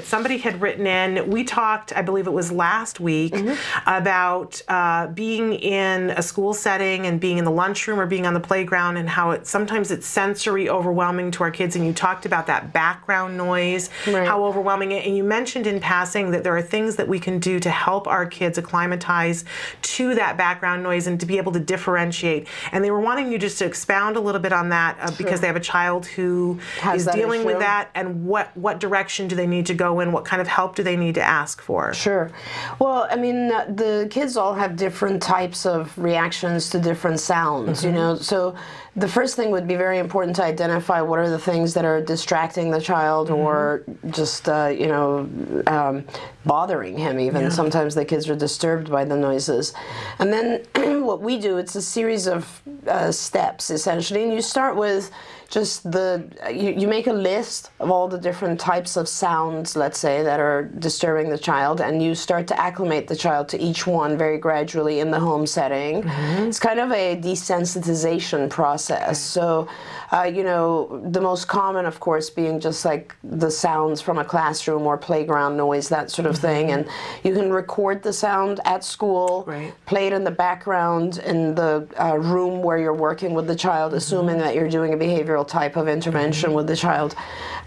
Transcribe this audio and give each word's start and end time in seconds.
that 0.00 0.06
somebody 0.06 0.38
had 0.38 0.60
written 0.62 0.86
in. 0.86 1.30
We 1.30 1.44
talked, 1.44 1.92
I 1.94 2.02
believe 2.02 2.26
it 2.26 2.32
was 2.32 2.50
last 2.50 3.00
week, 3.00 3.34
mm-hmm. 3.34 3.88
about 3.88 4.60
uh, 4.68 5.08
being 5.08 5.52
in 5.54 6.10
a 6.10 6.22
school 6.22 6.54
setting 6.54 7.06
and 7.06 7.20
being 7.20 7.36
in 7.38 7.44
the 7.44 7.50
lunchroom 7.50 8.00
or 8.00 8.06
being 8.06 8.26
on 8.26 8.32
the 8.32 8.40
playground, 8.40 8.96
and 8.96 9.08
how 9.08 9.32
it 9.32 9.46
sometimes 9.46 9.90
it's 9.90 10.06
sensory 10.06 10.68
overwhelming 10.68 11.30
to 11.32 11.42
our 11.42 11.50
kids. 11.50 11.76
And 11.76 11.84
you 11.84 11.92
talked 11.92 12.24
about 12.24 12.46
that 12.46 12.72
background 12.72 13.36
noise, 13.36 13.90
right. 14.06 14.26
how 14.26 14.44
overwhelming 14.44 14.92
it. 14.92 15.06
And 15.06 15.16
you 15.16 15.24
mentioned 15.24 15.66
in 15.66 15.80
passing 15.80 16.30
that 16.30 16.44
there 16.44 16.56
are 16.56 16.62
things 16.62 16.96
that 16.96 17.08
we 17.08 17.18
can 17.18 17.38
do 17.38 17.60
to 17.60 17.70
help 17.70 18.06
our 18.06 18.24
kids 18.24 18.56
acclimatize 18.56 19.44
to 19.82 20.14
that 20.14 20.36
background 20.38 20.82
noise 20.82 21.06
and 21.06 21.20
to 21.20 21.26
be 21.26 21.36
able 21.36 21.52
to 21.52 21.60
differentiate. 21.60 22.48
And 22.72 22.82
they 22.82 22.90
were 22.90 23.00
wanting 23.00 23.30
you 23.30 23.38
just 23.38 23.58
to 23.58 23.66
expound 23.66 24.16
a 24.16 24.20
little 24.20 24.40
bit 24.40 24.52
on 24.52 24.70
that 24.70 24.96
uh, 25.00 25.10
because 25.18 25.40
they 25.40 25.46
have 25.46 25.56
a 25.56 25.60
child 25.60 26.06
who 26.06 26.58
Has 26.78 27.06
is 27.06 27.14
dealing 27.14 27.40
issue. 27.40 27.46
with 27.46 27.58
that, 27.58 27.90
and 27.94 28.26
what 28.26 28.56
what 28.56 28.80
direction 28.80 29.28
do 29.28 29.36
they 29.36 29.46
need 29.46 29.66
to 29.66 29.74
go 29.74 29.89
in? 29.98 30.12
What 30.12 30.24
kind 30.24 30.40
of 30.40 30.46
help 30.46 30.76
do 30.76 30.84
they 30.84 30.96
need 30.96 31.16
to 31.16 31.22
ask 31.22 31.60
for? 31.60 31.92
Sure. 31.92 32.30
Well, 32.78 33.08
I 33.10 33.16
mean, 33.16 33.50
uh, 33.50 33.64
the 33.68 34.06
kids 34.08 34.36
all 34.36 34.54
have 34.54 34.76
different 34.76 35.20
types 35.20 35.66
of 35.66 35.98
reactions 35.98 36.70
to 36.70 36.78
different 36.78 37.18
sounds. 37.18 37.80
Mm-hmm. 37.80 37.86
You 37.88 37.92
know, 37.92 38.14
so 38.14 38.54
the 38.96 39.08
first 39.08 39.36
thing 39.36 39.50
would 39.50 39.68
be 39.68 39.76
very 39.76 39.98
important 39.98 40.34
to 40.36 40.42
identify 40.42 41.00
what 41.00 41.18
are 41.18 41.30
the 41.30 41.38
things 41.38 41.74
that 41.74 41.84
are 41.84 42.00
distracting 42.00 42.70
the 42.70 42.80
child 42.80 43.28
mm-hmm. 43.28 43.36
or 43.36 43.84
just 44.10 44.48
uh, 44.48 44.66
you 44.76 44.88
know 44.88 45.28
um, 45.66 46.04
bothering 46.44 46.98
him 46.98 47.20
even 47.20 47.42
yeah. 47.42 47.48
sometimes 47.48 47.94
the 47.94 48.04
kids 48.04 48.28
are 48.28 48.34
disturbed 48.34 48.90
by 48.90 49.04
the 49.04 49.16
noises 49.16 49.72
and 50.18 50.32
then 50.32 50.64
what 51.04 51.20
we 51.20 51.38
do 51.38 51.56
it's 51.56 51.76
a 51.76 51.82
series 51.82 52.26
of 52.26 52.62
uh, 52.88 53.12
steps 53.12 53.70
essentially 53.70 54.24
and 54.24 54.32
you 54.32 54.42
start 54.42 54.74
with 54.76 55.10
just 55.50 55.90
the 55.90 56.24
you, 56.48 56.70
you 56.70 56.86
make 56.86 57.08
a 57.08 57.12
list 57.12 57.70
of 57.80 57.90
all 57.90 58.06
the 58.06 58.18
different 58.18 58.58
types 58.58 58.96
of 58.96 59.08
sounds 59.08 59.74
let's 59.74 59.98
say 59.98 60.22
that 60.22 60.38
are 60.38 60.62
disturbing 60.78 61.28
the 61.28 61.36
child 61.38 61.80
and 61.80 62.00
you 62.00 62.14
start 62.14 62.46
to 62.46 62.58
acclimate 62.58 63.08
the 63.08 63.16
child 63.16 63.48
to 63.48 63.60
each 63.60 63.84
one 63.86 64.16
very 64.16 64.38
gradually 64.38 65.00
in 65.00 65.10
the 65.10 65.18
home 65.18 65.46
setting 65.46 66.02
mm-hmm. 66.02 66.44
it's 66.44 66.60
kind 66.60 66.78
of 66.78 66.92
a 66.92 67.16
desensitization 67.16 68.48
process 68.48 69.20
so 69.20 69.68
uh, 70.12 70.22
you 70.22 70.44
know 70.44 71.02
the 71.10 71.20
most 71.20 71.48
common 71.48 71.84
of 71.84 71.98
course 71.98 72.30
being 72.30 72.60
just 72.60 72.84
like 72.84 73.16
the 73.24 73.50
sounds 73.50 74.00
from 74.00 74.18
a 74.18 74.24
classroom 74.24 74.86
or 74.86 74.96
playground 74.96 75.56
noise 75.56 75.88
that 75.88 76.12
sort 76.12 76.26
of 76.26 76.36
mm-hmm. 76.36 76.46
thing 76.46 76.70
and 76.70 76.88
you 77.24 77.34
can 77.34 77.50
record 77.50 78.02
the 78.04 78.12
sound 78.12 78.60
at 78.64 78.84
school 78.84 79.42
right. 79.48 79.74
play 79.86 80.06
it 80.06 80.12
in 80.12 80.22
the 80.22 80.30
background 80.30 81.18
in 81.18 81.56
the 81.56 81.86
uh, 82.00 82.16
room 82.16 82.62
where 82.62 82.78
you're 82.78 82.94
working 82.94 83.34
with 83.34 83.48
the 83.48 83.56
child 83.56 83.90
mm-hmm. 83.90 83.98
assuming 83.98 84.38
that 84.38 84.54
you're 84.54 84.68
doing 84.68 84.94
a 84.94 84.96
behavioral 84.96 85.39
behavioral 85.40 85.48
type 85.48 85.76
of 85.76 85.88
intervention 85.88 86.52
with 86.52 86.66
the 86.66 86.76
child 86.76 87.14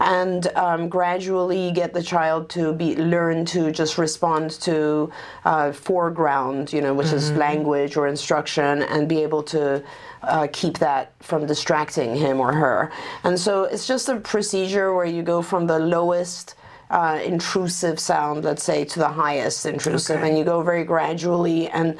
and 0.00 0.46
um, 0.56 0.88
gradually 0.88 1.72
get 1.72 1.92
the 1.94 2.02
child 2.02 2.48
to 2.50 2.72
be 2.72 2.96
learn 2.96 3.44
to 3.44 3.70
just 3.70 3.98
respond 3.98 4.50
to 4.50 5.10
uh, 5.44 5.72
foreground 5.72 6.72
you 6.72 6.80
know 6.80 6.94
which 6.94 7.08
mm-hmm. 7.08 7.16
is 7.16 7.32
language 7.32 7.96
or 7.96 8.06
instruction 8.06 8.82
and 8.82 9.08
be 9.08 9.22
able 9.22 9.42
to 9.42 9.82
uh, 10.22 10.46
keep 10.52 10.78
that 10.78 11.12
from 11.20 11.46
distracting 11.46 12.16
him 12.16 12.40
or 12.40 12.52
her 12.52 12.90
and 13.24 13.38
so 13.38 13.64
it's 13.64 13.86
just 13.86 14.08
a 14.08 14.16
procedure 14.16 14.94
where 14.94 15.06
you 15.06 15.22
go 15.22 15.42
from 15.42 15.66
the 15.66 15.78
lowest 15.78 16.54
uh, 16.90 17.18
intrusive 17.24 17.98
sound, 17.98 18.44
let's 18.44 18.62
say, 18.62 18.84
to 18.84 18.98
the 18.98 19.08
highest 19.08 19.66
intrusive, 19.66 20.18
okay. 20.18 20.28
and 20.28 20.38
you 20.38 20.44
go 20.44 20.62
very 20.62 20.84
gradually, 20.84 21.68
and 21.70 21.98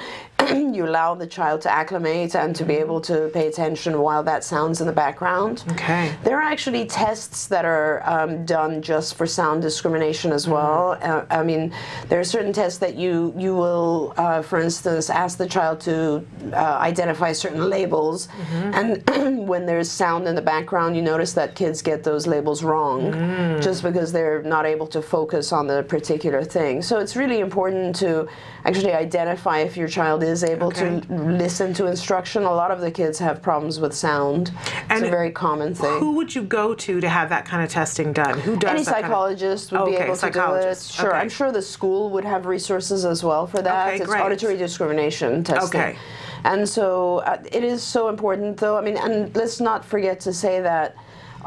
you 0.74 0.86
allow 0.86 1.14
the 1.14 1.26
child 1.26 1.60
to 1.62 1.70
acclimate 1.70 2.34
and 2.34 2.54
to 2.56 2.64
be 2.64 2.74
able 2.74 3.00
to 3.02 3.30
pay 3.32 3.46
attention 3.48 3.98
while 4.00 4.22
that 4.22 4.44
sounds 4.44 4.80
in 4.80 4.86
the 4.86 4.92
background. 4.92 5.64
Okay. 5.72 6.14
There 6.24 6.36
are 6.38 6.42
actually 6.42 6.86
tests 6.86 7.46
that 7.48 7.64
are 7.64 8.02
um, 8.08 8.44
done 8.44 8.82
just 8.82 9.14
for 9.14 9.26
sound 9.26 9.62
discrimination 9.62 10.32
as 10.32 10.48
well. 10.48 10.96
Mm-hmm. 10.96 11.32
Uh, 11.32 11.40
I 11.40 11.42
mean, 11.42 11.74
there 12.08 12.20
are 12.20 12.24
certain 12.24 12.52
tests 12.52 12.78
that 12.78 12.96
you 12.96 13.34
you 13.36 13.54
will, 13.54 14.14
uh, 14.16 14.42
for 14.42 14.60
instance, 14.60 15.10
ask 15.10 15.38
the 15.38 15.46
child 15.46 15.80
to 15.82 16.26
uh, 16.52 16.78
identify 16.80 17.32
certain 17.32 17.68
labels, 17.68 18.28
mm-hmm. 18.28 18.74
and 18.74 19.48
when 19.48 19.66
there's 19.66 19.90
sound 19.90 20.26
in 20.26 20.34
the 20.34 20.42
background, 20.42 20.96
you 20.96 21.02
notice 21.02 21.32
that 21.34 21.54
kids 21.54 21.82
get 21.82 22.02
those 22.02 22.26
labels 22.26 22.62
wrong, 22.62 23.12
mm. 23.12 23.62
just 23.62 23.82
because 23.82 24.12
they're 24.12 24.42
not 24.42 24.66
able 24.66 24.86
to 24.86 25.00
focus 25.02 25.52
on 25.52 25.66
the 25.66 25.82
particular 25.84 26.42
thing. 26.44 26.82
So 26.82 26.98
it's 26.98 27.16
really 27.16 27.40
important 27.40 27.96
to 27.96 28.28
actually 28.64 28.92
identify 28.92 29.58
if 29.58 29.76
your 29.76 29.88
child 29.88 30.22
is 30.22 30.33
able 30.42 30.68
okay. 30.68 31.00
to 31.00 31.14
listen 31.14 31.72
to 31.74 31.86
instruction. 31.86 32.42
A 32.42 32.52
lot 32.52 32.70
of 32.70 32.80
the 32.80 32.90
kids 32.90 33.18
have 33.18 33.42
problems 33.42 33.78
with 33.78 33.94
sound. 33.94 34.52
And 34.88 35.00
it's 35.00 35.08
a 35.08 35.10
very 35.10 35.30
common 35.30 35.74
thing. 35.74 35.98
Who 36.00 36.12
would 36.16 36.34
you 36.34 36.42
go 36.42 36.74
to 36.74 37.00
to 37.00 37.08
have 37.08 37.28
that 37.28 37.44
kind 37.44 37.62
of 37.62 37.70
testing 37.70 38.12
done? 38.12 38.40
Who 38.40 38.56
does 38.56 38.70
Any 38.70 38.84
psychologist 38.84 39.70
kind 39.70 39.82
of... 39.82 39.88
would 39.88 39.98
be 39.98 40.02
able 40.02 40.16
to 40.16 40.30
do 40.30 40.54
it. 40.54 40.78
Sure, 40.78 41.10
okay. 41.10 41.18
I'm 41.18 41.28
sure 41.28 41.52
the 41.52 41.62
school 41.62 42.10
would 42.10 42.24
have 42.24 42.46
resources 42.46 43.04
as 43.04 43.22
well 43.22 43.46
for 43.46 43.62
that. 43.62 43.88
Okay, 43.88 43.96
it's 43.98 44.06
great. 44.06 44.22
auditory 44.22 44.56
discrimination 44.56 45.44
testing. 45.44 45.80
Okay. 45.80 45.98
And 46.44 46.68
so 46.68 47.18
uh, 47.18 47.42
it 47.52 47.64
is 47.64 47.82
so 47.82 48.08
important, 48.08 48.56
though. 48.58 48.76
I 48.76 48.82
mean, 48.82 48.96
and 48.98 49.34
let's 49.34 49.60
not 49.60 49.84
forget 49.84 50.20
to 50.20 50.32
say 50.32 50.60
that 50.60 50.96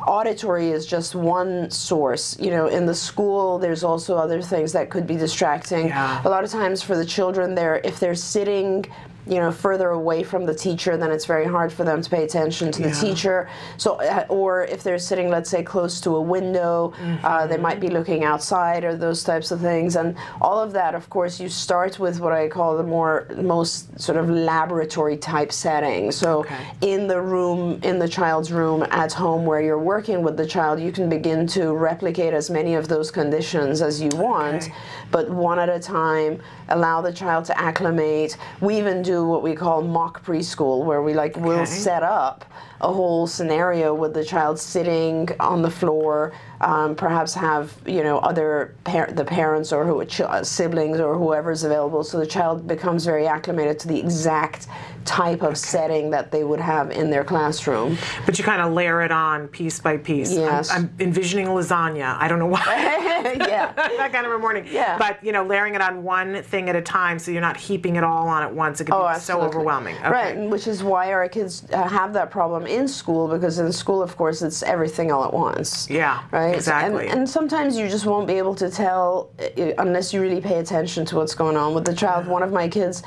auditory 0.06 0.70
is 0.70 0.86
just 0.86 1.16
one 1.16 1.70
source. 1.72 2.38
You 2.40 2.52
know, 2.52 2.68
in 2.68 2.86
the 2.86 2.96
school, 2.96 3.60
there's 3.60 3.84
also 3.84 4.18
other 4.18 4.42
things 4.42 4.74
that 4.74 4.90
could 4.90 5.08
be 5.08 5.16
distracting. 5.16 5.88
Yeah. 5.88 6.22
A 6.26 6.30
lot 6.30 6.44
of 6.44 6.52
times 6.52 6.82
for 6.82 6.96
the 6.96 7.06
children, 7.06 7.56
they're 7.56 7.82
if 7.84 8.00
they're 8.00 8.16
sitting 8.16 8.86
you 9.28 9.40
know 9.40 9.52
further 9.52 9.90
away 9.90 10.24
from 10.24 10.46
the 10.46 10.54
teacher 10.54 10.98
then 10.98 11.12
it's 11.12 11.26
very 11.26 11.46
hard 11.46 11.72
for 11.72 11.84
them 11.84 12.02
to 12.02 12.10
pay 12.10 12.24
attention 12.24 12.72
to 12.72 12.82
the 12.82 12.90
yeah. 12.90 13.02
teacher 13.02 13.50
so 13.78 13.96
uh, 14.02 14.26
or 14.30 14.64
if 14.66 14.84
they're 14.84 15.00
sitting 15.00 15.30
let's 15.30 15.50
say 15.50 15.62
close 15.62 16.00
to 16.00 16.16
a 16.16 16.22
window 16.22 16.94
mm-hmm. 16.98 17.26
uh, 17.26 17.46
they 17.48 17.58
might 17.58 17.80
be 17.80 17.90
looking 17.90 18.24
outside 18.24 18.84
or 18.84 18.96
those 18.96 19.24
types 19.24 19.52
of 19.52 19.60
things 19.60 19.96
and 19.96 20.16
all 20.42 20.60
of 20.60 20.72
that 20.72 20.96
of 20.96 21.10
course 21.10 21.40
you 21.40 21.50
start 21.50 22.00
with 22.00 22.20
what 22.20 22.32
i 22.32 22.48
call 22.48 22.78
the 22.78 22.84
more 22.84 23.28
most 23.38 24.00
sort 24.00 24.18
of 24.18 24.30
laboratory 24.30 25.18
type 25.18 25.52
setting 25.52 26.12
so 26.12 26.40
okay. 26.40 26.66
in 26.82 27.08
the 27.08 27.20
room 27.20 27.80
in 27.84 28.00
the 28.00 28.08
child's 28.08 28.52
room 28.52 28.86
at 28.92 29.12
home 29.12 29.46
where 29.46 29.62
you're 29.62 29.80
working 29.80 30.22
with 30.22 30.38
the 30.38 30.46
child 30.46 30.80
you 30.80 30.92
can 30.92 31.10
begin 31.10 31.46
to 31.46 31.74
replicate 31.74 32.34
as 32.34 32.50
many 32.50 32.76
of 32.76 32.88
those 32.88 33.12
conditions 33.12 33.82
as 33.82 34.02
you 34.02 34.10
want 34.16 34.64
okay. 34.64 34.74
but 35.12 35.30
one 35.30 35.60
at 35.60 35.70
a 35.70 35.80
time 35.80 36.40
allow 36.70 37.02
the 37.02 37.12
child 37.12 37.46
to 37.46 37.58
acclimate 37.60 38.38
we 38.62 38.78
even 38.78 39.02
do 39.02 39.17
what 39.26 39.44
we 39.44 39.56
call 39.56 39.82
mock 39.82 40.24
preschool, 40.24 40.86
where 40.86 41.02
we 41.02 41.14
like 41.14 41.38
okay. 41.38 41.46
will 41.46 41.66
set 41.66 42.04
up 42.04 42.46
a 42.82 42.92
whole 42.92 43.28
scenario 43.28 43.94
with 43.94 44.14
the 44.14 44.24
child 44.24 44.60
sitting 44.60 45.30
on 45.40 45.62
the 45.62 45.72
floor, 45.72 46.34
um, 46.62 46.96
perhaps 46.96 47.34
have 47.34 47.76
you 47.86 48.04
know 48.04 48.20
other 48.20 48.76
par- 48.84 49.12
the 49.12 49.26
parents 49.26 49.72
or 49.72 49.86
who 49.86 50.04
ch- 50.06 50.22
siblings 50.44 51.00
or 51.00 51.18
whoever 51.18 51.52
is 51.52 51.64
available, 51.64 52.04
so 52.04 52.20
the 52.20 52.28
child 52.28 52.68
becomes 52.68 53.06
very 53.06 53.28
acclimated 53.28 53.80
to 53.80 53.88
the 53.88 54.00
exact 54.00 54.68
type 55.08 55.42
of 55.42 55.50
okay. 55.50 55.56
setting 55.56 56.10
that 56.12 56.32
they 56.32 56.44
would 56.44 56.60
have 56.60 56.92
in 56.92 57.10
their 57.10 57.24
classroom. 57.24 57.98
But 58.26 58.38
you 58.38 58.44
kind 58.44 58.62
of 58.62 58.74
layer 58.74 59.02
it 59.02 59.12
on 59.12 59.48
piece 59.48 59.80
by 59.80 59.98
piece. 59.98 60.34
Yes. 60.34 60.70
I'm, 60.70 60.84
I'm 60.84 60.96
envisioning 61.00 61.48
lasagna. 61.48 62.18
I 62.20 62.28
don't 62.28 62.40
know 62.40 62.48
why. 62.48 62.66
yeah. 63.48 63.72
that 63.76 64.12
kind 64.12 64.26
of 64.26 64.34
a 64.34 64.40
morning. 64.40 64.68
Yeah. 64.70 64.98
But 64.98 65.24
you 65.24 65.32
know, 65.32 65.46
layering 65.46 65.76
it 65.76 65.82
on 65.82 66.04
one 66.04 66.44
thing 66.44 66.70
at 66.70 66.76
a 66.76 66.82
time, 66.82 67.20
so 67.20 67.32
you're 67.32 67.42
not 67.42 67.58
heaping 67.58 67.96
it 67.96 68.04
all 68.04 68.28
on 68.28 68.44
at 68.44 68.54
once. 68.54 68.82
It 68.82 68.86
can 68.86 68.94
oh, 68.96 69.04
be 69.04 69.16
absolutely. 69.16 69.52
so 69.52 69.58
overwhelming. 69.58 69.96
Okay. 69.98 70.10
Right, 70.10 70.38
which 70.38 70.68
is 70.68 70.84
why 70.84 71.12
our 71.14 71.28
kids 71.30 71.66
uh, 71.72 71.88
have 71.88 72.14
that 72.14 72.30
problem 72.30 72.68
in 72.68 72.88
school 72.88 73.28
because 73.28 73.60
in 73.60 73.72
school, 73.72 74.02
of 74.02 74.16
course, 74.18 74.42
it's 74.42 74.62
everything 74.64 75.12
all 75.12 75.24
at 75.24 75.34
once. 75.34 75.90
Yeah. 75.90 76.24
Right. 76.32 76.47
Exactly. 76.56 77.08
And, 77.08 77.20
and 77.20 77.30
sometimes 77.30 77.78
you 77.78 77.88
just 77.88 78.06
won't 78.06 78.28
be 78.28 78.34
able 78.34 78.56
to 78.56 78.70
tell 78.70 79.32
uh, 79.40 79.72
unless 79.78 80.14
you 80.14 80.22
really 80.22 80.42
pay 80.42 80.60
attention 80.60 81.06
to 81.06 81.16
what's 81.16 81.36
going 81.36 81.58
on 81.58 81.74
with 81.74 81.86
the 81.86 81.94
child. 81.96 82.28
One 82.28 82.44
of 82.44 82.52
my 82.52 82.68
kids 82.68 83.04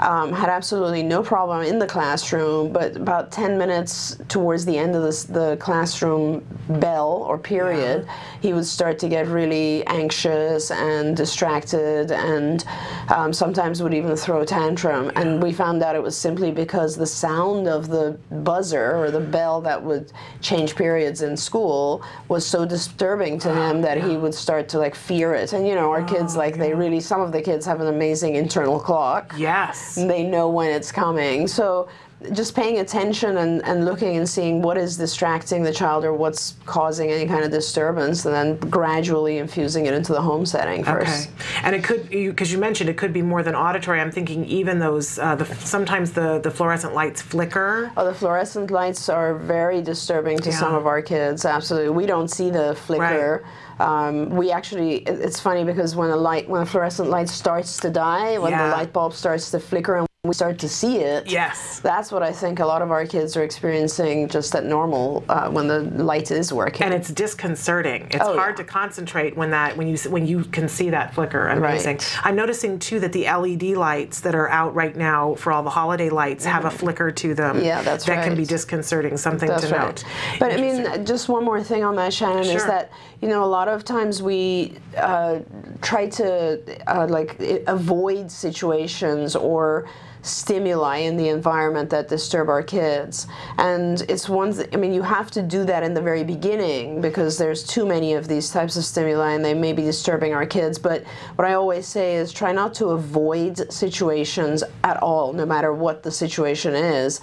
um, 0.00 0.32
had 0.32 0.48
absolutely 0.48 1.02
no 1.02 1.22
problem 1.22 1.62
in 1.62 1.78
the 1.78 1.86
classroom, 1.86 2.72
but 2.72 2.96
about 2.96 3.30
10 3.30 3.56
minutes 3.58 4.16
towards 4.28 4.64
the 4.64 4.76
end 4.76 4.94
of 4.94 5.02
this, 5.02 5.24
the 5.24 5.56
classroom 5.58 6.44
bell 6.68 7.24
or 7.28 7.38
period, 7.38 8.04
yeah. 8.06 8.16
he 8.40 8.52
would 8.52 8.66
start 8.66 8.98
to 8.98 9.08
get 9.08 9.26
really 9.28 9.86
anxious 9.86 10.70
and 10.70 11.16
distracted 11.16 12.10
and 12.10 12.64
um, 13.08 13.32
sometimes 13.32 13.82
would 13.82 13.94
even 13.94 14.16
throw 14.16 14.40
a 14.40 14.46
tantrum. 14.46 15.06
Yeah. 15.06 15.20
And 15.20 15.42
we 15.42 15.52
found 15.52 15.82
out 15.82 15.94
it 15.94 16.02
was 16.02 16.16
simply 16.16 16.50
because 16.50 16.96
the 16.96 17.06
sound 17.06 17.68
of 17.68 17.88
the 17.88 18.18
buzzer 18.30 18.96
or 18.96 19.10
the 19.10 19.20
bell 19.20 19.60
that 19.62 19.82
would 19.82 20.12
change 20.40 20.74
periods 20.74 21.22
in 21.22 21.36
school 21.36 22.02
was 22.28 22.46
so 22.46 22.64
disturbing 22.64 23.38
to 23.40 23.54
him 23.54 23.80
that 23.82 23.98
yeah. 23.98 24.08
he 24.08 24.16
would 24.16 24.34
start 24.34 24.68
to 24.70 24.78
like 24.78 24.94
fear 24.94 25.34
it. 25.34 25.52
And 25.52 25.66
you 25.66 25.74
know, 25.74 25.90
our 25.90 26.02
oh, 26.02 26.04
kids, 26.04 26.36
like, 26.36 26.56
they 26.56 26.74
really, 26.74 27.00
some 27.00 27.20
of 27.20 27.32
the 27.32 27.42
kids 27.42 27.66
have 27.66 27.80
an 27.80 27.86
amazing 27.86 28.34
internal 28.34 28.80
clock. 28.80 29.34
Yes. 29.36 29.83
They 29.94 30.24
know 30.24 30.48
when 30.48 30.70
it's 30.70 30.92
coming. 30.92 31.46
So 31.46 31.88
just 32.32 32.54
paying 32.54 32.78
attention 32.78 33.36
and, 33.38 33.62
and 33.64 33.84
looking 33.84 34.16
and 34.16 34.28
seeing 34.28 34.62
what 34.62 34.78
is 34.78 34.96
distracting 34.96 35.62
the 35.62 35.72
child 35.72 36.04
or 36.04 36.12
what's 36.12 36.54
causing 36.64 37.10
any 37.10 37.26
kind 37.26 37.44
of 37.44 37.50
disturbance 37.50 38.24
and 38.24 38.34
then 38.34 38.56
gradually 38.70 39.38
infusing 39.38 39.86
it 39.86 39.94
into 39.94 40.12
the 40.12 40.20
home 40.20 40.46
setting 40.46 40.84
first. 40.84 41.28
Okay. 41.28 41.60
And 41.62 41.74
it 41.74 41.84
could, 41.84 42.08
because 42.08 42.50
you, 42.50 42.56
you, 42.56 42.60
mentioned 42.60 42.88
it 42.88 42.96
could 42.96 43.12
be 43.12 43.22
more 43.22 43.42
than 43.42 43.54
auditory. 43.54 44.00
I'm 44.00 44.10
thinking 44.10 44.44
even 44.46 44.78
those, 44.78 45.18
uh, 45.18 45.34
the, 45.34 45.44
sometimes 45.44 46.12
the, 46.12 46.38
the 46.38 46.50
fluorescent 46.50 46.94
lights 46.94 47.20
flicker. 47.20 47.92
Oh, 47.96 48.04
the 48.04 48.14
fluorescent 48.14 48.70
lights 48.70 49.08
are 49.08 49.34
very 49.34 49.82
disturbing 49.82 50.38
to 50.38 50.50
yeah. 50.50 50.56
some 50.56 50.74
of 50.74 50.86
our 50.86 51.02
kids, 51.02 51.44
absolutely. 51.44 51.90
We 51.90 52.06
don't 52.06 52.28
see 52.28 52.50
the 52.50 52.74
flicker. 52.74 53.42
Right 53.44 53.50
Um, 53.80 54.30
we 54.30 54.50
actually, 54.52 54.96
it's 54.98 55.40
funny 55.40 55.64
because 55.64 55.96
when 55.96 56.10
a 56.10 56.16
light, 56.16 56.48
when 56.48 56.62
a 56.62 56.66
fluorescent 56.66 57.08
light 57.10 57.28
starts 57.28 57.78
to 57.80 57.90
die, 57.90 58.38
when 58.38 58.52
Yeah. 58.52 58.68
the 58.70 58.76
light 58.76 58.92
bulb 58.92 59.12
starts 59.14 59.50
to 59.52 59.58
flicker 59.60 59.96
and 59.96 60.06
we 60.24 60.32
start 60.32 60.58
to 60.58 60.68
see 60.70 60.96
it, 61.00 61.26
Yes. 61.30 61.80
that's 61.80 62.10
what 62.10 62.22
I 62.22 62.32
think 62.32 62.58
a 62.58 62.64
lot 62.64 62.80
of 62.80 62.90
our 62.90 63.04
kids 63.04 63.36
are 63.36 63.42
experiencing 63.42 64.26
just 64.28 64.54
at 64.54 64.64
normal 64.64 65.22
uh, 65.28 65.50
when 65.50 65.68
the 65.68 65.80
light 66.02 66.30
is 66.30 66.50
working. 66.50 66.82
and 66.86 66.94
it's 66.94 67.10
disconcerting. 67.10 68.06
It's 68.10 68.24
Oh, 68.24 68.34
hard 68.34 68.52
yeah. 68.58 68.64
to 68.64 68.64
concentrate 68.64 69.36
when 69.36 69.50
that 69.50 69.76
when 69.76 69.86
you 69.86 69.98
when 70.08 70.26
you 70.26 70.44
can 70.44 70.66
see 70.66 70.88
that 70.90 71.12
flicker. 71.14 71.48
Amazing. 71.48 71.96
Right. 71.96 72.16
I'm 72.24 72.36
noticing 72.36 72.78
too 72.78 73.00
that 73.00 73.12
the 73.12 73.24
LED 73.26 73.76
lights 73.76 74.20
that 74.20 74.34
are 74.34 74.48
out 74.48 74.74
right 74.74 74.96
now 74.96 75.34
for 75.34 75.52
all 75.52 75.62
the 75.62 75.68
holiday 75.70 76.08
lights 76.08 76.46
have 76.46 76.64
a 76.64 76.70
flicker 76.70 77.10
to 77.10 77.34
them. 77.34 77.56
Mm-hmm. 77.56 77.66
Yeah, 77.66 77.82
that's 77.82 78.06
that 78.06 78.24
can 78.24 78.34
be 78.34 78.46
disconcerting. 78.46 79.18
Something 79.18 79.50
That's 79.50 79.68
to 79.68 79.74
right. 79.74 79.86
note. 79.88 80.04
But 80.40 80.52
I 80.52 80.56
mean, 80.56 81.04
just 81.04 81.28
one 81.28 81.44
more 81.44 81.62
thing 81.62 81.84
on 81.84 81.96
that, 81.96 82.14
Shannon, 82.14 82.44
is 82.46 82.64
that 82.64 82.90
you 83.20 83.28
know 83.28 83.44
a 83.44 83.52
lot 83.58 83.68
of 83.68 83.84
times 83.84 84.22
we 84.22 84.78
uh, 84.96 85.40
try 85.82 86.08
to 86.08 86.58
uh, 86.86 87.06
like 87.08 87.36
avoid 87.66 88.30
situations 88.30 89.36
or 89.36 89.86
stimuli 90.24 90.98
in 90.98 91.16
the 91.16 91.28
environment 91.28 91.90
that 91.90 92.08
disturb 92.08 92.48
our 92.48 92.62
kids. 92.62 93.26
And 93.58 94.00
it's 94.08 94.28
one 94.28 94.54
i 94.72 94.76
mean 94.76 94.92
you 94.92 95.02
have 95.02 95.30
to 95.32 95.42
do 95.42 95.64
that 95.64 95.82
in 95.82 95.94
the 95.94 96.02
very 96.02 96.24
beginning 96.24 97.00
because 97.00 97.38
there's 97.38 97.62
too 97.62 97.86
many 97.86 98.14
of 98.14 98.28
these 98.28 98.50
types 98.50 98.76
of 98.76 98.84
stimuli 98.84 99.32
and 99.32 99.44
they 99.44 99.54
may 99.54 99.72
be 99.72 99.82
disturbing 99.82 100.32
our 100.34 100.46
kids. 100.46 100.78
But 100.78 101.04
what 101.36 101.46
i 101.46 101.54
always 101.54 101.86
say 101.86 102.16
is 102.16 102.32
try 102.32 102.52
not 102.52 102.74
to 102.74 102.86
avoid 102.86 103.72
situations 103.72 104.64
at 104.82 104.96
all 105.02 105.32
no 105.32 105.46
matter 105.46 105.72
what 105.72 106.02
the 106.02 106.10
situation 106.10 106.74
is 106.74 107.20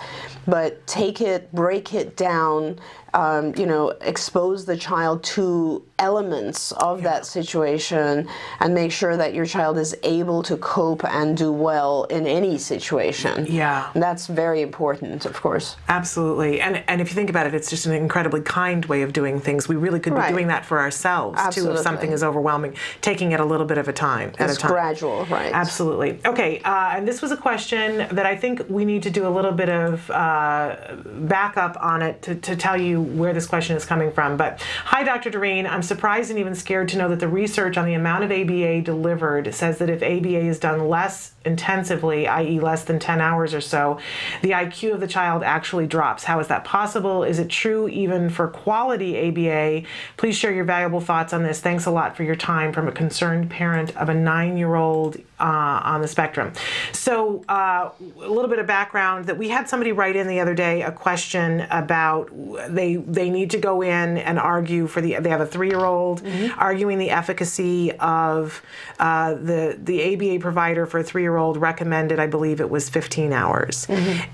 but 0.48 0.86
take 0.88 1.22
it 1.22 1.52
break 1.54 1.94
it 1.94 2.18
down 2.18 2.80
um, 3.14 3.54
you 3.56 3.66
know, 3.66 3.90
expose 4.02 4.66
the 4.66 4.78
child 4.78 5.24
to 5.24 5.84
elements 6.00 6.72
of 6.74 7.04
that 7.04 7.26
situation 7.26 8.28
and 8.60 8.74
make 8.74 8.92
sure 8.92 9.16
that 9.18 9.34
your 9.34 9.46
child 9.46 9.78
is 9.78 9.96
able 10.04 10.42
to 10.44 10.58
cope 10.58 11.04
and 11.06 11.38
do 11.38 11.52
well 11.52 12.06
in 12.06 12.26
any 12.26 12.58
situation. 12.58 13.46
Yeah. 13.50 13.90
And 13.94 14.02
that's 14.02 14.28
very 14.28 14.62
important, 14.62 15.26
of 15.26 15.40
course. 15.42 15.76
Absolutely. 15.90 16.62
And 16.62 16.84
and 16.88 17.02
if 17.02 17.10
you 17.10 17.16
think 17.16 17.30
about 17.30 17.46
it, 17.48 17.54
it's 17.54 17.70
just 17.70 17.86
an 17.86 17.94
incredibly 17.94 18.42
kind 18.42 18.86
way 18.86 19.02
of 19.04 19.14
doing 19.14 19.40
things. 19.40 19.68
We 19.68 19.76
really 19.76 20.00
could 20.00 20.14
Right. 20.14 20.28
be 20.28 20.34
doing 20.34 20.48
that 20.48 20.66
for 20.66 20.80
ourselves 20.80 21.40
too 21.56 21.72
if 21.72 21.80
something 21.80 22.12
is 22.12 22.24
overwhelming, 22.24 22.76
taking 23.02 23.32
it 23.32 23.40
a 23.40 23.46
little 23.46 23.66
bit 23.66 23.78
of 23.78 23.88
a 23.88 23.94
time 23.94 24.32
at 24.40 24.50
It's 24.50 24.58
a 24.58 24.62
time. 24.62 24.72
gradual, 24.72 25.26
right? 25.26 25.52
Absolutely. 25.54 26.20
Okay, 26.26 26.60
uh, 26.64 26.94
and 26.96 27.08
this 27.08 27.22
was 27.22 27.32
a 27.32 27.38
question 27.38 27.98
that 28.12 28.26
I 28.26 28.36
think 28.36 28.62
we 28.70 28.86
need 28.86 29.04
to 29.04 29.10
do 29.10 29.28
a 29.28 29.30
little 29.30 29.52
bit 29.52 29.70
of 29.70 30.10
uh, 30.12 30.76
backup 31.06 31.78
on 31.82 32.02
it 32.02 32.22
to, 32.24 32.36
to 32.36 32.56
tell 32.56 32.80
you 32.80 33.01
where 33.02 33.34
this 33.34 33.48
question 33.48 33.76
is 33.76 33.86
coming 33.86 34.12
from. 34.12 34.38
But 34.38 34.62
hi, 34.62 35.04
Dr. 35.04 35.30
Doreen. 35.30 35.68
I'm 35.68 35.84
surprised 35.84 36.30
and 36.30 36.40
even 36.40 36.56
scared 36.56 36.90
to 36.90 36.98
know 36.98 37.10
that 37.10 37.20
the 37.20 37.28
research 37.28 37.78
on 37.78 37.86
the 37.86 37.94
amount 37.94 38.24
of 38.24 38.32
ABA 38.32 38.82
delivered 38.82 39.54
says 39.54 39.78
that 39.80 39.90
if 39.90 40.02
ABA 40.02 40.40
is 40.40 40.60
done 40.60 40.88
less 40.88 41.34
intensively, 41.44 42.28
i.e., 42.28 42.60
less 42.60 42.84
than 42.84 43.00
10 43.00 43.20
hours 43.22 43.54
or 43.54 43.62
so, 43.62 44.00
the 44.42 44.52
IQ 44.52 44.94
of 44.94 45.00
the 45.00 45.08
child 45.08 45.44
actually 45.44 45.88
drops. 45.88 46.24
How 46.24 46.40
is 46.40 46.48
that 46.48 46.64
possible? 46.64 47.24
Is 47.24 47.40
it 47.40 47.50
true 47.50 47.88
even 47.90 48.30
for 48.30 48.48
quality 48.48 49.28
ABA? 49.28 49.88
Please 50.18 50.38
share 50.38 50.52
your 50.52 50.66
valuable 50.66 51.02
thoughts 51.02 51.34
on 51.34 51.44
this. 51.44 51.60
Thanks 51.60 51.86
a 51.86 51.92
lot 51.92 52.16
for 52.16 52.24
your 52.24 52.36
time 52.36 52.72
from 52.72 52.88
a 52.88 52.92
concerned 52.92 53.50
parent 53.50 53.96
of 53.98 54.10
a 54.10 54.14
nine 54.14 54.58
year 54.58 54.76
old 54.76 55.18
uh, 55.42 55.82
on 55.84 56.02
the 56.02 56.08
spectrum. 56.08 56.54
So, 56.92 57.44
uh, 57.50 57.90
a 58.00 58.30
little 58.30 58.48
bit 58.48 58.60
of 58.60 58.68
background 58.68 59.26
that 59.26 59.38
we 59.38 59.50
had 59.50 59.68
somebody 59.68 59.92
write 59.92 60.16
in 60.16 60.28
the 60.28 60.40
other 60.40 60.54
day 60.54 60.84
a 60.84 60.92
question 60.92 61.62
about 61.72 62.30
they 62.70 62.98
they 62.98 63.30
need 63.30 63.50
to 63.52 63.58
go 63.58 63.82
in 63.82 64.18
and 64.18 64.38
argue 64.38 64.88
for 64.88 65.02
the 65.02 65.18
they 65.20 65.30
have 65.30 65.42
a 65.42 65.46
three 65.46 65.70
year 65.70 65.84
old 65.84 66.24
arguing 66.58 66.98
the 67.00 67.10
efficacy 67.10 67.92
of 67.94 68.62
uh, 69.00 69.34
the 69.34 69.78
the 69.82 70.14
ABA 70.14 70.40
provider 70.40 70.86
for 70.86 71.00
a 71.00 71.04
three 71.04 71.24
year 71.24 71.38
old 71.38 71.58
recommended 71.58 72.20
I 72.20 72.28
believe 72.28 72.62
it 72.62 72.70
was 72.70 72.90
15 72.90 73.34
hours, 73.34 73.88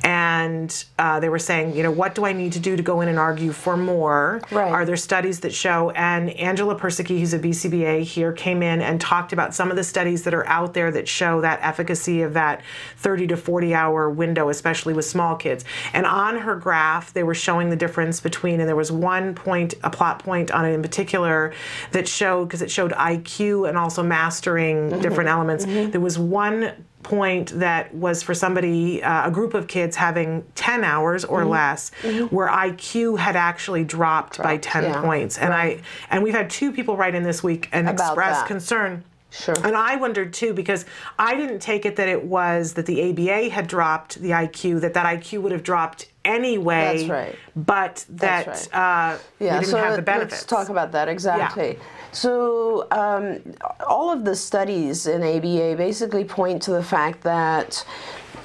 and 0.04 0.86
uh, 1.00 1.20
they 1.20 1.30
were 1.30 1.40
saying 1.40 1.76
you 1.76 1.84
know 1.84 1.92
what 1.92 2.16
do 2.16 2.26
I 2.26 2.34
need 2.34 2.54
to 2.54 2.60
do 2.60 2.76
to 2.76 2.84
go 2.84 3.02
in 3.02 3.08
and 3.08 3.18
argue 3.18 3.52
for 3.54 3.78
more? 3.78 4.42
Right. 4.52 4.72
Are 4.72 4.86
there 4.86 4.98
studies 4.98 5.40
that 5.42 5.54
show? 5.54 5.92
And 5.92 6.30
Angela 6.32 6.78
Persicke, 6.78 7.18
who's 7.20 7.34
a 7.34 7.40
BCBA 7.40 8.04
here, 8.04 8.34
came 8.34 8.62
in 8.62 8.82
and 8.82 9.00
talked 9.00 9.32
about 9.32 9.56
some 9.56 9.70
of 9.70 9.78
the 9.78 9.84
studies 9.84 10.24
that 10.24 10.34
are 10.34 10.46
out 10.48 10.74
there 10.74 10.92
that 10.98 11.08
show 11.08 11.42
that 11.42 11.60
efficacy 11.62 12.24
of 12.24 12.34
that 12.34 12.62
30 12.98 13.28
to 13.28 13.38
40 13.38 13.74
hour 13.74 14.10
window, 14.10 14.50
especially 14.50 14.94
with 14.94 15.06
small 15.06 15.36
kids. 15.36 15.64
And 15.94 16.06
on 16.06 16.38
her 16.38 16.56
graph, 16.56 17.14
they 17.14 17.24
were 17.24 17.36
showing 17.36 17.70
the 17.70 17.76
difference 17.76 18.20
between, 18.20 18.60
and 18.60 18.68
there 18.68 18.76
was 18.76 18.92
one 18.92 19.36
point, 19.36 19.76
a 19.84 19.90
plot 19.90 20.20
point 20.20 20.52
on 20.52 20.66
it 20.66 20.74
in 20.74 20.82
particular 20.82 21.54
that 21.92 22.08
showed, 22.08 22.46
because 22.46 22.62
it 22.62 22.72
showed 22.72 22.92
IQ 22.92 23.70
and 23.70 23.78
also 23.78 24.04
mastering 24.04 24.90
mm-hmm. 24.90 25.02
different 25.02 25.30
elements. 25.30 25.66
Mm-hmm. 25.66 25.92
There 25.92 26.02
was 26.02 26.18
one 26.18 26.74
point 27.04 27.52
that 27.60 27.94
was 27.94 28.24
for 28.24 28.34
somebody, 28.34 29.02
uh, 29.04 29.28
a 29.28 29.32
group 29.32 29.54
of 29.54 29.68
kids 29.68 29.96
having 29.96 30.44
10 30.56 30.84
hours 30.84 31.24
or 31.24 31.42
mm-hmm. 31.42 31.52
less, 31.52 31.92
where 32.32 32.50
IQ 32.50 33.20
had 33.20 33.36
actually 33.36 33.86
dropped, 33.86 34.40
by 34.40 34.58
10 34.58 34.84
yeah. 34.84 35.02
points. 35.02 35.38
And 35.38 35.54
I 35.54 35.82
and 36.10 36.24
we've 36.24 36.34
had 36.34 36.50
two 36.50 36.72
people 36.72 36.98
write 36.98 37.16
in 37.16 37.24
this 37.24 37.44
week 37.44 37.70
and 37.72 37.88
About 37.88 38.12
express 38.12 38.40
that. 38.40 38.48
concern. 38.48 39.04
Sure. 39.30 39.56
And 39.64 39.76
I 39.76 39.98
wondered 39.98 40.34
too 40.34 40.54
because 40.54 40.86
I 41.20 41.36
didn't 41.36 41.60
take 41.60 41.86
it 41.86 41.98
that 41.98 42.08
it 42.08 42.24
was 42.24 42.74
that 42.74 42.86
the 42.86 43.10
ABA 43.10 43.50
had 43.50 43.68
dropped 43.68 44.22
the 44.22 44.30
IQ, 44.30 44.82
that 44.82 44.94
that 44.94 45.06
IQ 45.06 45.42
would 45.42 45.52
have 45.52 45.64
dropped 45.64 46.08
anyway. 46.24 46.98
That's 47.00 47.10
right. 47.10 47.36
But 47.56 48.06
that 48.10 48.46
That's 48.46 48.74
uh, 48.74 49.20
we 49.40 49.48
didn't 49.48 49.66
so 49.66 49.78
have 49.78 49.96
the 49.96 50.02
benefits. 50.02 50.34
let's 50.34 50.46
talk 50.46 50.70
about 50.70 50.92
that 50.94 51.10
exactly. 51.10 51.78
So 52.12 52.88
um, 52.92 53.42
all 53.86 54.12
of 54.12 54.24
the 54.24 54.36
studies 54.36 55.08
in 55.08 55.22
ABA 55.22 55.76
basically 55.76 56.24
point 56.24 56.62
to 56.64 56.72
the 56.72 56.84
fact 56.84 57.22
that. 57.22 57.86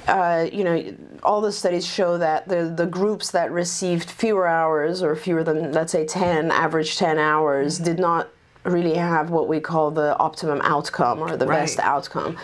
Uh, 0.05 0.49
you 0.51 0.65
know, 0.65 0.93
all 1.23 1.39
the 1.39 1.49
studies 1.49 1.85
show 1.85 2.17
that 2.17 2.45
the 2.49 2.73
the 2.75 2.85
groups 2.85 3.31
that 3.31 3.49
received 3.53 4.11
fewer 4.11 4.45
hours 4.45 5.01
or 5.01 5.15
fewer 5.15 5.45
than 5.45 5.71
let's 5.71 5.93
say 5.93 6.05
10, 6.05 6.51
average 6.51 6.97
10 6.97 7.17
hours, 7.17 7.79
did 7.79 7.99
not 7.99 8.27
really 8.65 8.93
have 8.95 9.29
what 9.29 9.47
we 9.47 9.59
call 9.59 9.91
the 9.91 10.17
optimum 10.17 10.61
outcome 10.63 11.19
or 11.19 11.35
the 11.35 11.45
Right. 11.45 11.61
best 11.61 11.79
outcome. 11.79 12.37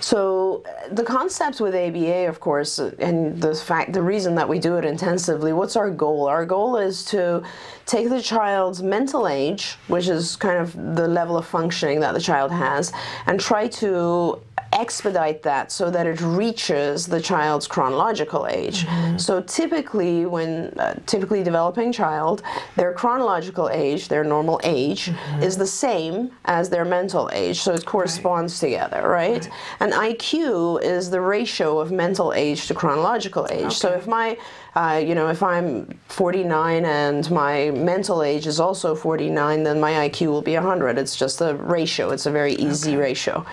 So 0.00 0.62
the 0.90 1.02
concepts 1.02 1.60
with 1.60 1.74
ABA, 1.74 2.26
of 2.28 2.40
course, 2.40 2.78
and 2.78 3.40
the 3.40 3.54
fact, 3.54 3.92
the 3.92 4.02
reason 4.02 4.34
that 4.36 4.48
we 4.48 4.58
do 4.58 4.76
it 4.76 4.84
intensively, 4.84 5.52
what's 5.52 5.76
our 5.76 5.90
goal? 5.90 6.26
Our 6.28 6.46
goal 6.46 6.76
is 6.78 7.04
to 7.06 7.42
take 7.84 8.08
the 8.08 8.22
child's 8.22 8.82
mental 8.82 9.28
age, 9.28 9.76
which 9.88 10.08
is 10.08 10.36
kind 10.36 10.58
of 10.58 10.96
the 10.96 11.06
level 11.06 11.36
of 11.36 11.46
functioning 11.46 12.00
that 12.00 12.14
the 12.14 12.20
child 12.20 12.50
has, 12.52 12.92
and 13.26 13.38
try 13.38 13.68
to 13.68 14.40
expedite 14.76 15.42
that 15.42 15.72
so 15.72 15.90
that 15.90 16.06
it 16.06 16.20
reaches 16.20 17.06
the 17.06 17.20
child's 17.20 17.66
chronological 17.66 18.46
age. 18.46 18.86
So 19.16 19.42
typically, 19.42 20.26
when 20.26 20.78
uh, 20.78 20.94
typically 21.06 21.42
developing 21.42 21.92
child, 21.92 22.42
their 22.76 22.92
chronological 22.92 23.68
age, 23.70 24.08
their 24.08 24.24
normal 24.24 24.60
age, 24.64 25.10
is 25.40 25.56
the 25.56 25.66
same 25.66 26.30
as 26.44 26.68
their 26.68 26.84
mental 26.84 27.30
age. 27.32 27.60
So 27.60 27.72
it 27.72 27.84
corresponds 27.84 28.60
together, 28.60 29.08
right? 29.08 29.48
And 29.80 29.92
IQ 29.92 30.82
is 30.82 31.10
the 31.10 31.20
ratio 31.20 31.78
of 31.80 31.90
mental 31.90 32.32
age 32.32 32.66
to 32.68 32.74
chronological 32.74 33.46
age. 33.50 33.72
So 33.72 33.92
if 33.92 34.06
my 34.06 34.36
uh, 34.76 35.02
you 35.02 35.14
know, 35.14 35.28
if 35.28 35.42
I'm 35.42 35.98
49 36.08 36.84
and 36.84 37.30
my 37.30 37.70
mental 37.70 38.22
age 38.22 38.46
is 38.46 38.60
also 38.60 38.94
49, 38.94 39.62
then 39.62 39.80
my 39.80 39.92
IQ 40.06 40.26
will 40.26 40.42
be 40.42 40.52
100. 40.52 40.98
It's 40.98 41.16
just 41.16 41.40
a 41.40 41.54
ratio. 41.54 42.10
It's 42.10 42.26
a 42.26 42.30
very 42.30 42.52
easy 42.56 42.94
ratio. 42.96 43.46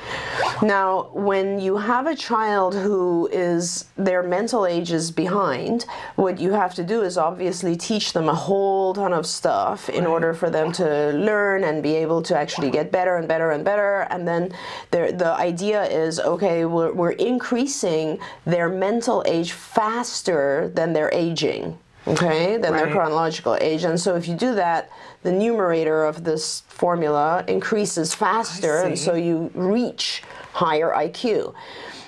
Now, 0.62 1.12
when 1.14 1.60
you 1.60 1.78
have 1.78 2.08
a 2.08 2.16
child 2.16 2.74
who 2.74 3.30
is 3.32 3.86
their 3.96 4.24
mental 4.24 4.66
age 4.66 4.92
is 4.92 5.12
behind, 5.12 5.86
what 6.16 6.40
you 6.40 6.52
have 6.54 6.74
to 6.74 6.84
do 6.84 7.04
is 7.04 7.18
obviously 7.18 7.76
teach 7.76 8.14
them 8.14 8.28
a 8.28 8.34
whole 8.34 8.94
ton 8.94 9.14
of 9.14 9.26
stuff 9.26 9.90
in 9.90 10.08
order 10.08 10.34
for 10.34 10.50
them 10.50 10.72
to 10.72 11.12
learn 11.12 11.64
and 11.64 11.84
be 11.84 11.96
able 11.96 12.24
to 12.24 12.36
actually 12.36 12.72
get 12.72 12.92
better 12.92 13.18
and 13.18 13.28
better 13.28 13.52
and 13.52 13.64
better. 13.64 14.08
And 14.10 14.28
then 14.28 14.54
the 14.90 15.14
the 15.16 15.34
idea 15.34 15.84
is 15.84 16.20
okay, 16.20 16.66
we're, 16.66 16.92
we're 16.92 17.12
increasing 17.12 18.20
their 18.46 18.68
mental 18.68 19.24
age 19.28 19.52
faster 19.52 20.72
than 20.74 20.94
their 20.94 21.14
aging. 21.14 21.78
Okay, 22.06 22.58
than 22.58 22.74
their 22.74 22.92
chronological 22.92 23.56
age. 23.62 23.86
And 23.86 23.98
so 23.98 24.16
if 24.18 24.28
you 24.28 24.36
do 24.36 24.56
that, 24.56 24.90
the 25.22 25.32
numerator 25.32 26.04
of 26.04 26.26
this 26.26 26.64
formula 26.68 27.46
increases 27.48 28.14
faster, 28.14 28.82
and 28.82 29.00
so 29.00 29.14
you 29.14 29.50
reach 29.54 30.22
higher 30.54 30.92
IQ. 30.92 31.54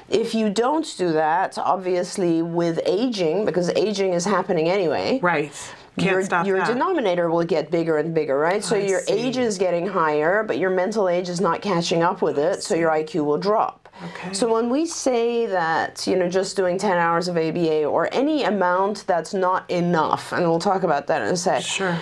If 0.09 0.35
you 0.35 0.49
don't 0.49 0.85
do 0.97 1.13
that, 1.13 1.57
obviously 1.57 2.41
with 2.41 2.79
aging, 2.85 3.45
because 3.45 3.69
aging 3.71 4.13
is 4.13 4.23
happening 4.23 4.69
anyway, 4.69 5.19
right. 5.21 5.51
Can't 5.97 6.11
your, 6.11 6.23
stop 6.23 6.45
your 6.45 6.65
denominator 6.65 7.29
will 7.29 7.45
get 7.45 7.71
bigger 7.71 7.97
and 7.97 8.13
bigger, 8.13 8.37
right? 8.37 8.63
So 8.63 8.75
I 8.75 8.79
your 8.79 8.99
see. 9.01 9.13
age 9.13 9.37
is 9.37 9.57
getting 9.57 9.87
higher, 9.87 10.43
but 10.43 10.57
your 10.57 10.69
mental 10.69 11.07
age 11.07 11.29
is 11.29 11.39
not 11.39 11.61
catching 11.61 12.03
up 12.03 12.21
with 12.21 12.37
it, 12.37 12.61
so 12.61 12.75
your 12.75 12.91
IQ 12.91 13.23
will 13.25 13.37
drop. 13.37 13.84
Okay. 14.03 14.33
So 14.33 14.51
when 14.53 14.69
we 14.69 14.85
say 14.85 15.45
that, 15.45 16.05
you 16.05 16.17
know, 16.17 16.27
just 16.29 16.57
doing 16.57 16.77
10 16.77 16.97
hours 16.97 17.29
of 17.29 17.37
ABA 17.37 17.85
or 17.85 18.09
any 18.11 18.43
amount 18.43 19.05
that's 19.07 19.33
not 19.33 19.69
enough, 19.71 20.33
and 20.33 20.43
we'll 20.43 20.59
talk 20.59 20.83
about 20.83 21.07
that 21.07 21.21
in 21.21 21.29
a 21.29 21.37
sec, 21.37 21.61
Sure. 21.63 21.97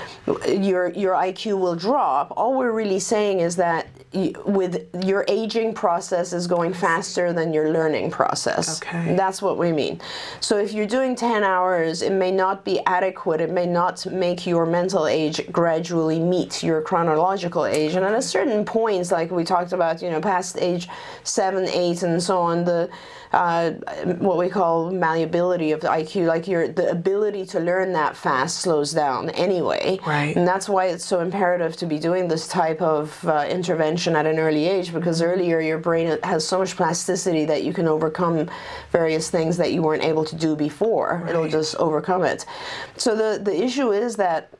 your, 0.47 0.89
your 0.89 1.13
IQ 1.13 1.59
will 1.59 1.75
drop. 1.75 2.33
All 2.35 2.57
we're 2.57 2.71
really 2.71 2.97
saying 2.99 3.41
is 3.41 3.55
that 3.57 3.85
y- 4.11 4.33
with 4.43 4.87
your 5.05 5.23
aging 5.27 5.75
process 5.75 6.33
is 6.33 6.47
going 6.47 6.73
faster 6.73 7.31
than 7.31 7.53
your 7.53 7.69
learning 7.71 8.09
process. 8.09 8.81
Okay. 8.81 9.15
That's 9.15 9.39
what 9.39 9.59
we 9.59 9.71
mean. 9.71 10.01
So 10.39 10.57
if 10.57 10.73
you're 10.73 10.87
doing 10.87 11.15
10 11.15 11.43
hours, 11.43 12.01
it 12.01 12.11
may 12.11 12.31
not 12.31 12.65
be 12.65 12.79
adequate. 12.87 13.39
It 13.39 13.51
may 13.51 13.67
not 13.67 14.03
make 14.07 14.47
your 14.47 14.65
mental 14.65 15.05
age 15.05 15.41
gradually 15.51 16.19
meet 16.19 16.63
your 16.63 16.81
chronological 16.81 17.67
age. 17.67 17.93
And 17.93 18.03
at 18.03 18.13
a 18.15 18.21
certain 18.21 18.65
point, 18.65 19.11
like 19.11 19.29
we 19.29 19.43
talked 19.43 19.73
about, 19.73 20.01
you 20.01 20.09
know, 20.09 20.19
past 20.19 20.57
age 20.59 20.87
seven, 21.23 21.67
eight, 21.67 21.82
and 21.91 22.21
so 22.23 22.39
on, 22.39 22.63
the 22.63 22.89
uh, 23.33 23.71
what 24.19 24.37
we 24.37 24.47
call 24.47 24.91
malleability 24.91 25.71
of 25.71 25.81
the 25.81 25.87
IQ, 25.87 26.27
like 26.27 26.47
your 26.47 26.67
the 26.67 26.89
ability 26.89 27.45
to 27.47 27.59
learn 27.59 27.91
that 27.93 28.15
fast 28.15 28.61
slows 28.61 28.93
down 28.93 29.29
anyway. 29.31 29.99
Right. 30.05 30.35
And 30.35 30.47
that's 30.47 30.69
why 30.69 30.85
it's 30.85 31.03
so 31.03 31.19
imperative 31.19 31.75
to 31.77 31.85
be 31.85 31.99
doing 31.99 32.27
this 32.27 32.47
type 32.47 32.81
of 32.81 33.27
uh, 33.27 33.47
intervention 33.49 34.15
at 34.15 34.25
an 34.25 34.37
early 34.37 34.67
age 34.67 34.93
because 34.93 35.21
earlier 35.21 35.59
your 35.59 35.79
brain 35.79 36.17
has 36.23 36.47
so 36.47 36.59
much 36.59 36.75
plasticity 36.75 37.45
that 37.45 37.63
you 37.63 37.73
can 37.73 37.87
overcome 37.87 38.49
various 38.91 39.29
things 39.31 39.57
that 39.57 39.73
you 39.73 39.81
weren't 39.81 40.03
able 40.03 40.25
to 40.25 40.35
do 40.35 40.55
before. 40.55 41.25
It'll 41.27 41.49
just 41.49 41.75
overcome 41.77 42.23
it. 42.23 42.45
So 42.97 43.15
the 43.15 43.43
the 43.43 43.63
issue 43.63 43.91
is 43.91 44.15
that 44.17 44.51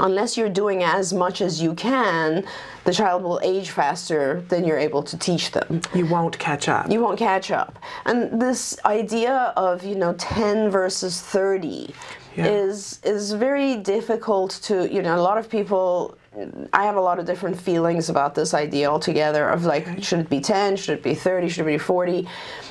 unless 0.00 0.36
you're 0.36 0.48
doing 0.48 0.82
as 0.82 1.12
much 1.12 1.40
as 1.40 1.60
you 1.62 1.74
can, 1.74 2.44
the 2.84 2.92
child 2.92 3.22
will 3.22 3.40
age 3.42 3.70
faster 3.70 4.42
than 4.48 4.64
you're 4.64 4.78
able 4.78 5.02
to 5.02 5.16
teach 5.18 5.50
them 5.52 5.80
You 5.94 6.06
won't 6.06 6.38
catch 6.38 6.68
up. 6.68 6.90
you 6.90 7.00
won't 7.00 7.18
catch 7.18 7.50
up. 7.50 7.78
And 8.04 8.40
this 8.40 8.78
idea 8.84 9.52
of 9.56 9.84
you 9.84 9.94
know 9.96 10.12
10 10.18 10.70
versus 10.70 11.20
30 11.20 11.94
Yeah. 12.36 12.46
is 12.46 13.00
is 13.02 13.32
very 13.32 13.76
difficult 13.76 14.50
to 14.68 14.74
you 14.94 15.02
know 15.02 15.16
a 15.16 15.24
lot 15.28 15.38
of 15.38 15.48
people. 15.48 16.16
I 16.72 16.84
have 16.84 16.96
a 16.96 17.00
lot 17.00 17.18
of 17.18 17.24
different 17.24 17.58
feelings 17.58 18.10
about 18.10 18.34
this 18.34 18.52
idea 18.52 18.90
altogether 18.90 19.48
of 19.48 19.64
like 19.64 20.02
should 20.02 20.20
it 20.20 20.28
be 20.28 20.40
10, 20.40 20.76
should 20.76 20.98
it 20.98 21.02
be 21.02 21.14
30, 21.14 21.48
should 21.48 21.62
it 21.62 21.66
be 21.66 21.78
40, 21.78 22.28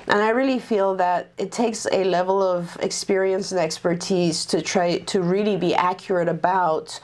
and 0.08 0.20
I 0.22 0.30
really 0.30 0.60
feel 0.60 0.96
that 0.96 1.32
it 1.38 1.52
takes 1.52 1.88
a 1.92 2.04
level 2.04 2.42
of 2.44 2.78
experience 2.82 3.52
and 3.52 3.60
expertise 3.60 4.46
to 4.48 4.62
try 4.62 5.00
to 5.00 5.22
really 5.22 5.58
be 5.58 5.74
accurate 5.74 6.28
about 6.28 7.00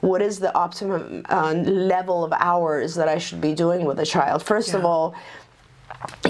what 0.00 0.22
is 0.22 0.38
the 0.38 0.52
optimum 0.54 1.24
uh, 1.28 1.52
level 1.52 2.24
of 2.24 2.32
hours 2.32 2.94
that 2.94 3.08
I 3.08 3.18
should 3.18 3.40
be 3.40 3.54
doing 3.54 3.84
with 3.84 4.00
a 4.00 4.06
child. 4.06 4.42
First 4.42 4.74
of 4.74 4.84
all, 4.84 5.14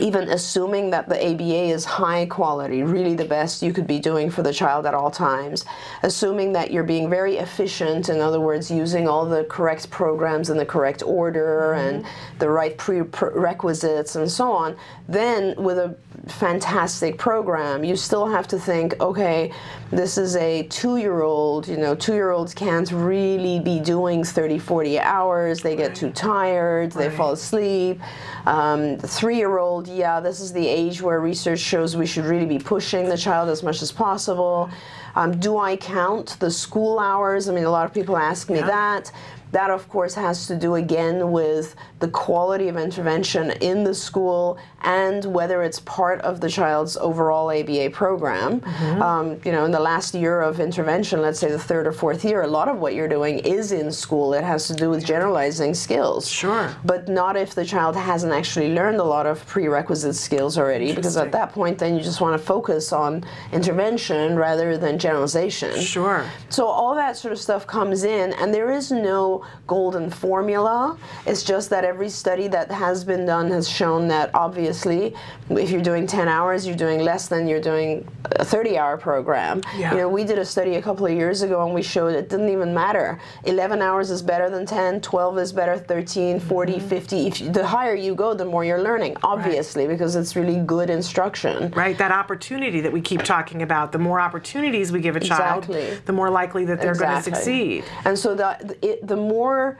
even 0.00 0.28
assuming 0.30 0.90
that 0.90 1.08
the 1.08 1.14
ABA 1.16 1.72
is 1.72 1.84
high 1.84 2.26
quality, 2.26 2.82
really 2.82 3.14
the 3.14 3.24
best 3.24 3.62
you 3.62 3.72
could 3.72 3.86
be 3.86 4.00
doing 4.00 4.30
for 4.30 4.42
the 4.42 4.52
child 4.52 4.86
at 4.86 4.94
all 4.94 5.10
times, 5.10 5.64
assuming 6.02 6.52
that 6.52 6.72
you're 6.72 6.82
being 6.82 7.08
very 7.08 7.36
efficient, 7.36 8.08
in 8.08 8.20
other 8.20 8.40
words, 8.40 8.70
using 8.70 9.06
all 9.06 9.26
the 9.26 9.44
correct 9.44 9.88
programs 9.90 10.50
in 10.50 10.56
the 10.56 10.66
correct 10.66 11.02
order 11.04 11.74
and 11.74 12.04
mm-hmm. 12.04 12.38
the 12.38 12.48
right 12.48 12.76
prerequisites 12.76 14.16
and 14.16 14.30
so 14.30 14.50
on, 14.50 14.76
then 15.08 15.54
with 15.56 15.78
a 15.78 15.94
fantastic 16.30 17.18
program, 17.18 17.84
you 17.84 17.96
still 17.96 18.26
have 18.26 18.46
to 18.48 18.58
think, 18.58 19.00
okay, 19.00 19.52
this 19.90 20.16
is 20.16 20.36
a 20.36 20.62
two 20.64 20.96
year 20.96 21.22
old, 21.22 21.66
you 21.68 21.76
know, 21.76 21.94
two 21.94 22.14
year 22.14 22.30
olds 22.30 22.54
can't 22.54 22.90
really 22.92 23.60
be 23.60 23.80
doing 23.80 24.24
30, 24.24 24.58
40 24.58 24.98
hours, 25.00 25.60
they 25.60 25.76
get 25.76 25.94
too 25.94 26.10
tired, 26.10 26.92
they 26.92 27.08
Right. 27.08 27.16
fall 27.16 27.32
asleep. 27.32 28.00
Um, 28.46 28.96
three 28.98 29.36
year 29.36 29.58
old, 29.58 29.88
yeah, 29.88 30.20
this 30.20 30.40
is 30.40 30.52
the 30.52 30.66
age 30.66 31.02
where 31.02 31.20
research 31.20 31.60
shows 31.60 31.96
we 31.96 32.06
should 32.06 32.24
really 32.24 32.46
be 32.46 32.58
pushing 32.58 33.08
the 33.08 33.16
child 33.16 33.48
as 33.48 33.62
much 33.62 33.82
as 33.82 33.92
possible. 33.92 34.70
Um, 35.16 35.38
do 35.40 35.58
I 35.58 35.76
count 35.76 36.36
the 36.38 36.50
school 36.50 36.98
hours? 37.00 37.48
I 37.48 37.52
mean, 37.52 37.64
a 37.64 37.70
lot 37.70 37.84
of 37.84 37.92
people 37.92 38.16
ask 38.16 38.48
me 38.48 38.58
Yeah. 38.58 38.66
that. 38.66 39.12
That, 39.52 39.70
of 39.70 39.88
course, 39.88 40.14
has 40.14 40.46
to 40.46 40.56
do 40.56 40.76
again 40.76 41.32
with 41.32 41.74
the 41.98 42.08
quality 42.08 42.68
of 42.68 42.76
intervention 42.76 43.50
in 43.60 43.84
the 43.84 43.94
school 43.94 44.58
and 44.82 45.24
whether 45.24 45.62
it's 45.62 45.80
part 45.80 46.20
of 46.22 46.40
the 46.40 46.48
child's 46.48 46.96
overall 46.96 47.50
ABA 47.50 47.90
program. 47.90 48.62
Um, 49.02 49.40
you 49.44 49.52
know, 49.52 49.64
in 49.64 49.70
the 49.70 49.80
last 49.80 50.14
year 50.14 50.40
of 50.40 50.60
intervention, 50.60 51.20
let's 51.20 51.38
say 51.38 51.50
the 51.50 51.58
third 51.58 51.86
or 51.86 51.92
fourth 51.92 52.24
year, 52.24 52.42
a 52.42 52.46
lot 52.46 52.68
of 52.68 52.78
what 52.78 52.94
you're 52.94 53.08
doing 53.08 53.40
is 53.40 53.72
in 53.72 53.92
school. 53.92 54.32
It 54.34 54.44
has 54.44 54.66
to 54.68 54.74
do 54.74 54.88
with 54.90 55.04
generalizing 55.04 55.74
skills. 55.74 56.30
Sure. 56.30 56.74
But 56.84 57.08
not 57.08 57.36
if 57.36 57.54
the 57.54 57.64
child 57.64 57.96
hasn't 57.96 58.32
actually 58.32 58.72
learned 58.72 58.98
a 58.98 59.04
lot 59.04 59.26
of 59.26 59.46
prerequisite 59.46 60.14
skills 60.14 60.56
already, 60.56 60.94
because 60.94 61.16
at 61.16 61.32
that 61.32 61.52
point, 61.52 61.78
then 61.78 61.96
you 61.96 62.02
just 62.02 62.20
want 62.20 62.38
to 62.38 62.44
focus 62.44 62.92
on 62.92 63.24
intervention 63.52 64.36
rather 64.36 64.78
than 64.78 64.98
generalization. 64.98 65.78
Sure. 65.80 66.24
So 66.48 66.66
all 66.66 66.94
that 66.94 67.16
sort 67.16 67.32
of 67.32 67.38
stuff 67.38 67.66
comes 67.66 68.04
in, 68.04 68.32
and 68.34 68.54
there 68.54 68.70
is 68.70 68.90
no 68.90 69.39
golden 69.66 70.10
formula. 70.10 70.96
It's 71.26 71.42
just 71.42 71.70
that 71.70 71.84
every 71.84 72.08
study 72.08 72.48
that 72.48 72.70
has 72.70 73.04
been 73.04 73.26
done 73.26 73.50
has 73.50 73.68
shown 73.68 74.08
that 74.08 74.30
obviously, 74.34 75.14
if 75.50 75.70
you're 75.70 75.82
doing 75.82 76.06
10 76.06 76.28
hours, 76.28 76.66
you're 76.66 76.76
doing 76.76 77.00
less 77.00 77.28
than 77.28 77.46
you're 77.48 77.60
doing 77.60 78.06
a 78.36 78.44
30-hour 78.44 78.98
program. 78.98 79.60
Yeah. 79.76 79.92
You 79.92 79.98
know, 79.98 80.08
we 80.08 80.24
did 80.24 80.38
a 80.38 80.44
study 80.44 80.76
a 80.76 80.82
couple 80.82 81.06
of 81.06 81.12
years 81.12 81.42
ago, 81.42 81.64
and 81.64 81.74
we 81.74 81.82
showed 81.82 82.14
it 82.14 82.28
didn't 82.28 82.48
even 82.50 82.72
matter. 82.74 83.18
11 83.44 83.82
hours 83.82 84.10
is 84.10 84.22
better 84.22 84.48
than 84.50 84.66
10, 84.66 85.00
12 85.00 85.38
is 85.38 85.52
better, 85.52 85.76
13, 85.78 86.40
40, 86.40 86.70
Mm-hmm. 86.70 86.88
50. 86.88 87.26
If 87.26 87.40
you, 87.40 87.50
the 87.50 87.66
higher 87.66 87.94
you 87.94 88.14
go, 88.14 88.34
the 88.34 88.44
more 88.44 88.64
you're 88.64 88.82
learning, 88.82 89.16
obviously, 89.22 89.86
because 89.86 90.14
it's 90.16 90.36
really 90.36 90.58
good 90.60 90.88
instruction. 90.90 91.70
Right, 91.72 91.96
that 91.98 92.12
opportunity 92.12 92.80
that 92.80 92.92
we 92.92 93.00
keep 93.00 93.22
talking 93.22 93.62
about. 93.62 93.92
The 93.92 93.98
more 93.98 94.20
opportunities 94.20 94.92
we 94.92 95.00
give 95.00 95.16
a 95.16 95.20
child, 95.20 95.64
Exactly. 95.64 95.96
the 96.06 96.12
more 96.12 96.30
likely 96.30 96.64
that 96.66 96.80
they're 96.80 96.94
going 96.94 97.16
to 97.16 97.22
succeed. 97.22 97.84
And 98.04 98.18
so 98.18 98.34
the 98.34 98.76
it, 98.82 99.06
the 99.06 99.16
more 99.36 99.78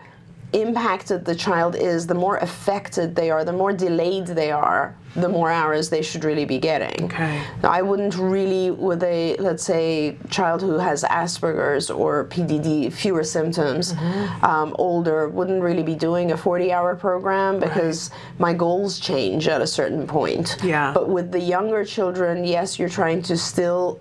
impacted 0.53 1.25
the 1.25 1.35
child 1.47 1.77
is, 1.77 2.07
the 2.07 2.15
more 2.27 2.37
affected 2.39 3.15
they 3.15 3.31
are, 3.31 3.45
the 3.45 3.53
more 3.63 3.73
delayed 3.73 4.27
they 4.27 4.51
are, 4.51 4.97
the 5.15 5.29
more 5.29 5.49
hours 5.49 5.91
they 5.91 6.03
should 6.03 6.25
really 6.25 6.45
be 6.45 6.59
getting. 6.59 7.05
Okay. 7.05 7.41
Now, 7.63 7.71
I 7.71 7.83
wouldn't 7.83 8.17
really, 8.17 8.71
with 8.73 9.03
a 9.05 9.37
let's 9.47 9.63
say 9.65 10.17
child 10.29 10.61
who 10.61 10.75
has 10.89 11.05
Asperger's 11.05 11.89
or 11.89 12.25
PDD, 12.35 12.93
fewer 12.93 13.23
symptoms, 13.25 13.93
Mm-hmm. 13.93 14.45
um, 14.45 14.75
older, 14.79 15.29
wouldn't 15.29 15.63
really 15.63 15.85
be 15.85 15.95
doing 15.95 16.33
a 16.33 16.37
40-hour 16.37 16.97
program 16.97 17.61
because 17.61 18.11
my 18.39 18.53
goals 18.53 18.99
change 18.99 19.47
at 19.55 19.61
a 19.61 19.67
certain 19.79 20.05
point. 20.07 20.57
Yeah. 20.65 20.93
But 20.93 21.09
with 21.17 21.31
the 21.31 21.41
younger 21.55 21.85
children, 21.85 22.45
yes, 22.45 22.77
you're 22.79 22.95
trying 23.03 23.23
to 23.31 23.37
still 23.37 24.01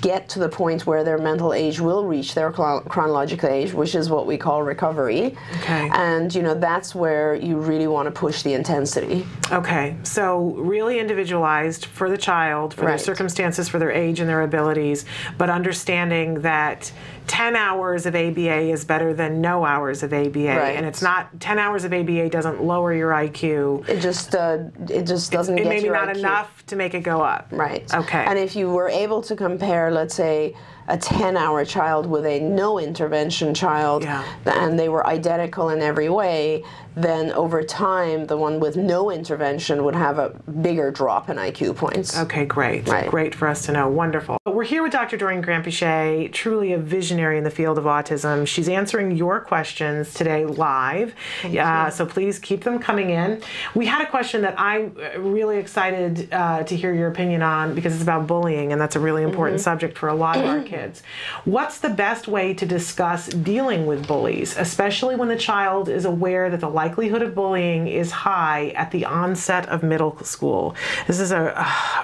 get 0.00 0.28
to 0.30 0.38
the 0.38 0.48
point 0.48 0.86
where 0.86 1.02
their 1.02 1.18
mental 1.18 1.52
age 1.52 1.80
will 1.80 2.04
reach 2.04 2.34
their 2.34 2.50
chronological 2.52 3.48
age, 3.48 3.72
which 3.72 3.94
is 3.94 4.08
what 4.08 4.26
we 4.26 4.36
call 4.36 4.62
recovery. 4.62 5.36
Okay. 5.58 5.90
And 5.92 6.32
you 6.34 6.42
know 6.42 6.54
that's 6.54 6.94
where 6.94 7.34
you 7.34 7.56
really 7.58 7.86
want 7.86 8.06
to 8.06 8.12
push 8.12 8.42
the 8.42 8.54
intensity. 8.54 9.26
Okay, 9.50 9.96
so 10.02 10.50
really 10.52 10.98
individualized 10.98 11.86
for 11.86 12.08
the 12.08 12.18
child, 12.18 12.74
for 12.74 12.86
their 12.86 12.98
circumstances, 12.98 13.68
for 13.68 13.78
their 13.78 13.90
age 13.90 14.20
and 14.20 14.28
their 14.28 14.42
abilities, 14.42 15.04
but 15.38 15.50
understanding 15.50 16.40
that 16.42 16.92
10 17.30 17.54
hours 17.54 18.06
of 18.06 18.16
ABA 18.16 18.70
is 18.72 18.84
better 18.84 19.14
than 19.14 19.40
no 19.40 19.64
hours 19.64 20.02
of 20.02 20.12
ABA. 20.12 20.46
Right. 20.48 20.76
And 20.76 20.84
it's 20.84 21.00
not, 21.00 21.38
10 21.38 21.60
hours 21.60 21.84
of 21.84 21.92
ABA 21.92 22.28
doesn't 22.28 22.60
lower 22.64 22.92
your 22.92 23.12
IQ. 23.12 23.88
It 23.88 24.00
just 24.00 24.34
uh, 24.34 24.64
it 24.88 25.04
just 25.06 25.30
doesn't 25.30 25.56
It 25.56 25.62
get 25.62 25.68
may 25.68 25.80
be 25.80 25.88
not 25.90 26.08
IQ. 26.08 26.16
enough 26.18 26.66
to 26.66 26.74
make 26.74 26.92
it 26.94 27.02
go 27.02 27.22
up. 27.22 27.46
Right. 27.52 27.88
Okay. 27.94 28.24
And 28.26 28.36
if 28.36 28.56
you 28.56 28.68
were 28.70 28.88
able 28.88 29.22
to 29.22 29.36
compare, 29.36 29.92
let's 29.92 30.12
say, 30.16 30.56
a 30.88 30.98
10 30.98 31.36
hour 31.36 31.64
child 31.64 32.06
with 32.06 32.26
a 32.26 32.40
no 32.40 32.80
intervention 32.80 33.54
child, 33.54 34.02
Yeah. 34.02 34.24
and 34.46 34.76
they 34.76 34.88
were 34.88 35.06
identical 35.06 35.68
in 35.68 35.82
every 35.82 36.08
way, 36.08 36.64
then 36.96 37.32
over 37.32 37.62
time, 37.62 38.26
the 38.26 38.36
one 38.36 38.60
with 38.60 38.76
no 38.76 39.10
intervention 39.10 39.84
would 39.84 39.94
have 39.94 40.18
a 40.18 40.30
bigger 40.62 40.90
drop 40.90 41.30
in 41.30 41.36
IQ 41.36 41.76
points. 41.76 42.18
Okay, 42.18 42.44
great. 42.44 42.88
Right. 42.88 43.08
Great 43.08 43.34
for 43.34 43.48
us 43.48 43.66
to 43.66 43.72
know. 43.72 43.88
Wonderful. 43.88 44.38
We're 44.46 44.64
here 44.64 44.82
with 44.82 44.92
Dr. 44.92 45.16
Doreen 45.16 45.42
Granpeesheh, 45.42 46.32
truly 46.32 46.72
a 46.72 46.78
visionary 46.78 47.38
in 47.38 47.44
the 47.44 47.50
field 47.50 47.78
of 47.78 47.84
autism. 47.84 48.46
She's 48.46 48.68
answering 48.68 49.12
your 49.16 49.40
questions 49.40 50.12
today 50.14 50.44
live. 50.44 51.14
Uh, 51.44 51.90
so 51.90 52.04
please 52.04 52.38
keep 52.38 52.64
them 52.64 52.78
coming 52.78 53.10
in. 53.10 53.42
We 53.74 53.86
had 53.86 54.02
a 54.02 54.10
question 54.10 54.42
that 54.42 54.58
I'm 54.58 54.96
uh, 54.98 55.20
really 55.20 55.58
excited 55.58 56.32
uh, 56.32 56.64
to 56.64 56.76
hear 56.76 56.92
your 56.92 57.08
opinion 57.08 57.42
on 57.42 57.74
because 57.74 57.94
it's 57.94 58.02
about 58.02 58.26
bullying, 58.26 58.72
and 58.72 58.80
that's 58.80 58.96
a 58.96 59.00
really 59.00 59.22
important 59.22 59.60
subject 59.60 59.96
for 59.96 60.08
a 60.08 60.14
lot 60.14 60.36
of 60.36 60.44
our 60.44 60.62
kids. 60.64 61.02
What's 61.44 61.78
the 61.78 61.90
best 61.90 62.26
way 62.26 62.54
to 62.54 62.66
discuss 62.66 63.28
dealing 63.28 63.86
with 63.86 64.06
bullies, 64.06 64.56
especially 64.56 65.16
when 65.16 65.28
the 65.28 65.36
child 65.36 65.88
is 65.88 66.04
aware 66.04 66.50
that 66.50 66.60
the 66.60 66.68
likelihood 66.84 67.20
of 67.20 67.34
bullying 67.34 67.88
is 67.88 68.10
high 68.10 68.68
at 68.82 68.90
the 68.90 69.04
onset 69.04 69.68
of 69.68 69.82
middle 69.82 70.16
school. 70.24 70.74
This 71.06 71.20
is 71.20 71.30
a, 71.30 71.42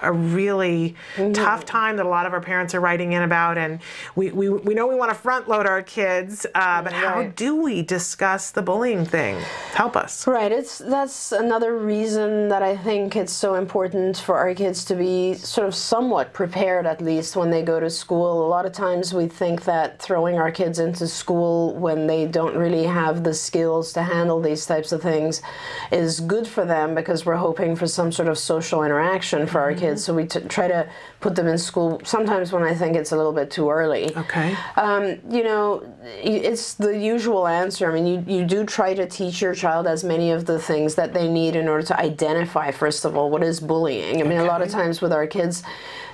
a 0.03 0.13
really 0.13 0.95
mm-hmm. 1.17 1.33
tough 1.33 1.65
time 1.65 1.97
that 1.97 2.05
a 2.05 2.09
lot 2.19 2.27
of 2.27 2.33
our 2.35 2.43
parents 2.43 2.75
are 2.75 2.81
writing 2.81 3.13
in 3.13 3.23
about, 3.23 3.57
and 3.57 3.81
we, 4.17 4.25
we, 4.33 4.51
we 4.51 4.75
know 4.75 4.87
we 4.87 4.99
want 5.03 5.11
to 5.11 5.19
front 5.27 5.49
load 5.49 5.67
our 5.67 5.83
kids, 5.83 6.45
uh, 6.55 6.83
but 6.83 6.93
right. 6.93 7.05
how 7.05 7.23
do 7.45 7.51
we 7.57 7.81
discuss 7.81 8.51
the 8.51 8.61
bullying 8.61 9.07
thing? 9.07 9.35
Help 9.73 9.97
us. 9.97 10.27
Right. 10.27 10.53
It's 10.53 10.79
that's 10.79 11.33
another 11.33 11.79
reason 11.79 12.49
that 12.49 12.63
I 12.63 12.77
think 12.77 13.17
it's 13.17 13.33
so 13.33 13.55
important 13.55 14.19
for 14.19 14.37
our 14.37 14.55
kids 14.55 14.85
to 14.91 14.95
be 14.95 15.35
sort 15.35 15.67
of 15.67 15.75
somewhat 15.75 16.35
prepared 16.35 16.85
at 16.87 17.01
least 17.01 17.35
when 17.35 17.49
they 17.51 17.63
go 17.63 17.81
to 17.81 17.89
school. 17.89 18.47
A 18.47 18.49
lot 18.57 18.67
of 18.67 18.73
times 18.73 19.15
we 19.15 19.27
think 19.27 19.65
that 19.65 20.03
throwing 20.07 20.37
our 20.37 20.51
kids 20.51 20.79
into 20.79 21.07
school 21.09 21.75
when 21.87 22.07
they 22.07 22.27
don't 22.27 22.57
really 22.57 22.85
have 22.85 23.25
the 23.25 23.33
skills 23.33 23.93
to 23.95 24.03
handle 24.03 24.41
these 24.41 24.66
types 24.67 24.93
of 24.93 25.03
things 25.03 25.43
is 25.91 26.21
good 26.21 26.47
for 26.47 26.65
them 26.65 26.95
because 26.95 27.25
we're 27.25 27.37
hoping 27.37 27.77
for 27.77 27.87
some 27.87 28.13
sort 28.13 28.29
of 28.29 28.39
social 28.39 28.83
interaction 28.83 29.47
for 29.47 29.61
our 29.61 29.71
mm-hmm. 29.71 29.81
kids. 29.81 30.05
So 30.05 30.15
we 30.15 30.27
t- 30.27 30.41
try 30.41 30.69
to 30.69 30.89
put 31.21 31.35
them 31.35 31.47
in 31.47 31.59
school 31.59 32.01
sometimes 32.05 32.53
when 32.53 32.63
I 32.63 32.75
think 32.75 32.97
it's 32.97 33.13
a 33.13 33.17
little 33.17 33.33
bit 33.33 33.51
too 33.51 33.71
early. 33.71 34.15
Okay. 34.17 34.57
Um, 34.77 35.19
you 35.31 35.45
know, 35.45 35.83
it's 36.05 36.75
the 36.75 36.97
usual 36.97 37.47
answer. 37.47 37.91
I 37.91 37.95
mean, 37.95 38.07
you, 38.07 38.39
you 38.39 38.45
do 38.45 38.65
try 38.65 38.95
to 38.95 39.07
teach 39.07 39.41
your 39.41 39.55
child 39.55 39.87
as 39.87 40.05
many 40.05 40.31
of 40.31 40.47
the 40.47 40.59
things 40.59 40.95
that 40.97 41.15
they 41.15 41.29
need 41.29 41.57
in 41.57 41.69
order 41.69 41.87
to 41.87 41.99
identify, 41.99 42.71
first 42.71 43.05
of 43.05 43.17
all, 43.17 43.31
what 43.31 43.43
is 43.43 43.61
bullying. 43.61 44.21
I 44.21 44.25
mean, 44.25 44.39
okay. 44.39 44.47
a 44.47 44.51
lot 44.51 44.63
of 44.63 44.69
times 44.71 45.01
with 45.01 45.13
our 45.13 45.27
kids, 45.27 45.63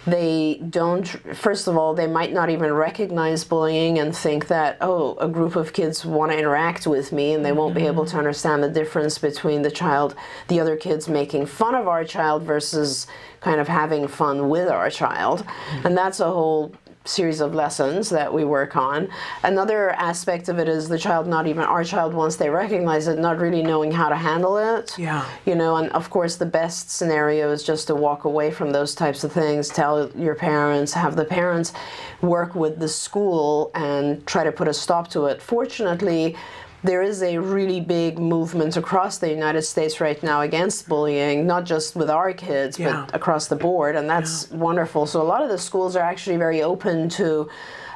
they 0.07 0.61
don't 0.69 1.07
first 1.37 1.69
of 1.69 1.77
all 1.77 1.95
they 1.95 2.07
might 2.07 2.33
not 2.33 2.51
even 2.51 2.73
recognize 2.73 3.45
bullying 3.45 3.99
and 3.99 4.17
think 4.17 4.49
that 4.49 4.77
oh 4.81 5.17
a 5.19 5.29
group 5.29 5.55
of 5.55 5.73
kids 5.73 6.05
want 6.05 6.33
to 6.33 6.39
interact 6.39 6.87
with 6.87 7.13
me 7.13 7.35
and 7.35 7.45
they 7.45 7.53
won't 7.53 7.75
be 7.75 7.87
able 7.87 8.05
to 8.05 8.11
mm-hmm. 8.11 8.19
understand 8.19 8.63
the 8.63 8.69
difference 8.69 9.19
between 9.19 9.63
the 9.63 9.71
child 9.71 10.15
the 10.49 10.59
other 10.59 10.77
kids 10.77 11.09
making 11.09 11.47
fun 11.47 11.75
of 11.75 11.87
our 11.87 12.05
child 12.05 12.43
versus 12.43 13.07
kind 13.43 13.61
of 13.61 13.69
having 13.69 14.07
fun 14.07 14.49
with 14.49 14.69
our 14.69 14.89
child. 14.89 15.41
Mm-hmm. 15.41 15.87
And 15.89 15.99
that's 15.99 16.21
a 16.21 16.31
whole 16.31 16.73
series 17.05 17.41
of 17.41 17.55
lessons 17.55 18.11
that 18.11 18.33
we 18.33 18.45
work 18.45 18.77
on. 18.77 19.09
Another 19.43 19.91
aspect 19.91 20.49
of 20.49 20.59
it 20.59 20.69
is 20.69 20.89
the 20.89 20.99
child 20.99 21.27
not 21.27 21.47
even 21.47 21.65
our 21.65 21.85
child 21.85 22.15
once 22.15 22.37
they 22.37 22.49
recognize 22.49 23.09
it, 23.09 23.19
not 23.19 23.39
really 23.39 23.63
knowing 23.63 23.91
how 23.93 24.09
to 24.09 24.17
handle 24.17 24.57
it. 24.57 24.97
Yeah. 24.99 25.27
You 25.45 25.55
know, 25.55 25.77
and 25.77 25.91
of 25.93 26.11
course 26.11 26.37
the 26.37 26.47
best 26.47 26.91
scenario 26.91 27.51
is 27.51 27.63
just 27.63 27.87
to 27.89 27.95
walk 27.95 28.25
away 28.25 28.51
from 28.51 28.71
those 28.71 28.95
types 28.95 29.25
of 29.25 29.33
things, 29.33 29.69
tell 29.69 30.11
your 30.13 30.35
parents, 30.35 30.93
have 30.93 31.17
the 31.17 31.25
parents 31.25 31.73
work 32.21 32.55
with 32.55 32.79
the 32.79 32.89
school 32.89 33.71
and 33.75 34.25
try 34.27 34.45
to 34.45 34.53
put 34.53 34.69
a 34.69 34.75
stop 34.75 35.09
to 35.09 35.27
it. 35.27 35.43
Fortunately, 35.43 36.37
there 36.85 37.03
is 37.03 37.23
a 37.23 37.39
really 37.39 37.81
big 37.81 38.19
movement 38.19 38.77
across 38.77 39.19
the 39.19 39.31
United 39.31 39.63
States 39.63 40.01
right 40.01 40.21
now 40.23 40.41
against 40.41 40.89
bullying, 40.89 41.47
not 41.47 41.65
just 41.65 41.95
with 41.95 42.11
our 42.11 42.33
kids, 42.33 42.79
yeah. 42.79 43.07
but 43.07 43.15
across 43.15 43.47
the 43.47 43.57
board, 43.57 43.97
and 43.97 44.09
that's 44.09 44.49
yeah. 44.51 44.57
wonderful. 44.57 45.07
So 45.07 45.23
a 45.23 45.25
lot 45.25 45.43
of 45.43 45.49
the 45.49 45.59
schools 45.59 45.97
are 45.97 46.03
actually 46.03 46.37
very 46.37 46.63
open 46.63 47.09
to. 47.11 47.49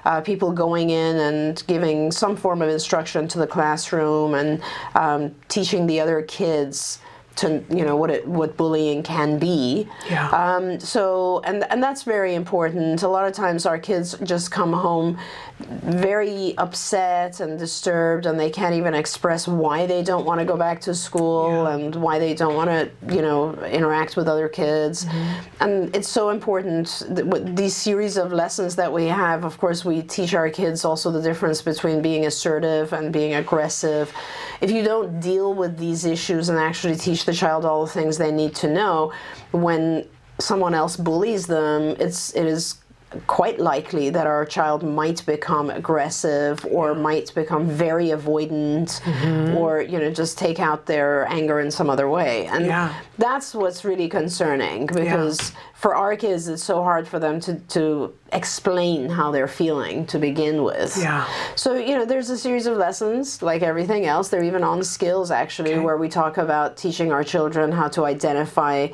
Uh, 0.05 0.21
people 0.21 0.53
going 0.53 0.91
in 0.91 1.17
and 1.17 1.65
giving 1.67 2.13
some 2.13 2.37
form 2.37 2.63
of 2.63 2.69
instruction 2.69 3.27
to 3.27 3.39
the 3.39 3.47
classroom 3.47 4.35
and 4.35 4.63
um, 4.95 5.35
teaching 5.49 5.85
the 5.89 5.99
other 5.99 6.23
kids 6.23 7.01
to 7.37 7.63
you 7.71 7.85
know 7.85 7.97
what 7.97 8.11
it 8.11 8.27
what 8.27 8.57
bullying 8.57 9.03
can 9.03 9.39
be. 9.39 9.89
Yeah. 10.09 10.29
Um, 10.31 10.81
so 10.81 11.41
and 11.45 11.65
and 11.71 11.83
that's 11.83 12.03
very 12.03 12.35
important. 12.35 13.03
A 13.03 13.09
lot 13.09 13.27
of 13.27 13.33
times 13.33 13.67
our 13.67 13.79
kids 13.79 14.17
just 14.25 14.51
come 14.51 14.73
home 14.73 15.19
very 15.59 16.57
upset 16.59 17.41
and 17.41 17.59
disturbed, 17.59 18.27
and 18.27 18.39
they 18.39 18.51
can't 18.51 18.75
even 18.75 18.95
express 18.95 19.49
why 19.49 19.87
they 19.87 20.03
don't 20.03 20.27
want 20.27 20.39
to 20.39 20.45
go 20.45 20.57
back 20.57 20.81
to 20.83 20.95
school 20.95 21.65
yeah. 21.65 21.75
and 21.75 21.95
why 21.97 22.19
they 22.19 22.35
don't 22.35 22.55
want 22.55 22.69
to 22.69 22.91
you 23.15 23.23
know 23.23 23.55
interact 23.65 24.17
with 24.17 24.29
other 24.29 24.49
kids. 24.49 25.05
Mm-hmm. 25.05 25.63
And 25.63 25.97
it's 25.97 26.09
so 26.09 26.31
important 26.31 27.03
that 27.11 27.57
these 27.57 27.75
series 27.75 28.17
of 28.17 28.33
lessons 28.33 28.77
that 28.77 28.93
we 28.93 29.07
have. 29.07 29.45
Of 29.45 29.59
course, 29.59 29.85
we 29.85 30.03
teach 30.03 30.35
our 30.35 30.51
kids 30.51 30.85
also 30.85 31.11
the 31.11 31.23
difference 31.23 31.63
between 31.63 32.03
being 32.03 32.27
assertive 32.27 32.93
and 32.93 33.13
being 33.13 33.35
aggressive. 33.35 34.13
If 34.61 34.71
you 34.71 34.83
don't 34.83 35.21
deal 35.21 35.55
with 35.55 35.79
these 35.79 36.05
issues 36.05 36.49
and 36.49 36.59
actually 36.59 36.97
teach 36.97 37.25
the 37.25 37.33
child 37.33 37.65
all 37.65 37.85
the 37.85 37.93
things 37.93 38.19
they 38.19 38.33
need 38.33 38.55
to 38.57 38.69
know 38.69 39.13
when 39.53 40.07
someone 40.39 40.75
else 40.75 40.97
bullies 40.97 41.47
them 41.47 41.97
it's 41.99 42.35
it 42.35 42.45
is 42.45 42.77
quite 43.27 43.59
likely 43.59 44.11
that 44.11 44.27
our 44.27 44.45
child 44.45 44.83
might 44.83 45.25
become 45.27 45.71
aggressive 45.71 46.65
or 46.67 46.95
might 46.95 47.35
become 47.35 47.69
very 47.69 48.09
avoidant 48.09 49.01
mm-hmm. 49.03 49.57
or 49.57 49.81
you 49.81 49.99
know 49.99 50.11
just 50.11 50.39
take 50.39 50.61
out 50.61 50.87
their 50.87 51.27
anger 51.29 51.61
in 51.61 51.71
some 51.71 51.91
other 51.91 52.09
way 52.09 52.47
and 52.47 52.67
yeah. 52.67 52.95
that's 53.19 53.55
what's 53.55 53.85
really 53.85 54.09
concerning 54.09 54.87
because 54.87 55.51
yeah. 55.51 55.59
for 55.75 55.95
our 55.95 56.17
kids 56.17 56.49
it's 56.49 56.63
so 56.63 56.83
hard 56.83 57.07
for 57.07 57.19
them 57.19 57.41
to, 57.41 57.55
to 57.69 58.13
explain 58.33 59.09
how 59.09 59.31
they're 59.31 59.49
feeling 59.49 60.07
to 60.07 60.19
begin 60.19 60.63
with 60.63 60.97
yeah 60.97 61.27
so 61.55 61.75
you 61.75 61.97
know 61.97 62.05
there's 62.05 62.31
a 62.31 62.39
series 62.39 62.67
of 62.67 62.77
lessons 62.77 63.43
like 63.43 63.63
everything 63.63 64.07
else 64.07 64.29
they're 64.29 64.45
even 64.45 64.65
on 64.65 64.83
skills 64.83 65.31
actually 65.31 65.75
okay. 65.75 65.81
where 65.81 65.97
we 65.97 66.09
talk 66.09 66.39
about 66.39 66.77
teaching 66.77 67.13
our 67.13 67.25
children 67.25 67.73
how 67.73 67.89
to 67.89 68.05
identify 68.05 68.89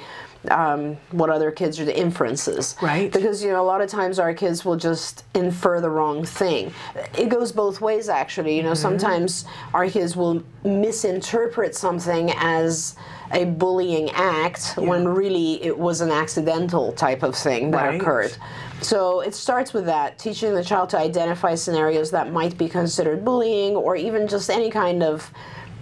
um, 0.51 0.97
what 1.11 1.31
other 1.31 1.51
kids 1.51 1.79
are 1.79 1.85
the 1.85 1.97
inferences. 1.97 2.77
Right. 2.83 3.13
Because, 3.13 3.43
you 3.43 3.51
know, 3.51 3.63
a 3.63 3.65
lot 3.65 3.81
of 3.81 3.89
times 3.89 4.19
our 4.19 4.35
kids 4.35 4.65
will 4.65 4.77
just 4.77 5.25
infer 5.35 5.81
the 5.81 5.91
wrong 5.91 6.25
thing. 6.25 6.73
It 7.17 7.29
goes 7.29 7.53
both 7.53 7.81
ways, 7.81 8.09
actually. 8.09 8.57
You 8.57 8.63
know, 8.63 8.73
mm-hmm. 8.73 8.83
sometimes 8.83 9.45
our 9.75 9.89
kids 9.89 10.17
will 10.17 10.43
misinterpret 10.65 11.75
something 11.75 12.33
as 12.37 12.97
a 13.33 13.47
bullying 13.47 14.11
act 14.11 14.75
yeah. 14.77 14.85
when 14.85 15.09
really 15.09 15.63
it 15.63 15.77
was 15.77 16.01
an 16.01 16.11
accidental 16.11 16.93
type 16.93 17.23
of 17.23 17.35
thing 17.35 17.71
that 17.71 17.87
right. 17.87 18.01
occurred. 18.01 18.37
So 18.83 19.21
it 19.21 19.35
starts 19.35 19.73
with 19.73 19.87
that, 19.87 20.19
teaching 20.19 20.55
the 20.55 20.65
child 20.65 20.91
to 20.91 20.99
identify 20.99 21.55
scenarios 21.55 22.11
that 22.11 22.33
might 22.33 22.59
be 22.59 22.69
considered 22.69 23.25
bullying 23.25 23.77
or 23.77 23.97
even 23.97 24.27
just 24.27 24.51
any 24.51 24.71
kind 24.71 25.03
of 25.03 25.33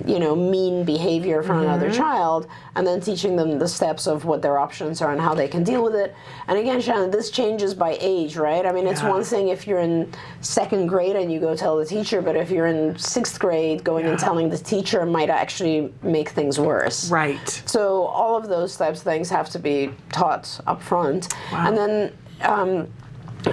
you 0.06 0.18
know, 0.18 0.34
mean 0.34 0.84
behavior 0.84 1.42
from 1.42 1.56
mm-hmm. 1.56 1.66
another 1.66 1.90
child, 1.90 2.46
and 2.74 2.86
then 2.86 3.00
teaching 3.00 3.36
them 3.36 3.58
the 3.58 3.68
steps 3.68 4.06
of 4.06 4.24
what 4.24 4.42
their 4.42 4.58
options 4.58 5.02
are 5.02 5.12
and 5.12 5.20
how 5.20 5.34
they 5.34 5.48
can 5.48 5.62
deal 5.62 5.82
with 5.82 5.94
it. 5.94 6.14
And 6.48 6.58
again, 6.58 6.80
Shannon, 6.80 7.10
this 7.10 7.30
changes 7.30 7.74
by 7.74 7.98
age, 8.00 8.36
right? 8.36 8.64
I 8.64 8.72
mean, 8.72 8.86
it's 8.86 9.02
yeah. 9.02 9.10
one 9.10 9.24
thing 9.24 9.48
if 9.48 9.66
you're 9.66 9.80
in 9.80 10.12
second 10.40 10.86
grade 10.86 11.16
and 11.16 11.30
you 11.32 11.40
go 11.40 11.54
tell 11.54 11.76
the 11.76 11.84
teacher, 11.84 12.22
but 12.22 12.36
if 12.36 12.50
you're 12.50 12.66
in 12.66 12.98
sixth 12.98 13.38
grade, 13.38 13.84
going 13.84 14.04
yeah. 14.04 14.12
and 14.12 14.20
telling 14.20 14.48
the 14.48 14.58
teacher 14.58 15.04
might 15.04 15.30
actually 15.30 15.92
make 16.02 16.30
things 16.30 16.58
worse. 16.58 17.10
Right. 17.10 17.62
So 17.66 18.04
all 18.04 18.36
of 18.36 18.48
those 18.48 18.76
types 18.76 19.00
of 19.00 19.04
things 19.04 19.28
have 19.30 19.50
to 19.50 19.58
be 19.58 19.92
taught 20.12 20.60
up 20.66 20.82
front. 20.82 21.32
Wow. 21.52 21.68
And 21.68 21.76
then 21.76 22.16
um, 22.42 22.88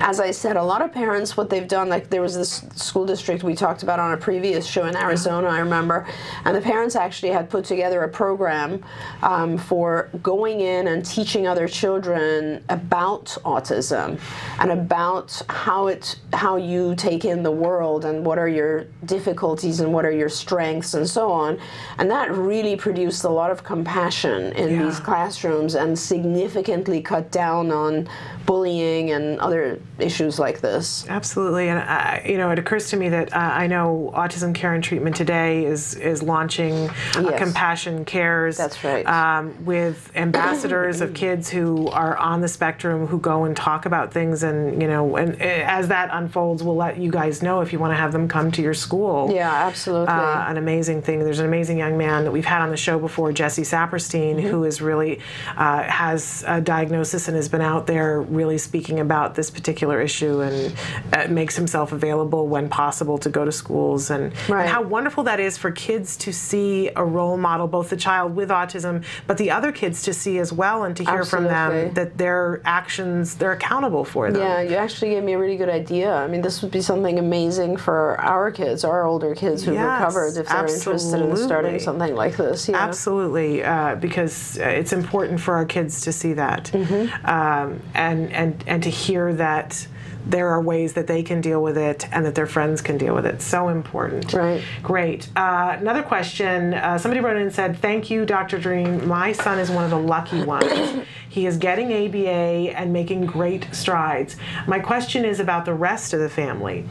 as 0.01 0.19
I 0.19 0.31
said, 0.31 0.57
a 0.57 0.63
lot 0.63 0.81
of 0.81 0.91
parents, 0.91 1.37
what 1.37 1.49
they've 1.49 1.67
done, 1.67 1.89
like 1.89 2.09
there 2.09 2.21
was 2.21 2.35
this 2.35 2.65
school 2.75 3.05
district 3.05 3.43
we 3.43 3.55
talked 3.55 3.83
about 3.83 3.99
on 3.99 4.13
a 4.13 4.17
previous 4.17 4.65
show 4.65 4.85
in 4.85 4.95
Arizona, 4.95 5.47
I 5.47 5.59
remember, 5.59 6.05
and 6.45 6.55
the 6.55 6.61
parents 6.61 6.95
actually 6.95 7.31
had 7.31 7.49
put 7.49 7.65
together 7.65 8.03
a 8.03 8.09
program 8.09 8.83
um, 9.21 9.57
for 9.57 10.09
going 10.21 10.61
in 10.61 10.87
and 10.87 11.05
teaching 11.05 11.47
other 11.47 11.67
children 11.67 12.63
about 12.69 13.37
autism 13.45 14.19
and 14.59 14.71
about 14.71 15.41
how 15.49 15.87
it, 15.87 16.19
how 16.33 16.57
you 16.57 16.95
take 16.95 17.25
in 17.25 17.43
the 17.43 17.51
world 17.51 18.05
and 18.05 18.25
what 18.25 18.37
are 18.37 18.49
your 18.49 18.85
difficulties 19.05 19.79
and 19.79 19.91
what 19.91 20.05
are 20.05 20.11
your 20.11 20.29
strengths 20.29 20.93
and 20.93 21.07
so 21.07 21.31
on, 21.31 21.57
and 21.97 22.09
that 22.11 22.31
really 22.31 22.75
produced 22.75 23.23
a 23.23 23.29
lot 23.29 23.51
of 23.51 23.63
compassion 23.63 24.51
in 24.53 24.71
yeah. 24.71 24.83
these 24.83 24.99
classrooms 24.99 25.75
and 25.75 25.97
significantly 25.97 27.01
cut 27.01 27.31
down 27.31 27.71
on 27.71 28.07
bullying 28.45 29.11
and 29.11 29.39
other 29.39 29.76
issues 29.99 30.39
like 30.39 30.61
this. 30.61 31.05
Absolutely, 31.07 31.69
and 31.69 31.79
uh, 31.79 32.19
you 32.29 32.37
know, 32.37 32.51
it 32.51 32.59
occurs 32.59 32.89
to 32.89 32.97
me 32.97 33.09
that 33.09 33.33
uh, 33.33 33.37
I 33.37 33.67
know 33.67 34.11
Autism 34.15 34.53
Care 34.53 34.73
and 34.73 34.83
Treatment 34.83 35.15
Today 35.15 35.65
is 35.65 35.95
is 35.95 36.23
launching 36.23 36.73
yes. 36.73 37.39
Compassion 37.39 38.05
Cares. 38.05 38.57
That's 38.57 38.83
right. 38.83 39.05
Um, 39.05 39.65
with 39.65 40.11
ambassadors 40.15 41.01
of 41.01 41.13
kids 41.13 41.49
who 41.49 41.87
are 41.89 42.17
on 42.17 42.41
the 42.41 42.47
spectrum 42.47 43.07
who 43.07 43.19
go 43.19 43.43
and 43.43 43.55
talk 43.55 43.85
about 43.85 44.11
things, 44.11 44.43
and 44.43 44.81
you 44.81 44.87
know, 44.87 45.15
and 45.15 45.41
uh, 45.41 45.45
as 45.45 45.87
that 45.89 46.09
unfolds, 46.11 46.63
we'll 46.63 46.75
let 46.75 46.97
you 46.97 47.11
guys 47.11 47.41
know 47.41 47.61
if 47.61 47.71
you 47.71 47.79
want 47.79 47.91
to 47.91 47.97
have 47.97 48.11
them 48.11 48.27
come 48.27 48.51
to 48.51 48.61
your 48.61 48.73
school. 48.73 49.31
Yeah, 49.33 49.51
absolutely. 49.51 50.07
Uh, 50.07 50.49
an 50.49 50.57
amazing 50.57 51.01
thing. 51.01 51.19
There's 51.19 51.39
an 51.39 51.45
amazing 51.45 51.77
young 51.77 51.97
man 51.97 52.23
that 52.23 52.31
we've 52.31 52.45
had 52.45 52.61
on 52.61 52.71
the 52.71 52.77
show 52.77 52.99
before, 52.99 53.31
Jesse 53.31 53.61
Saperstein, 53.63 54.35
mm-hmm. 54.35 54.47
who 54.47 54.63
is 54.63 54.81
really 54.81 55.19
uh, 55.55 55.83
has 55.83 56.43
a 56.47 56.61
diagnosis 56.61 57.27
and 57.27 57.35
has 57.35 57.47
been 57.47 57.61
out 57.61 57.87
there 57.87 58.21
really 58.21 58.57
speaking 58.57 58.99
about 58.99 59.35
this 59.35 59.49
particular 59.49 59.66
particular 59.67 59.99
issue 60.01 60.39
and 60.39 60.73
uh, 61.11 61.27
makes 61.27 61.53
himself 61.57 61.91
available 61.91 62.47
when 62.47 62.69
possible 62.69 63.17
to 63.17 63.29
go 63.29 63.43
to 63.43 63.51
schools 63.51 64.09
and, 64.09 64.31
Right. 64.47 64.61
and 64.61 64.69
how 64.69 64.81
wonderful 64.81 65.25
that 65.25 65.41
is 65.41 65.57
for 65.57 65.71
kids 65.71 66.15
to 66.17 66.31
see 66.31 66.89
a 66.95 67.03
role 67.03 67.35
model, 67.35 67.67
both 67.67 67.89
the 67.89 67.97
child 67.97 68.33
with 68.33 68.47
autism, 68.49 69.03
but 69.27 69.37
the 69.37 69.51
other 69.51 69.73
kids 69.73 70.03
to 70.03 70.13
see 70.13 70.39
as 70.39 70.53
well 70.53 70.85
and 70.85 70.95
to 70.95 71.03
hear 71.03 71.25
from 71.25 71.43
them 71.43 71.93
that 71.95 72.17
their 72.17 72.61
actions 72.63 73.35
they're 73.35 73.51
accountable 73.51 74.05
for 74.05 74.31
them. 74.31 74.41
Yeah, 74.41 74.61
you 74.61 74.75
actually 74.77 75.09
gave 75.11 75.23
me 75.25 75.33
a 75.33 75.37
really 75.37 75.57
good 75.57 75.69
idea. 75.83 76.13
I 76.13 76.27
mean, 76.27 76.41
this 76.41 76.61
would 76.61 76.71
be 76.71 76.79
something 76.81 77.19
amazing 77.19 77.75
for 77.75 77.99
our 78.21 78.49
kids, 78.51 78.85
our 78.85 79.05
older 79.05 79.35
kids 79.35 79.63
who've 79.65 79.73
Yes, 79.73 79.99
recovered, 79.99 80.33
if 80.41 80.47
they're 80.47 80.73
interested 80.75 81.19
in 81.29 81.35
starting 81.35 81.77
something 81.79 82.15
like 82.15 82.37
this. 82.37 82.69
Yeah. 82.69 82.77
Absolutely, 82.77 83.63
uh, 83.65 83.95
because 83.95 84.57
uh, 84.59 84.63
it's 84.81 84.93
important 84.93 85.41
for 85.41 85.55
our 85.59 85.65
kids 85.65 85.93
to 86.05 86.11
see 86.13 86.33
that, 86.43 86.63
Mm-hmm. 86.77 87.03
um, 87.35 87.67
and 88.07 88.19
and 88.41 88.51
and 88.71 88.79
to 88.87 88.89
hear 88.89 89.25
that 89.33 89.56
that 89.57 89.87
there 90.29 90.49
are 90.49 90.61
ways 90.61 90.93
that 90.93 91.07
they 91.07 91.23
can 91.23 91.41
deal 91.41 91.61
with 91.61 91.77
it 91.77 92.07
and 92.11 92.25
that 92.25 92.35
their 92.35 92.45
friends 92.45 92.81
can 92.81 92.97
deal 92.97 93.15
with 93.15 93.25
it. 93.25 93.41
So 93.41 93.69
important. 93.69 94.33
Right. 94.33 94.63
Great. 94.83 95.29
Uh, 95.35 95.77
another 95.79 96.03
question. 96.03 96.73
Uh, 96.73 96.97
somebody 96.97 97.21
wrote 97.21 97.35
in 97.37 97.43
and 97.43 97.53
said, 97.53 97.77
"Thank 97.79 98.09
you, 98.09 98.25
Dr. 98.25 98.59
Doreen. 98.59 99.07
My 99.07 99.31
son 99.31 99.59
is 99.59 99.69
one 99.69 99.83
of 99.83 99.89
the 99.89 99.99
lucky 99.99 100.43
ones. 100.43 101.05
he 101.29 101.45
is 101.45 101.57
getting 101.57 101.91
ABA 101.93 102.77
and 102.77 102.91
making 102.91 103.25
great 103.25 103.67
strides. 103.73 104.35
My 104.67 104.79
question 104.79 105.25
is 105.25 105.39
about 105.39 105.65
the 105.65 105.73
rest 105.73 106.13
of 106.13 106.19
the 106.19 106.29
family." 106.29 106.85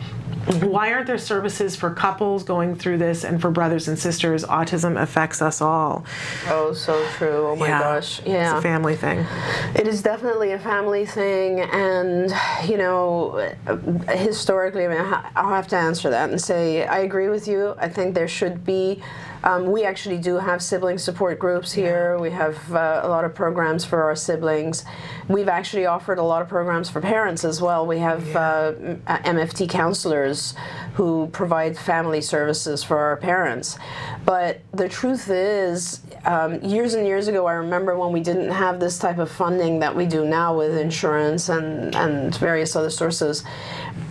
Why 0.46 0.92
aren't 0.92 1.08
there 1.08 1.18
services 1.18 1.74
for 1.74 1.90
couples 1.90 2.44
going 2.44 2.76
through 2.76 2.98
this 2.98 3.24
and 3.24 3.40
for 3.40 3.50
brothers 3.50 3.88
and 3.88 3.98
sisters? 3.98 4.44
Autism 4.44 5.00
affects 5.00 5.42
us 5.42 5.60
all. 5.60 6.04
Oh, 6.46 6.72
so 6.72 7.04
true. 7.14 7.48
Oh 7.48 7.56
my 7.56 7.66
gosh. 7.66 8.22
Yeah. 8.24 8.50
It's 8.50 8.60
a 8.60 8.62
family 8.62 8.94
thing. 8.94 9.26
It 9.74 9.88
is 9.88 10.02
definitely 10.02 10.52
a 10.52 10.58
family 10.60 11.04
thing, 11.04 11.60
and 11.60 12.32
you 12.68 12.76
know, 12.76 13.25
Uh, 13.34 13.76
historically, 14.12 14.86
I 14.86 14.88
mean, 14.88 14.98
I'll 15.36 15.48
have 15.50 15.68
to 15.68 15.76
answer 15.76 16.10
that 16.10 16.30
and 16.30 16.40
say 16.40 16.86
I 16.86 16.98
agree 16.98 17.28
with 17.28 17.48
you. 17.48 17.74
I 17.78 17.88
think 17.88 18.14
there 18.14 18.28
should 18.28 18.64
be. 18.64 19.02
Um, 19.44 19.70
we 19.70 19.84
actually 19.84 20.18
do 20.18 20.36
have 20.36 20.62
sibling 20.62 20.98
support 20.98 21.38
groups 21.38 21.72
here. 21.72 22.18
We 22.18 22.30
have 22.30 22.72
uh, 22.72 23.00
a 23.02 23.08
lot 23.08 23.24
of 23.24 23.34
programs 23.34 23.84
for 23.84 24.02
our 24.02 24.16
siblings. 24.16 24.84
We've 25.28 25.48
actually 25.48 25.86
offered 25.86 26.18
a 26.18 26.22
lot 26.22 26.42
of 26.42 26.48
programs 26.48 26.88
for 26.88 27.00
parents 27.00 27.44
as 27.44 27.60
well. 27.60 27.86
We 27.86 27.98
have 27.98 28.36
uh, 28.36 28.72
uh, 29.06 29.18
MFT 29.18 29.68
counselors 29.68 30.54
who 30.94 31.28
provide 31.32 31.76
family 31.76 32.20
services 32.20 32.82
for 32.82 32.98
our 32.98 33.16
parents. 33.16 33.78
But 34.24 34.60
the 34.72 34.88
truth 34.88 35.28
is, 35.30 36.00
um, 36.24 36.62
years 36.62 36.94
and 36.94 37.06
years 37.06 37.28
ago, 37.28 37.46
I 37.46 37.52
remember 37.52 37.98
when 37.98 38.12
we 38.12 38.20
didn't 38.20 38.50
have 38.50 38.80
this 38.80 38.98
type 38.98 39.18
of 39.18 39.30
funding 39.30 39.80
that 39.80 39.94
we 39.94 40.06
do 40.06 40.24
now 40.24 40.56
with 40.56 40.76
insurance 40.76 41.48
and, 41.48 41.94
and 41.94 42.34
various 42.36 42.74
other 42.74 42.90
sources. 42.90 43.44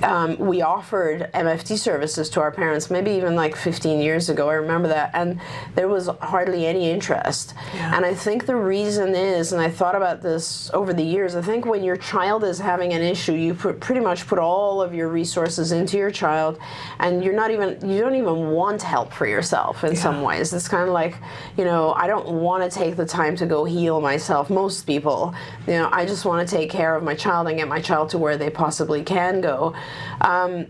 Um, 0.04 0.38
we 0.38 0.62
offered 0.62 1.30
MFT 1.34 1.78
services 1.78 2.30
to 2.32 2.42
our 2.42 2.52
parents, 2.52 2.90
maybe 2.92 3.12
even 3.12 3.36
like 3.36 3.56
15 3.56 4.00
years 4.00 4.30
ago. 4.30 4.50
I 4.50 4.56
remember 4.56 4.88
that, 4.90 5.15
and 5.16 5.40
there 5.76 5.88
was 5.88 6.10
hardly 6.22 6.66
any 6.68 6.90
interest. 6.90 7.54
Yeah. 7.74 7.96
And 7.96 8.06
I 8.06 8.14
think 8.14 8.46
the 8.46 8.56
reason 8.56 9.16
is, 9.16 9.54
and 9.54 9.62
I 9.62 9.70
thought 9.70 9.96
about 9.96 10.22
this 10.22 10.70
over 10.74 10.94
the 10.94 11.04
years. 11.04 11.36
I 11.36 11.42
think 11.42 11.66
when 11.66 11.84
your 11.84 11.98
child 11.98 12.44
is 12.44 12.60
having 12.60 12.94
an 12.94 13.02
issue, 13.02 13.34
you 13.34 13.54
put 13.54 13.80
pretty 13.80 14.02
much 14.02 14.28
put 14.28 14.40
all 14.40 14.82
of 14.82 14.94
your 14.94 15.10
resources 15.10 15.72
into 15.72 15.98
your 15.98 16.12
child, 16.12 16.60
and 17.00 17.24
you're 17.24 17.34
not 17.34 17.52
even 17.52 17.90
you 17.90 18.00
don't 18.02 18.16
even 18.16 18.52
want 18.52 18.82
help 18.82 19.12
for 19.12 19.26
yourself 19.26 19.84
in 19.84 19.96
some 19.96 20.22
ways. 20.22 20.54
It's 20.54 20.68
kind 20.68 20.88
of 20.88 20.94
like, 20.94 21.16
you 21.58 21.66
know, 21.66 21.94
I 21.94 22.08
don't 22.08 22.28
want 22.28 22.70
to 22.70 22.80
take 22.80 22.96
the 22.96 23.06
time 23.06 23.36
to 23.38 23.46
go 23.46 23.66
heal 23.66 24.02
myself. 24.02 24.50
Most 24.50 24.86
people, 24.86 25.34
you 25.68 25.74
know, 25.74 25.90
I 25.92 26.06
just 26.06 26.26
want 26.26 26.48
to 26.48 26.56
take 26.56 26.70
care 26.70 26.96
of 26.96 27.04
my 27.04 27.16
child 27.16 27.48
and 27.48 27.58
get 27.58 27.68
my 27.68 27.82
child 27.82 28.10
to 28.10 28.18
where 28.18 28.38
they 28.38 28.50
possibly 28.50 29.04
can 29.04 29.42
go. 29.42 29.74
Um, 30.22 30.68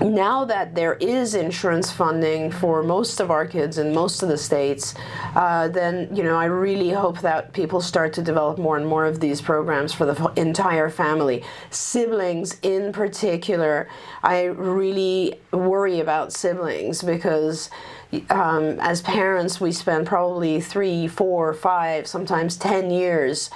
now 0.00 0.44
that 0.44 0.74
there 0.74 0.94
is 0.94 1.34
insurance 1.34 1.90
funding 1.90 2.50
for 2.50 2.82
most 2.82 3.20
of 3.20 3.30
our 3.30 3.46
kids 3.46 3.78
in 3.78 3.94
most 3.94 4.22
of 4.22 4.28
the 4.28 4.36
states, 4.36 4.94
uh, 5.34 5.68
then 5.68 6.14
you 6.14 6.22
know 6.22 6.36
I 6.36 6.46
really 6.46 6.90
hope 6.90 7.20
that 7.20 7.52
people 7.52 7.80
start 7.80 8.12
to 8.14 8.22
develop 8.22 8.58
more 8.58 8.76
and 8.76 8.86
more 8.86 9.06
of 9.06 9.20
these 9.20 9.40
programs 9.40 9.92
for 9.92 10.06
the 10.06 10.32
entire 10.36 10.90
family, 10.90 11.44
siblings 11.70 12.58
in 12.62 12.92
particular. 12.92 13.88
I 14.22 14.44
really 14.44 15.40
worry 15.52 16.00
about 16.00 16.32
siblings 16.32 17.02
because. 17.02 17.70
Um, 18.30 18.78
as 18.78 19.02
parents, 19.02 19.60
we 19.60 19.72
spend 19.72 20.06
probably 20.06 20.60
three, 20.60 21.08
four, 21.08 21.52
five, 21.52 22.06
sometimes 22.06 22.56
ten 22.56 22.88
years 22.88 23.50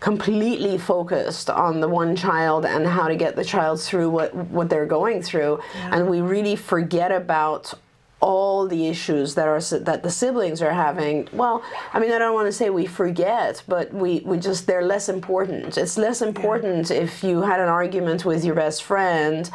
completely 0.00 0.78
focused 0.78 1.50
on 1.50 1.80
the 1.80 1.88
one 1.88 2.16
child 2.16 2.64
and 2.64 2.86
how 2.86 3.06
to 3.06 3.16
get 3.16 3.36
the 3.36 3.44
child 3.44 3.80
through 3.80 4.10
what 4.10 4.34
what 4.34 4.68
they're 4.70 4.86
going 4.86 5.22
through. 5.22 5.60
And 5.76 6.08
we 6.08 6.20
really 6.20 6.56
forget 6.56 7.12
about 7.12 7.74
all 8.22 8.68
the 8.68 8.86
issues 8.86 9.34
that 9.34 9.48
are 9.48 9.60
that 9.78 10.02
the 10.02 10.10
siblings 10.10 10.60
are 10.60 10.72
having. 10.72 11.26
Well 11.32 11.62
i 11.94 11.98
mean 11.98 12.12
i 12.12 12.18
don't 12.18 12.34
want 12.34 12.48
to 12.48 12.52
say 12.52 12.68
we 12.68 12.84
forget 12.84 13.62
but 13.66 13.92
we 13.94 14.20
we 14.26 14.36
just 14.38 14.66
they're 14.66 14.84
less 14.84 15.08
important. 15.08 15.78
It's 15.78 15.96
less 15.96 16.20
important 16.22 16.90
if 16.90 17.22
you 17.24 17.42
had 17.42 17.60
an 17.60 17.68
argument 17.68 18.24
with 18.24 18.44
your 18.44 18.54
best 18.54 18.82
friend 18.82 19.50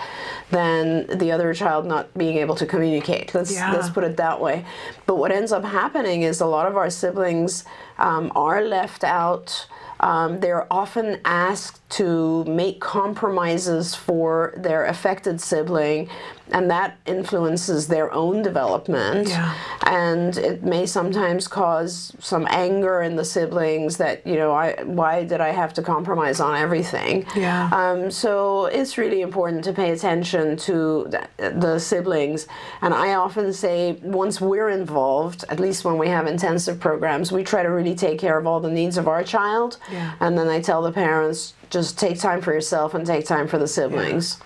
than 0.52 1.06
the 1.18 1.32
other 1.32 1.54
child 1.54 1.86
not 1.86 2.12
being 2.16 2.38
able 2.38 2.56
to 2.56 2.66
communicate. 2.66 3.34
Let's 3.36 3.54
Yeah. 3.54 3.72
let's 3.74 3.90
put 3.90 4.04
it 4.04 4.18
that 4.18 4.40
way. 4.42 4.66
But 5.08 5.16
what 5.18 5.32
ends 5.32 5.52
up 5.52 5.64
happening 5.64 6.22
is 6.24 6.42
a 6.42 6.48
lot 6.48 6.66
of 6.68 6.76
our 6.78 6.90
siblings 6.90 7.66
um, 7.98 8.32
are 8.36 8.62
left 8.64 9.04
out 9.04 9.68
um, 10.00 10.40
they're 10.40 10.72
often 10.72 11.20
asked 11.26 11.88
to 11.92 12.44
make 12.46 12.82
compromises 12.82 13.96
for 13.96 14.54
their 14.58 14.86
affected 14.86 15.40
sibling, 15.42 16.10
and 16.52 16.70
that 16.70 16.98
influences 17.06 17.88
their 17.88 18.12
own 18.14 18.42
development. 18.42 19.30
Yeah. 19.30 19.56
And 19.88 20.38
it 20.38 20.64
may 20.64 20.86
sometimes 20.86 21.48
cause 21.48 22.16
some 22.20 22.48
anger 22.50 23.02
in 23.02 23.16
the 23.16 23.26
siblings 23.26 23.98
that, 23.98 24.26
you 24.26 24.36
know, 24.36 24.52
I, 24.52 24.84
why 24.84 25.24
did 25.24 25.42
I 25.42 25.50
have 25.50 25.74
to 25.74 25.82
compromise 25.82 26.40
on 26.40 26.56
everything? 26.56 27.26
Yeah. 27.36 27.70
Um, 27.72 28.12
so 28.12 28.66
it's 28.66 28.98
really 28.98 29.22
important 29.22 29.64
to 29.66 29.74
pay 29.74 29.92
attention 29.92 30.58
to 30.58 31.08
the, 31.10 31.50
the 31.52 31.80
siblings. 31.80 32.48
And 32.82 32.94
I 32.94 33.16
often 33.16 33.52
say, 33.52 33.94
once 34.02 34.40
we're 34.40 34.70
involved, 34.70 35.46
at 35.50 35.60
least 35.60 35.84
when 35.84 35.98
we 35.98 36.10
have 36.10 36.28
intensive 36.28 36.80
programs, 36.80 37.32
we 37.32 37.44
try 37.44 37.64
to 37.64 37.70
really 37.70 37.96
take 37.96 38.20
care 38.20 38.38
of 38.38 38.46
all 38.46 38.60
the 38.60 38.72
needs 38.72 38.98
of 38.98 39.08
our 39.08 39.24
child. 39.24 39.78
Yeah. 39.92 40.14
And 40.20 40.38
then 40.38 40.48
I 40.48 40.62
tell 40.62 40.82
the 40.84 40.92
parents, 40.92 41.54
just 41.70 41.98
take 42.00 42.20
time 42.20 42.42
for 42.42 42.54
yourself 42.54 42.94
and 42.94 43.06
take 43.06 43.26
time 43.26 43.48
for 43.48 43.58
the 43.58 43.68
siblings. 43.68 44.38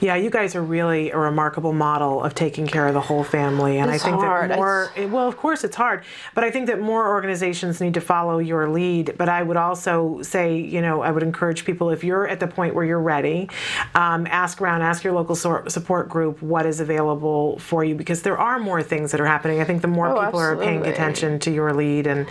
Yeah, 0.00 0.14
you 0.16 0.30
guys 0.30 0.54
are 0.54 0.62
really 0.62 1.10
a 1.10 1.18
remarkable 1.18 1.72
model 1.72 2.22
of 2.22 2.34
taking 2.34 2.66
care 2.66 2.86
of 2.86 2.94
the 2.94 3.00
whole 3.00 3.24
family, 3.24 3.78
and 3.78 3.90
It's 3.90 4.02
I 4.04 4.08
think 4.10 4.20
hard. 4.22 4.50
that 4.50 4.56
more. 4.56 4.90
it- 4.96 5.10
well, 5.10 5.26
of 5.28 5.36
course, 5.36 5.64
it's 5.64 5.76
hard, 5.76 6.02
but 6.34 6.44
I 6.44 6.50
think 6.50 6.66
that 6.66 6.80
more 6.80 7.08
organizations 7.08 7.80
need 7.80 7.94
to 7.94 8.00
follow 8.00 8.38
your 8.38 8.68
lead. 8.68 9.14
But 9.18 9.28
I 9.28 9.42
would 9.42 9.56
also 9.56 10.20
say, 10.22 10.56
you 10.56 10.80
know, 10.80 11.02
I 11.02 11.10
would 11.10 11.22
encourage 11.22 11.64
people 11.64 11.90
if 11.90 12.04
you're 12.04 12.26
at 12.28 12.40
the 12.40 12.46
point 12.46 12.74
where 12.74 12.84
you're 12.84 13.00
ready, 13.00 13.48
um, 13.94 14.26
ask 14.30 14.60
around, 14.60 14.82
ask 14.82 15.02
your 15.04 15.12
local 15.12 15.34
support 15.34 16.08
group 16.08 16.40
what 16.42 16.66
is 16.66 16.80
available 16.80 17.58
for 17.58 17.84
you, 17.84 17.94
because 17.94 18.22
there 18.22 18.38
are 18.38 18.58
more 18.58 18.82
things 18.82 19.10
that 19.12 19.20
are 19.20 19.26
happening. 19.26 19.60
I 19.60 19.64
think 19.64 19.82
the 19.82 19.88
more 19.88 20.08
Oh, 20.08 20.24
people 20.24 20.40
are 20.40 20.56
paying 20.56 20.86
attention 20.86 21.38
to 21.40 21.50
your 21.50 21.72
lead, 21.74 22.06
and 22.06 22.26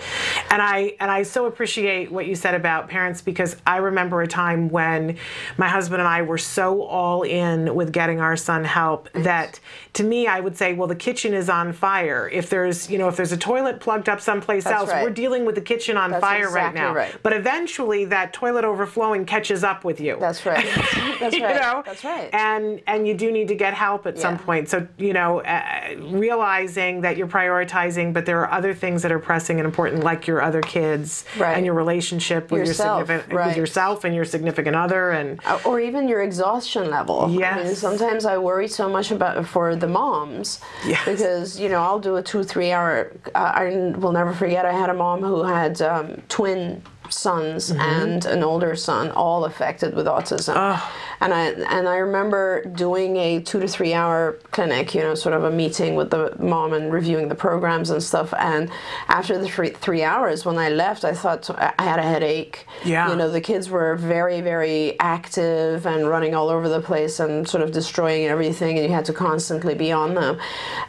and 0.52 0.62
I 0.62 0.94
and 1.00 1.12
I 1.12 1.24
so 1.24 1.46
appreciate 1.46 2.12
what 2.12 2.28
you 2.28 2.36
said 2.36 2.54
about 2.56 2.88
parents 2.90 3.22
because 3.22 3.56
I 3.66 3.78
remember 3.78 4.22
a 4.22 4.28
time 4.28 4.37
when 4.70 5.18
my 5.58 5.68
husband 5.68 6.02
and 6.02 6.08
I 6.08 6.22
were 6.22 6.38
so 6.38 6.84
all 6.84 7.24
in 7.24 7.74
with 7.76 7.92
getting 7.92 8.20
our 8.20 8.36
son 8.38 8.64
help 8.64 9.10
that 9.14 9.60
to 9.94 10.04
me 10.04 10.28
I 10.28 10.40
would 10.40 10.56
say, 10.58 10.74
well, 10.74 10.88
the 10.88 10.96
kitchen 10.96 11.34
is 11.34 11.50
on 11.50 11.74
fire. 11.74 12.30
If 12.32 12.50
there's 12.50 12.90
you 12.90 12.98
know 12.98 13.08
if 13.08 13.16
there's 13.16 13.32
a 13.32 13.38
toilet 13.38 13.80
plugged 13.80 14.10
up 14.10 14.22
someplace 14.22 14.64
That's 14.66 14.76
else, 14.82 14.90
right. 14.90 15.04
we're 15.04 15.10
dealing 15.10 15.46
with 15.46 15.56
the 15.56 15.62
kitchen 15.62 15.98
on 15.98 16.12
That's 16.12 16.22
fire 16.22 16.50
right 16.52 16.74
now. 16.74 16.94
right. 16.94 17.16
But 17.24 17.34
eventually 17.34 18.06
that 18.06 18.34
toilet 18.34 18.64
overflowing 18.66 19.26
catches 19.26 19.64
up 19.64 19.84
with 19.84 20.00
you. 20.00 20.18
That's 20.20 20.46
right. 20.46 20.66
That's 21.20 21.36
you 21.36 21.44
right. 21.44 21.56
know 21.60 21.84
That's 21.86 22.04
right. 22.04 22.30
and 22.34 22.82
and 22.88 23.08
you 23.08 23.14
do 23.16 23.32
need 23.32 23.48
to 23.48 23.56
get 23.56 23.74
help 23.74 24.06
at 24.06 24.18
some 24.20 24.38
point 24.38 24.70
so 24.70 24.88
you 24.98 25.14
know 25.14 25.42
uh, 25.42 25.96
realizing 26.28 27.02
that 27.02 27.18
you're 27.18 27.28
prioritizing 27.28 28.14
but 28.14 28.26
there 28.26 28.40
are 28.42 28.52
other 28.52 28.74
things 28.74 29.02
that 29.02 29.12
are 29.12 29.20
pressing 29.20 29.60
and 29.60 29.66
important 29.66 30.04
like 30.04 30.28
your 30.28 30.42
other 30.42 30.62
kids 30.62 31.26
Right. 31.38 31.56
and 31.56 31.66
your 31.66 31.74
relationship 31.76 32.52
with 32.52 32.68
Yourself, 32.68 33.00
your 33.00 33.06
significant 33.08 33.34
right. 33.38 33.48
with 33.48 33.58
yourself 33.58 34.04
and 34.04 34.14
your 34.16 34.26
significant 34.28 34.76
other 34.76 35.12
and 35.12 35.40
Uh, 35.46 35.58
or 35.66 35.80
even 35.80 36.08
your 36.08 36.22
exhaustion 36.22 36.90
level. 36.90 37.20
I 37.44 37.64
mean, 37.64 37.76
sometimes 37.76 38.26
I 38.26 38.38
worry 38.38 38.68
so 38.68 38.88
much 38.90 39.12
about 39.12 39.46
for 39.48 39.76
the 39.76 39.88
moms 39.88 40.60
Yes. 40.86 41.04
because 41.06 41.60
you 41.60 41.70
know 41.70 41.82
I'll 41.82 42.00
do 42.10 42.16
a 42.18 42.24
two 42.24 42.44
three 42.44 42.72
hour. 42.72 43.12
Uh, 43.34 43.52
I 43.64 43.94
will 43.98 44.12
never 44.12 44.34
forget. 44.34 44.66
I 44.66 44.74
had 44.74 44.90
a 44.90 44.94
mom 44.94 45.20
who 45.22 45.44
had 45.44 45.82
um, 45.82 46.22
twin 46.30 46.82
sons 47.12 47.72
mm-hmm. 47.72 47.80
and 47.80 48.26
an 48.26 48.44
older 48.44 48.76
son, 48.76 49.12
all 49.12 49.46
affected 49.46 49.96
with 49.96 50.06
autism. 50.06 50.54
Ah. 50.56 50.94
And 51.20 51.34
I 51.34 51.46
and 51.48 51.88
I 51.88 51.98
remember 51.98 52.64
doing 52.66 53.18
a 53.18 53.42
two 53.42 53.60
to 53.60 53.68
three 53.68 53.94
hour 53.94 54.34
clinic, 54.52 54.94
you 54.94 55.02
know, 55.02 55.16
sort 55.16 55.34
of 55.34 55.44
a 55.44 55.52
meeting 55.52 55.96
with 55.96 56.12
the 56.12 56.36
mom 56.40 56.74
and 56.74 56.94
reviewing 56.94 57.28
the 57.28 57.36
programs 57.36 57.90
and 57.90 58.02
stuff. 58.04 58.34
And 58.38 58.70
after 59.08 59.38
the 59.38 59.48
three, 59.48 59.72
three 59.72 60.04
hours, 60.04 60.46
when 60.46 60.58
I 60.58 60.70
left, 60.70 61.04
I 61.04 61.14
thought 61.14 61.50
I 61.50 61.84
had 61.84 62.00
a 62.00 62.04
headache. 62.04 62.68
Yeah. 62.86 63.10
You 63.10 63.16
know, 63.16 63.32
the 63.32 63.42
kids 63.42 63.70
were 63.70 63.96
very, 63.96 64.42
very 64.42 65.00
active 65.00 65.88
and 65.88 66.08
running 66.08 66.36
all 66.36 66.50
over 66.50 66.70
the 66.70 66.82
place 66.82 67.20
and 67.20 67.48
sort 67.48 67.64
of 67.64 67.72
destroying 67.72 68.28
everything, 68.28 68.78
and 68.78 68.88
you 68.88 68.94
had 68.94 69.06
to 69.06 69.14
constantly 69.14 69.74
be 69.74 69.92
on 69.92 70.14
them. 70.14 70.40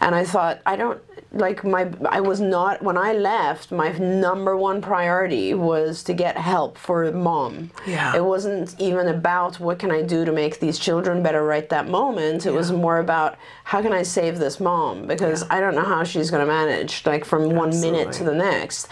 And 0.00 0.14
I 0.14 0.24
thought, 0.24 0.60
I 0.66 0.76
don't 0.76 1.00
like 1.32 1.62
my 1.62 1.90
I 2.08 2.20
was 2.20 2.40
not 2.40 2.82
when 2.82 2.96
I 2.96 3.12
left 3.12 3.70
my 3.70 3.92
number 3.92 4.56
one 4.56 4.80
priority 4.80 5.52
was 5.52 6.02
to 6.04 6.14
get 6.14 6.38
help 6.38 6.78
for 6.78 7.12
mom. 7.12 7.70
Yeah. 7.86 8.16
It 8.16 8.24
wasn't 8.24 8.74
even 8.80 9.08
about 9.08 9.60
what 9.60 9.78
can 9.78 9.90
I 9.90 10.00
do 10.00 10.24
to 10.24 10.32
make 10.32 10.58
these 10.58 10.78
children 10.78 11.22
better 11.22 11.44
right 11.44 11.68
that 11.68 11.86
moment. 11.86 12.46
It 12.46 12.52
was 12.52 12.72
more 12.72 12.98
about 12.98 13.36
how 13.64 13.82
can 13.82 13.92
I 13.92 14.02
save 14.04 14.38
this 14.38 14.58
mom 14.58 15.06
because 15.06 15.44
I 15.50 15.60
don't 15.60 15.74
know 15.74 15.84
how 15.84 16.02
she's 16.02 16.30
going 16.30 16.40
to 16.40 16.50
manage 16.50 17.04
like 17.04 17.26
from 17.26 17.54
one 17.54 17.78
minute 17.78 18.10
to 18.12 18.24
the 18.24 18.34
next. 18.34 18.88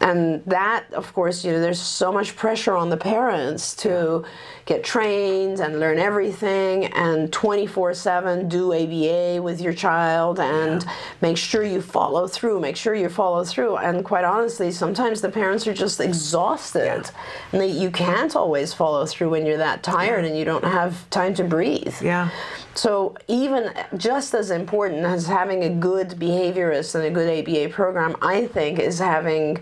And 0.00 0.44
that 0.46 0.84
of 0.92 1.12
course, 1.12 1.44
you 1.44 1.50
know, 1.50 1.60
there's 1.60 1.80
so 1.80 2.12
much 2.12 2.36
pressure 2.36 2.76
on 2.76 2.90
the 2.90 2.96
parents 2.96 3.74
to 3.76 4.24
get 4.64 4.84
trained 4.84 5.58
and 5.58 5.80
learn 5.80 5.98
everything 5.98 6.84
and 6.86 7.32
24/7 7.32 8.48
do 8.48 8.72
ABA 8.72 9.42
with 9.42 9.60
your 9.60 9.72
child 9.72 10.38
and 10.38 10.86
make 11.20 11.36
sure 11.36 11.64
you 11.64 11.79
follow 11.80 12.26
through, 12.26 12.60
make 12.60 12.76
sure 12.76 12.94
you 12.94 13.08
follow 13.08 13.44
through. 13.44 13.76
And 13.76 14.04
quite 14.04 14.24
honestly, 14.24 14.70
sometimes 14.70 15.20
the 15.20 15.28
parents 15.28 15.66
are 15.66 15.74
just 15.74 16.00
exhausted. 16.00 17.10
And 17.52 17.60
they, 17.60 17.70
you 17.70 17.90
can't 17.90 18.34
always 18.36 18.72
follow 18.72 19.06
through 19.06 19.30
when 19.30 19.46
you're 19.46 19.58
that 19.58 19.82
tired 19.82 20.24
and 20.24 20.38
you 20.38 20.44
don't 20.44 20.64
have 20.64 21.08
time 21.10 21.34
to 21.34 21.44
breathe. 21.44 21.94
Yeah. 22.02 22.30
So 22.74 23.16
even 23.28 23.72
just 23.96 24.34
as 24.34 24.50
important 24.50 25.04
as 25.04 25.26
having 25.26 25.64
a 25.64 25.70
good 25.70 26.10
behaviorist 26.10 26.94
and 26.94 27.04
a 27.04 27.10
good 27.10 27.48
ABA 27.48 27.74
program, 27.74 28.16
I 28.22 28.46
think 28.46 28.78
is 28.78 28.98
having 28.98 29.60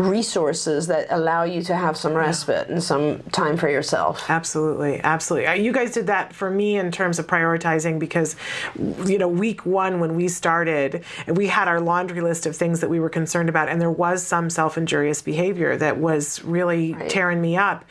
resources 0.00 0.86
that 0.86 1.06
allow 1.10 1.42
you 1.42 1.62
to 1.62 1.74
have 1.76 1.96
some 1.96 2.14
respite 2.14 2.68
and 2.68 2.82
some 2.82 3.20
time 3.30 3.56
for 3.56 3.68
yourself. 3.68 4.28
Absolutely, 4.28 5.00
absolutely. 5.00 5.46
Uh, 5.46 5.52
You 5.52 5.72
guys 5.72 5.92
did 5.92 6.06
that 6.06 6.32
for 6.32 6.50
me 6.50 6.76
in 6.76 6.90
terms 6.90 7.18
of 7.18 7.26
prioritizing 7.26 7.98
because, 7.98 8.36
you 9.04 9.18
know, 9.18 9.28
week 9.28 9.66
one 9.66 10.00
when 10.00 10.14
we 10.14 10.28
started, 10.28 11.04
we 11.26 11.48
had 11.48 11.68
our 11.68 11.80
laundry 11.80 12.20
list 12.20 12.46
of 12.46 12.56
things 12.56 12.80
that 12.80 12.88
we 12.88 13.00
were 13.00 13.10
concerned 13.10 13.48
about, 13.48 13.68
and 13.68 13.80
there 13.80 13.90
was 13.90 14.22
some 14.26 14.48
self-injurious 14.50 15.22
behavior 15.22 15.76
that 15.76 15.98
was 15.98 16.42
really 16.44 16.94
tearing 17.08 17.40
me 17.40 17.56
up. 17.56 17.84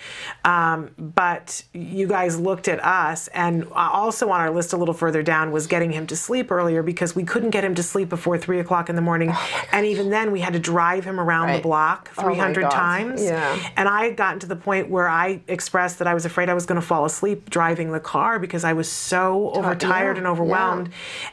Um, 0.45 0.91
but 0.98 1.63
you 1.74 2.08
guys 2.08 2.39
looked 2.39 2.67
at 2.67 2.84
us, 2.84 3.28
and 3.30 3.67
also 3.72 4.30
on 4.30 4.41
our 4.41 4.52
list 4.52 4.74
a 4.74 4.78
little 4.78 4.93
further 4.93 5.22
down 5.22 5.52
was 5.52 5.67
getting 5.67 5.91
him 5.91 6.08
to 6.08 6.15
sleep 6.15 6.52
earlier 6.52 6.82
because 6.82 7.15
we 7.15 7.24
couldn't 7.24 7.52
get 7.52 7.63
him 7.63 7.76
to 7.76 7.84
sleep 7.84 8.10
before 8.10 8.38
three 8.38 8.60
o'clock 8.60 8.89
in 8.89 8.95
the 8.95 9.02
morning, 9.02 9.34
and 9.72 9.86
even 9.86 10.10
then 10.10 10.32
we 10.32 10.39
had 10.39 10.54
to 10.54 10.60
drive 10.60 11.04
him 11.06 11.19
around 11.19 11.54
the 11.54 11.62
block 11.62 11.98
Oh 12.17 12.23
300 12.23 12.62
God. 12.62 12.71
times. 12.71 13.23
Yeah. 13.23 13.71
And 13.75 13.88
I 13.88 14.05
had 14.05 14.17
gotten 14.17 14.39
to 14.39 14.47
the 14.47 14.55
point 14.55 14.89
where 14.89 15.07
I 15.07 15.41
expressed 15.47 15.99
that 15.99 16.07
I 16.07 16.13
was 16.13 16.25
afraid 16.25 16.49
I 16.49 16.53
was 16.53 16.65
going 16.65 16.79
to 16.79 16.85
fall 16.85 17.05
asleep 17.05 17.49
driving 17.49 17.91
the 17.91 17.99
car 17.99 18.39
because 18.39 18.63
I 18.63 18.73
was 18.73 18.91
so 18.91 19.51
overtired 19.51 20.17
yeah, 20.17 20.19
and 20.19 20.27
overwhelmed. 20.27 20.89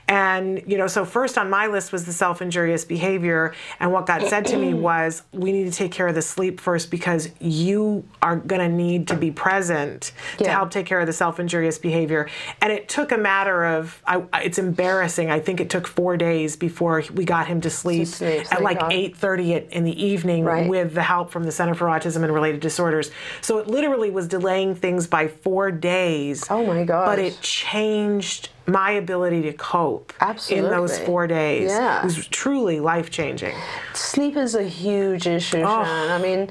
And, 0.09 0.62
you 0.66 0.79
know, 0.79 0.87
so 0.87 1.05
first 1.05 1.38
on 1.38 1.50
my 1.50 1.66
list 1.66 1.92
was 1.92 2.07
the 2.07 2.12
self 2.12 2.40
injurious 2.42 2.85
behavior. 2.85 3.55
And 3.81 3.92
what 3.92 4.07
got 4.07 4.22
said 4.22 4.46
to 4.46 4.57
me 4.57 4.74
was, 4.87 5.22
we 5.33 5.52
need 5.52 5.64
to 5.64 5.76
take 5.76 5.92
care 5.92 6.09
of 6.09 6.14
the 6.14 6.22
sleep 6.22 6.61
first 6.61 6.90
because 6.90 7.31
you 7.40 8.07
are 8.22 8.37
going 8.37 8.61
to 8.61 8.74
need 8.74 9.09
to 9.09 9.16
be 9.16 9.31
present 9.31 10.12
to 10.38 10.48
help 10.48 10.70
take 10.70 10.87
care 10.87 11.00
of 11.00 11.07
the 11.07 11.12
self 11.12 11.40
injurious 11.40 11.79
behavior. 11.79 12.29
And 12.61 12.72
it 12.72 12.88
took 12.88 13.12
a 13.12 13.18
matter 13.18 13.64
of, 13.64 14.02
I, 14.07 14.22
it's 14.42 14.59
embarrassing. 14.59 15.31
I 15.31 15.40
think 15.40 15.61
it 15.61 15.70
took 15.70 15.87
four 15.87 16.16
days 16.16 16.57
before 16.57 17.02
we 17.14 17.24
got 17.24 17.46
him 17.46 17.61
to 17.62 17.70
sleep, 17.70 18.09
sleep, 18.09 18.52
at 18.52 18.62
like 18.62 18.79
8.30 18.81 19.70
in 19.70 19.85
the 19.85 20.05
evening 20.05 20.44
Right. 20.47 20.69
with 20.69 20.95
the 20.95 21.03
help 21.03 21.31
from 21.31 21.45
the 21.45 21.53
Center 21.53 21.75
for 21.75 21.87
Autism 21.87 22.23
and 22.25 22.33
Related 22.33 22.61
Disorders. 22.61 23.11
So 23.41 23.59
it 23.59 23.67
literally 23.67 24.11
was 24.11 24.27
delaying 24.29 24.75
things 24.75 25.07
by 25.07 25.29
four 25.29 25.71
days. 25.71 26.45
Oh 26.51 26.65
my 26.67 26.85
god! 26.85 27.07
But 27.07 27.19
it 27.19 27.39
changed 27.41 28.49
my 28.67 28.91
ability 28.93 29.43
to 29.43 29.53
cope 29.53 30.13
Absolutely. 30.21 30.67
in 30.69 30.75
those 30.75 30.99
four 31.01 31.27
days. 31.27 31.71
Yeah. 31.71 32.01
It 32.01 32.05
was 32.05 32.27
truly 32.29 32.81
life 32.81 33.11
changing. 33.11 33.55
Sleep 33.95 34.37
is 34.37 34.55
a 34.57 34.65
huge 34.65 35.27
issue, 35.27 35.59
Oh. 35.63 35.85
Shannon. 35.85 36.11
I 36.11 36.19
mean, 36.19 36.51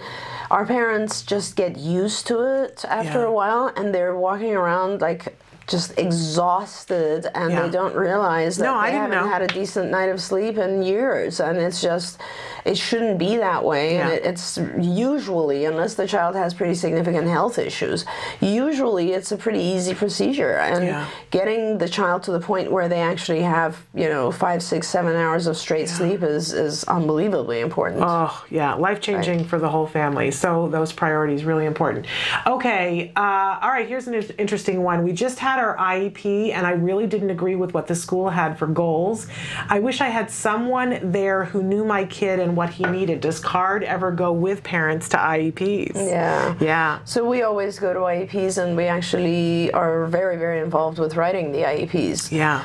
our 0.50 0.66
parents 0.66 1.24
just 1.24 1.56
get 1.58 1.78
used 1.78 2.26
to 2.28 2.40
it 2.64 2.86
after 2.88 3.20
Yeah. 3.20 3.26
a 3.26 3.32
while, 3.32 3.72
and 3.76 3.94
they're 3.94 4.16
walking 4.16 4.56
around 4.56 5.02
like 5.02 5.36
just 5.68 5.98
exhausted, 5.98 7.28
and 7.34 7.52
Yeah. 7.52 7.64
they 7.64 7.70
don't 7.70 7.96
realize 7.96 8.58
that 8.58 8.66
No, 8.66 8.76
I 8.76 8.92
they 8.92 8.98
haven't 8.98 9.18
know. 9.18 9.28
had 9.28 9.42
a 9.42 9.48
decent 9.48 9.90
night 9.90 10.10
of 10.10 10.22
sleep 10.22 10.58
in 10.58 10.84
years, 10.84 11.40
and 11.40 11.58
it's 11.58 11.82
just. 11.82 12.20
It 12.66 12.78
shouldn't 12.80 13.20
be 13.20 13.38
that 13.38 13.64
way, 13.64 13.98
and 13.98 14.12
it, 14.12 14.26
it's 14.26 14.58
usually, 14.80 15.66
unless 15.66 15.94
the 15.94 16.08
child 16.08 16.36
has 16.36 16.54
pretty 16.56 16.74
significant 16.74 17.28
health 17.28 17.60
issues, 17.60 18.06
usually 18.42 19.12
it's 19.14 19.32
a 19.32 19.38
pretty 19.38 19.60
easy 19.60 19.94
procedure. 19.94 20.58
And 20.58 20.84
Yeah. 20.86 21.06
getting 21.30 21.78
the 21.78 21.88
child 21.88 22.24
to 22.24 22.32
the 22.32 22.40
point 22.40 22.72
where 22.72 22.88
they 22.90 23.02
actually 23.02 23.42
have, 23.42 23.78
you 23.94 24.10
know, 24.10 24.32
five, 24.32 24.64
six, 24.64 24.88
seven 24.88 25.16
hours 25.16 25.46
of 25.46 25.58
straight 25.58 25.90
sleep 25.90 26.24
is, 26.24 26.54
is 26.54 26.84
unbelievably 26.86 27.60
important. 27.60 28.02
Oh, 28.04 28.44
yeah, 28.50 28.74
life 28.74 29.00
changing 29.00 29.46
for 29.46 29.60
the 29.60 29.70
whole 29.70 29.86
family. 29.86 30.32
So 30.32 30.68
those 30.68 30.92
priorities 30.92 31.44
really 31.46 31.66
important. 31.66 32.08
Okay, 32.48 33.12
uh, 33.16 33.60
all 33.62 33.70
right. 33.70 33.88
Here's 33.88 34.08
an 34.08 34.16
interesting 34.40 34.82
one. 34.82 35.04
We 35.04 35.12
just 35.12 35.38
had 35.38 35.60
our 35.60 35.78
IEP, 35.78 36.52
and 36.52 36.66
I 36.66 36.72
really 36.72 37.06
didn't 37.06 37.30
agree 37.30 37.56
with 37.56 37.76
what 37.76 37.86
the 37.86 37.96
school 37.96 38.30
had 38.30 38.58
for 38.58 38.66
goals. 38.66 39.28
I 39.70 39.80
wish 39.80 40.02
I 40.02 40.08
had 40.10 40.32
someone 40.32 41.12
there 41.12 41.46
who 41.46 41.62
knew 41.62 41.86
my 41.86 42.06
kid 42.06 42.40
and 42.40 42.55
what 42.56 42.70
he 42.72 42.84
needed. 42.86 43.22
Does 43.22 43.40
CARD 43.40 43.84
ever 43.84 44.12
go 44.12 44.32
with 44.32 44.64
parents 44.64 45.10
to 45.10 45.18
IEPs? 45.18 45.96
Yeah. 45.96 46.56
Yeah. 46.60 47.00
So 47.06 47.28
we 47.28 47.42
always 47.44 47.80
go 47.80 47.94
to 47.94 48.00
IEPs 48.00 48.62
and 48.64 48.76
we 48.78 48.86
actually 48.86 49.72
are 49.72 50.06
very, 50.06 50.38
very 50.38 50.60
involved 50.60 51.00
with 51.00 51.16
writing 51.16 51.52
the 51.52 51.60
IEPs. 51.60 52.32
Yeah. 52.32 52.64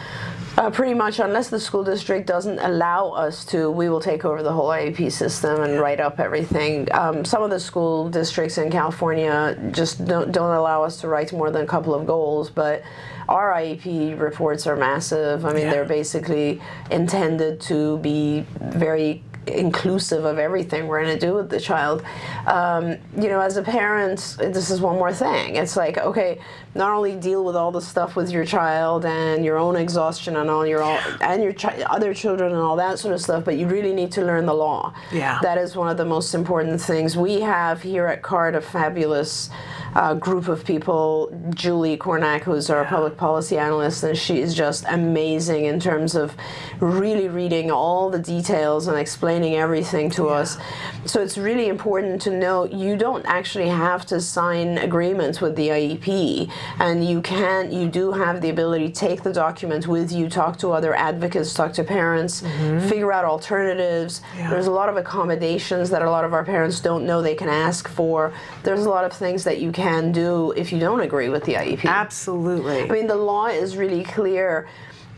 Uh, 0.59 0.69
pretty 0.69 0.95
much, 0.95 1.21
unless 1.21 1.49
the 1.49 1.61
school 1.61 1.85
district 1.85 2.27
doesn't 2.27 2.59
allow 2.59 3.11
us 3.11 3.45
to, 3.47 3.71
we 3.71 3.89
will 3.89 4.01
take 4.01 4.25
over 4.25 4.43
the 4.43 4.53
whole 4.53 4.69
IEP 4.69 5.11
system 5.13 5.63
and 5.63 5.81
write 5.81 6.01
up 6.01 6.19
everything. 6.19 6.89
Um, 6.93 7.25
some 7.25 7.43
of 7.43 7.51
the 7.51 7.61
school 7.61 8.11
districts 8.11 8.59
in 8.59 8.69
California 8.71 9.57
just 9.71 10.05
don't, 10.05 10.33
don't 10.33 10.55
allow 10.55 10.83
us 10.83 11.01
to 11.03 11.09
write 11.09 11.33
more 11.33 11.51
than 11.53 11.63
a 11.63 11.67
couple 11.67 11.95
of 11.95 12.05
goals, 12.05 12.51
but 12.51 12.83
our 13.29 13.53
IEP 13.53 14.19
reports 14.19 14.67
are 14.67 14.75
massive. 14.77 15.47
I 15.47 15.53
mean, 15.53 15.63
Yeah. 15.67 15.71
they're 15.71 15.85
basically 15.85 16.61
intended 16.91 17.61
to 17.63 17.99
be 17.99 18.45
very 18.61 19.23
inclusive 19.53 20.25
of 20.25 20.39
everything 20.39 20.87
we're 20.87 21.03
going 21.03 21.19
to 21.19 21.27
do 21.27 21.35
with 21.35 21.51
the 21.51 21.61
child. 21.61 22.03
Um, 22.47 22.97
you 23.17 23.29
know, 23.29 23.41
as 23.41 23.57
a 23.57 23.63
parent, 23.63 24.37
this 24.39 24.71
is 24.71 24.81
one 24.81 24.97
more 24.97 25.13
thing. 25.13 25.57
It's 25.57 25.77
like, 25.77 25.99
okay, 25.99 26.41
not 26.75 26.91
only 26.93 27.17
deal 27.17 27.45
with 27.45 27.57
all 27.57 27.73
the 27.73 27.81
stuff 27.81 28.17
with 28.17 28.31
your 28.31 28.45
child 28.45 29.05
and 29.05 29.45
your 29.45 29.59
own 29.59 29.77
exhaustion 29.77 30.37
and 30.37 30.49
all 30.49 30.67
your 30.67 30.83
all, 30.83 30.99
and 31.21 31.43
your 31.43 31.53
chi- 31.53 31.83
other 31.89 32.15
children 32.15 32.53
and 32.53 32.61
all 32.61 32.77
that 32.77 32.99
sort 32.99 33.15
of 33.15 33.21
stuff, 33.21 33.45
but 33.45 33.57
you 33.57 33.67
really 33.67 33.93
need 33.93 34.13
to 34.13 34.25
learn 34.25 34.47
the 34.47 34.55
law. 34.55 34.95
Yeah. 35.13 35.39
That 35.43 35.59
is 35.59 35.77
one 35.77 35.89
of 35.89 35.97
the 35.97 36.05
most 36.05 36.35
important 36.35 36.81
things. 36.81 37.17
We 37.17 37.41
have 37.41 37.83
here 37.83 38.07
at 38.07 38.23
CARD 38.23 38.55
a 38.55 38.61
fabulous 38.61 39.51
uh, 39.95 40.15
group 40.15 40.49
of 40.49 40.65
people. 40.65 41.31
Julie 41.55 41.97
Kornack, 41.97 42.43
who's 42.43 42.71
our 42.71 42.85
public 42.85 43.17
policy 43.17 43.59
analyst, 43.59 44.03
and 44.03 44.17
she 44.17 44.41
is 44.41 44.55
just 44.55 44.85
amazing 44.89 45.65
in 45.65 45.81
terms 45.81 46.15
of 46.15 46.37
really 46.81 47.29
reading 47.29 47.71
all 47.71 48.11
the 48.11 48.19
details 48.19 48.87
and 48.87 48.97
explaining 48.99 49.55
everything 49.55 50.11
to 50.11 50.29
us. 50.29 50.59
So 51.07 51.21
it's 51.21 51.37
really 51.39 51.69
important 51.69 52.21
to 52.23 52.31
know 52.31 52.65
you 52.65 52.97
don't 52.97 53.25
actually 53.27 53.69
have 53.69 54.07
to 54.07 54.21
sign 54.21 54.79
agreements 54.79 55.41
with 55.41 55.57
the 55.57 55.69
IEP, 55.69 56.51
and 56.79 57.05
you 57.05 57.21
can, 57.23 57.73
you 57.73 57.89
do 57.89 58.13
have 58.13 58.41
the 58.41 58.51
ability 58.51 58.89
to 58.89 58.95
take 58.95 59.23
the 59.23 59.33
document 59.33 59.87
with 59.87 60.13
you, 60.13 60.29
talk 60.29 60.59
to 60.59 60.73
other 60.73 60.95
advocates, 60.95 61.53
talk 61.55 61.73
to 61.75 61.85
parents, 61.85 62.41
figure 62.89 63.13
out 63.13 63.25
alternatives. 63.25 64.23
Yeah. 64.37 64.51
There's 64.51 64.67
a 64.67 64.71
lot 64.71 64.89
of 64.89 64.97
accommodations 64.97 65.91
that 65.91 66.03
a 66.03 66.11
lot 66.11 66.25
of 66.25 66.33
our 66.33 66.45
parents 66.45 66.81
don't 66.81 67.07
know 67.07 67.23
they 67.23 67.35
can 67.35 67.49
ask 67.49 67.89
for. 67.89 68.33
There's 68.63 68.85
a 68.85 68.91
lot 68.91 69.05
of 69.05 69.13
things 69.13 69.45
that 69.45 69.61
you 69.61 69.73
can 69.73 69.80
do 70.13 70.53
if 70.53 70.73
you 70.73 70.79
don't 70.79 71.01
agree 71.01 71.29
with 71.29 71.45
the 71.45 71.55
IEP. 71.55 71.85
Absolutely. 71.85 72.83
I 72.83 72.87
mean, 72.87 73.07
the 73.07 73.17
law 73.17 73.47
is 73.47 73.77
really 73.77 74.05
clear 74.05 74.69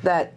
that 0.03 0.35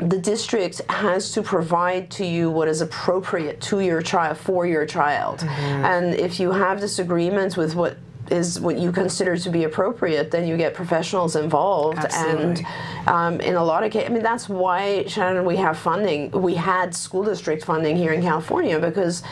the 0.00 0.18
district 0.18 0.80
has 0.88 1.32
to 1.32 1.42
provide 1.42 2.10
to 2.12 2.24
you 2.24 2.50
what 2.50 2.68
is 2.68 2.80
appropriate 2.80 3.60
to 3.60 3.80
your 3.80 4.00
child 4.00 4.38
for 4.38 4.66
your 4.66 4.86
child. 4.86 5.42
And 5.42 6.14
if 6.14 6.40
you 6.40 6.52
have 6.52 6.80
disagreements 6.80 7.56
with 7.56 7.74
what 7.74 7.96
is 8.30 8.60
what 8.60 8.78
you 8.78 8.92
consider 8.92 9.36
to 9.36 9.50
be 9.50 9.64
appropriate, 9.64 10.30
then 10.30 10.46
you 10.46 10.56
get 10.56 10.72
professionals 10.72 11.36
involved. 11.36 11.98
Absolutely. 11.98 12.42
And 12.42 13.08
um, 13.08 13.40
in 13.40 13.56
a 13.56 13.64
lot 13.64 13.82
of 13.82 13.90
cases, 13.90 14.08
I 14.08 14.12
mean, 14.12 14.22
that's 14.22 14.48
why, 14.48 15.04
Shannon, 15.06 15.44
we 15.44 15.56
have 15.56 15.76
funding. 15.76 16.30
We 16.30 16.54
had 16.54 16.94
school 16.94 17.24
district 17.24 17.64
funding 17.64 17.96
here 17.96 18.12
in 18.12 18.22
California 18.22 18.78
because 18.78 19.22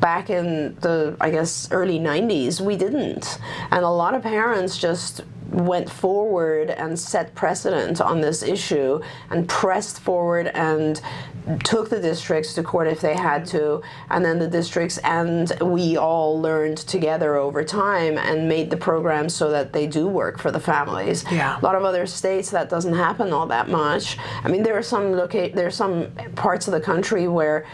back 0.00 0.30
in 0.30 0.76
the 0.80 1.16
I 1.20 1.30
guess 1.30 1.68
early 1.70 1.98
90s 1.98 2.60
we 2.60 2.76
didn't. 2.76 3.38
And 3.70 3.84
a 3.84 3.90
lot 3.90 4.14
of 4.14 4.22
parents 4.22 4.76
just 4.78 5.22
went 5.50 5.88
forward 5.88 6.70
and 6.70 6.98
set 6.98 7.34
precedent 7.34 8.00
on 8.00 8.20
this 8.20 8.42
issue 8.42 9.00
and 9.30 9.48
pressed 9.48 10.00
forward 10.00 10.48
and 10.48 11.00
took 11.62 11.88
the 11.88 12.00
districts 12.00 12.54
to 12.54 12.62
court 12.62 12.88
if 12.88 13.00
they 13.00 13.14
had 13.14 13.46
to. 13.46 13.80
And 14.10 14.24
then 14.24 14.38
the 14.38 14.48
districts 14.48 14.98
and 14.98 15.52
we 15.60 15.96
all 15.96 16.40
learned 16.40 16.78
together 16.78 17.36
over 17.36 17.62
time 17.62 18.18
and 18.18 18.48
made 18.48 18.70
the 18.70 18.76
programs 18.76 19.34
so 19.34 19.50
that 19.50 19.72
they 19.72 19.86
do 19.86 20.08
work 20.08 20.38
for 20.38 20.50
the 20.50 20.60
families. 20.60 21.24
Yeah. 21.30 21.58
a 21.58 21.62
lot 21.64 21.76
of 21.76 21.84
other 21.84 22.06
states 22.06 22.50
that 22.50 22.68
doesn't 22.68 22.94
happen 22.94 23.32
all 23.32 23.46
that 23.46 23.68
much. 23.68 24.18
I 24.42 24.48
mean 24.48 24.62
there 24.64 24.76
are 24.76 24.82
some 24.82 25.12
loca- 25.12 25.52
there 25.54 25.66
are 25.66 25.70
some 25.70 26.10
parts 26.34 26.66
of 26.66 26.72
the 26.72 26.80
country 26.80 27.28
where 27.28 27.64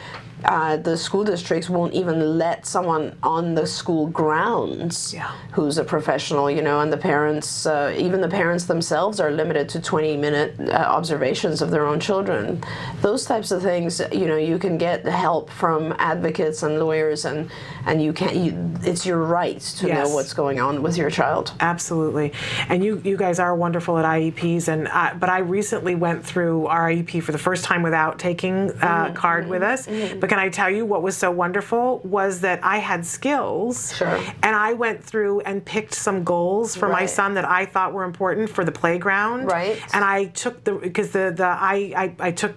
uh, 0.45 0.77
the 0.77 0.97
school 0.97 1.25
districts 1.25 1.69
won't 1.71 1.95
even 1.95 2.39
let 2.39 2.67
someone 2.67 3.17
on 3.23 3.55
the 3.55 3.67
school 3.67 4.07
grounds 4.09 5.13
Yeah. 5.15 5.31
who's 5.53 5.79
a 5.79 5.85
professional, 5.85 6.51
you 6.51 6.63
know, 6.63 6.81
and 6.81 6.93
the 6.93 6.97
parents, 6.97 7.67
uh, 7.67 7.95
even 7.97 8.21
the 8.21 8.29
parents 8.29 8.65
themselves, 8.65 9.21
are 9.21 9.31
limited 9.31 9.69
to 9.71 9.81
20 9.81 10.17
minute 10.17 10.55
uh, 10.61 10.73
observations 10.73 11.63
of 11.63 11.71
their 11.71 11.87
own 11.87 12.01
children. 12.01 12.63
Those 13.03 13.25
types 13.25 13.51
of 13.51 13.63
things, 13.63 14.01
you 14.13 14.27
know, 14.27 14.37
you 14.37 14.59
can 14.59 14.79
get 14.79 15.05
help 15.07 15.51
from 15.51 15.95
advocates 15.99 16.63
and 16.63 16.79
lawyers, 16.79 17.25
and 17.25 17.51
and 17.87 18.03
you 18.03 18.13
can't. 18.13 18.37
You, 18.37 18.71
it's 18.83 19.05
your 19.07 19.19
right 19.19 19.61
to 19.61 19.87
Yes. 19.87 20.09
know 20.09 20.15
what's 20.15 20.33
going 20.35 20.61
on 20.61 20.83
with 20.83 20.97
your 20.97 21.11
child. 21.11 21.53
Absolutely, 21.61 22.33
and 22.69 22.83
you 22.85 23.01
you 23.05 23.17
guys 23.17 23.39
are 23.39 23.55
wonderful 23.55 23.99
at 23.99 24.05
IEPs, 24.05 24.69
and 24.69 24.89
uh, 24.89 25.15
but 25.19 25.29
I 25.29 25.39
recently 25.39 25.95
went 25.95 26.25
through 26.25 26.67
our 26.67 26.89
IEP 26.91 27.23
for 27.23 27.33
the 27.33 27.39
first 27.39 27.65
time 27.65 27.83
without 27.83 28.19
taking 28.19 28.71
a 28.71 28.73
Mm-hmm. 28.93 29.15
CARD 29.15 29.49
with 29.49 29.63
us. 29.63 29.87
But 30.21 30.29
can 30.33 30.39
I 30.39 30.49
tell 30.49 30.71
you 30.71 30.87
what 30.87 31.03
was 31.03 31.15
so 31.15 31.31
wonderful 31.31 31.99
was 32.05 32.41
that 32.41 32.65
I 32.65 32.79
had 32.79 33.05
skills, 33.05 33.95
Sure. 33.95 34.19
and 34.43 34.57
I 34.57 34.73
went 34.73 35.05
through 35.05 35.41
and 35.41 35.63
picked 35.63 35.93
some 35.93 36.25
goals 36.25 36.75
for 36.75 36.89
my 36.89 37.05
son 37.05 37.35
that 37.35 37.45
I 37.45 37.67
thought 37.67 37.93
were 37.93 38.05
important 38.05 38.49
for 38.49 38.65
the 38.65 38.73
playground. 38.73 39.45
Right. 39.45 39.79
And 39.93 40.03
I 40.03 40.25
took 40.29 40.65
the 40.65 40.73
because 40.73 41.11
the 41.11 41.35
the 41.37 41.45
I 41.45 41.93
I, 41.95 42.29
I 42.29 42.31
took. 42.31 42.55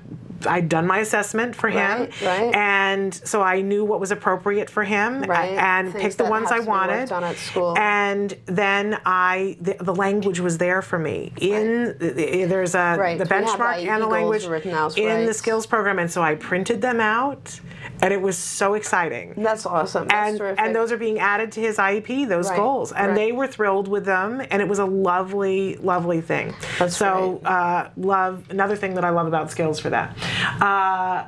I'd 0.48 0.70
done 0.70 0.88
my 0.88 1.00
assessment 1.00 1.56
for 1.56 1.70
him, 1.70 2.10
Right, 2.24 2.56
and 2.56 3.14
so 3.14 3.42
I 3.42 3.62
knew 3.62 3.84
what 3.86 4.00
was 4.00 4.12
appropriate 4.12 4.70
for 4.70 4.84
him, 4.84 5.24
Right. 5.24 5.58
and 5.58 5.92
Things 5.92 6.02
picked 6.04 6.18
the 6.18 6.26
ones 6.26 6.52
I 6.52 6.58
to 6.58 6.64
be 6.64 6.68
worked 6.70 6.90
wanted. 6.90 7.12
on 7.12 7.24
at 7.24 7.36
school. 7.38 7.78
And 7.78 8.36
then 8.46 9.00
I, 9.06 9.58
the, 9.62 9.76
the 9.80 9.94
language 9.96 10.40
was 10.40 10.58
there 10.58 10.82
for 10.82 11.00
me. 11.00 11.34
In 11.38 11.96
the, 12.00 12.46
there's 12.46 12.76
a 12.76 12.96
the 12.98 13.04
We 13.04 13.18
have 13.20 13.28
benchmark 13.30 13.86
and 13.88 14.02
the 14.02 14.08
language 14.08 14.46
out, 14.68 14.98
in 14.98 15.26
the 15.26 15.34
skills 15.34 15.66
program, 15.66 16.00
and 16.00 16.10
so 16.12 16.22
I 16.22 16.36
printed 16.36 16.82
them 16.82 17.00
out, 17.00 17.60
and 18.06 18.14
it 18.14 18.22
was 18.22 18.38
so 18.38 18.76
exciting. 18.76 19.34
That's 19.36 19.66
awesome. 19.66 20.08
That's 20.10 20.30
And, 20.30 20.38
terrific. 20.38 20.60
and 20.64 20.76
those 20.76 20.92
are 20.92 20.98
being 20.98 21.18
added 21.18 21.52
to 21.54 21.60
his 21.60 21.78
IEP, 21.78 22.28
those 22.30 22.50
Right, 22.50 22.56
goals, 22.56 22.92
and 22.92 23.08
right. 23.08 23.16
they 23.16 23.32
were 23.32 23.48
thrilled 23.48 23.88
with 23.88 24.06
them, 24.06 24.44
and 24.52 24.62
it 24.62 24.68
was 24.68 24.78
a 24.78 24.86
lovely, 24.86 25.78
lovely 25.78 26.22
thing. 26.22 26.54
That's 26.78 26.96
so 26.96 27.42
uh, 27.44 27.90
love 27.98 28.44
another 28.52 28.76
thing 28.76 28.94
that 28.94 29.04
I 29.04 29.10
love 29.10 29.26
about 29.26 29.50
skills 29.50 29.80
for 29.80 29.90
that. 29.90 30.16
Uh, 30.62 31.26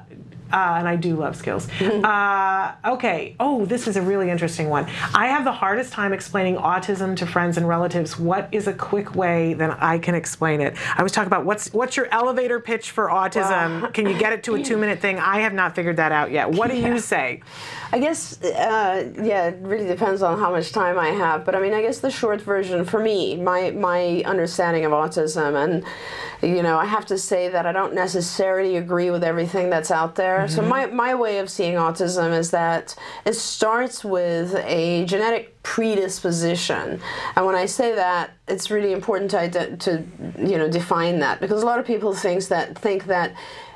uh, 0.52 0.76
and 0.78 0.88
I 0.88 0.96
do 0.96 1.16
love 1.16 1.36
skills. 1.36 1.70
uh, 1.82 2.74
okay. 2.86 3.36
Oh, 3.40 3.66
this 3.66 3.88
is 3.88 3.98
a 3.98 4.02
really 4.02 4.30
interesting 4.30 4.70
one. 4.70 4.86
I 5.14 5.28
have 5.28 5.44
the 5.44 5.52
hardest 5.52 5.94
time 5.94 6.14
explaining 6.14 6.56
autism 6.56 7.16
to 7.18 7.26
friends 7.26 7.58
and 7.58 7.68
relatives. 7.68 8.18
What 8.20 8.50
is 8.52 8.68
a 8.68 8.74
quick 8.74 9.16
way 9.16 9.54
that 9.56 9.82
I 9.82 10.00
can 10.00 10.16
explain 10.16 10.62
it? 10.62 10.76
I 10.98 11.04
was 11.04 11.12
talking 11.12 11.28
about 11.28 11.46
what's 11.46 11.74
what's 11.74 11.98
your 11.98 12.08
elevator 12.12 12.60
pitch 12.60 12.92
for 12.92 13.08
autism? 13.08 13.94
Can 13.94 14.08
you 14.08 14.18
get 14.18 14.34
it 14.34 14.44
to 14.44 14.56
a 14.56 14.64
two 14.64 14.78
minute 14.78 15.00
thing? 15.00 15.20
I 15.20 15.40
have 15.40 15.54
not 15.54 15.76
figured 15.76 15.98
that 15.98 16.12
out 16.12 16.32
yet. 16.32 16.52
What 16.52 16.70
do 16.70 16.78
you 16.78 17.00
say? 17.00 17.42
I 17.92 18.00
guess, 18.00 18.42
uh, 18.44 19.12
yeah, 19.22 19.48
it 19.48 19.60
really 19.62 19.88
depends 19.88 20.22
on 20.22 20.38
how 20.40 20.52
much 20.52 20.72
time 20.72 21.00
I 21.00 21.10
have. 21.10 21.46
But 21.46 21.56
I 21.56 21.62
mean, 21.62 21.74
I 21.74 21.82
guess 21.82 22.00
the 22.00 22.12
short 22.12 22.42
version 22.42 22.84
for 22.86 23.00
me, 23.00 23.38
my 23.38 23.72
my 23.72 24.24
understanding 24.26 24.86
of 24.86 24.92
autism, 24.92 25.56
and 25.56 25.84
you 26.42 26.62
know, 26.62 26.78
I 26.78 26.86
have 26.86 27.06
to 27.08 27.18
say 27.18 27.50
that 27.50 27.66
I 27.66 27.72
don't 27.72 27.94
necessarily 27.94 28.76
agree 28.78 29.10
with 29.10 29.24
everything 29.24 29.70
that's 29.70 29.92
out 29.92 30.16
there. 30.16 30.37
So 30.46 30.60
mm-hmm. 30.60 30.70
my 30.70 30.86
my 30.88 31.16
way 31.16 31.40
of 31.40 31.50
seeing 31.50 31.76
autism 31.76 32.38
is 32.38 32.52
that 32.52 32.96
it 33.26 33.34
starts 33.34 34.04
with 34.04 34.54
a 34.56 35.06
genetic 35.06 35.62
predisposition, 35.64 37.02
and 37.36 37.46
when 37.46 37.56
I 37.56 37.66
say 37.66 37.96
that, 37.96 38.32
it's 38.48 38.70
really 38.70 38.92
important 38.92 39.32
to 39.32 39.78
to 39.78 40.04
you 40.38 40.58
know 40.58 40.70
define 40.70 41.20
that. 41.20 41.40
Because 41.40 41.64
a 41.64 41.66
lot 41.66 41.80
of 41.80 41.86
people 41.86 42.14
thinks 42.14 42.48
that 42.48 42.78
think 42.78 43.06
that 43.06 43.34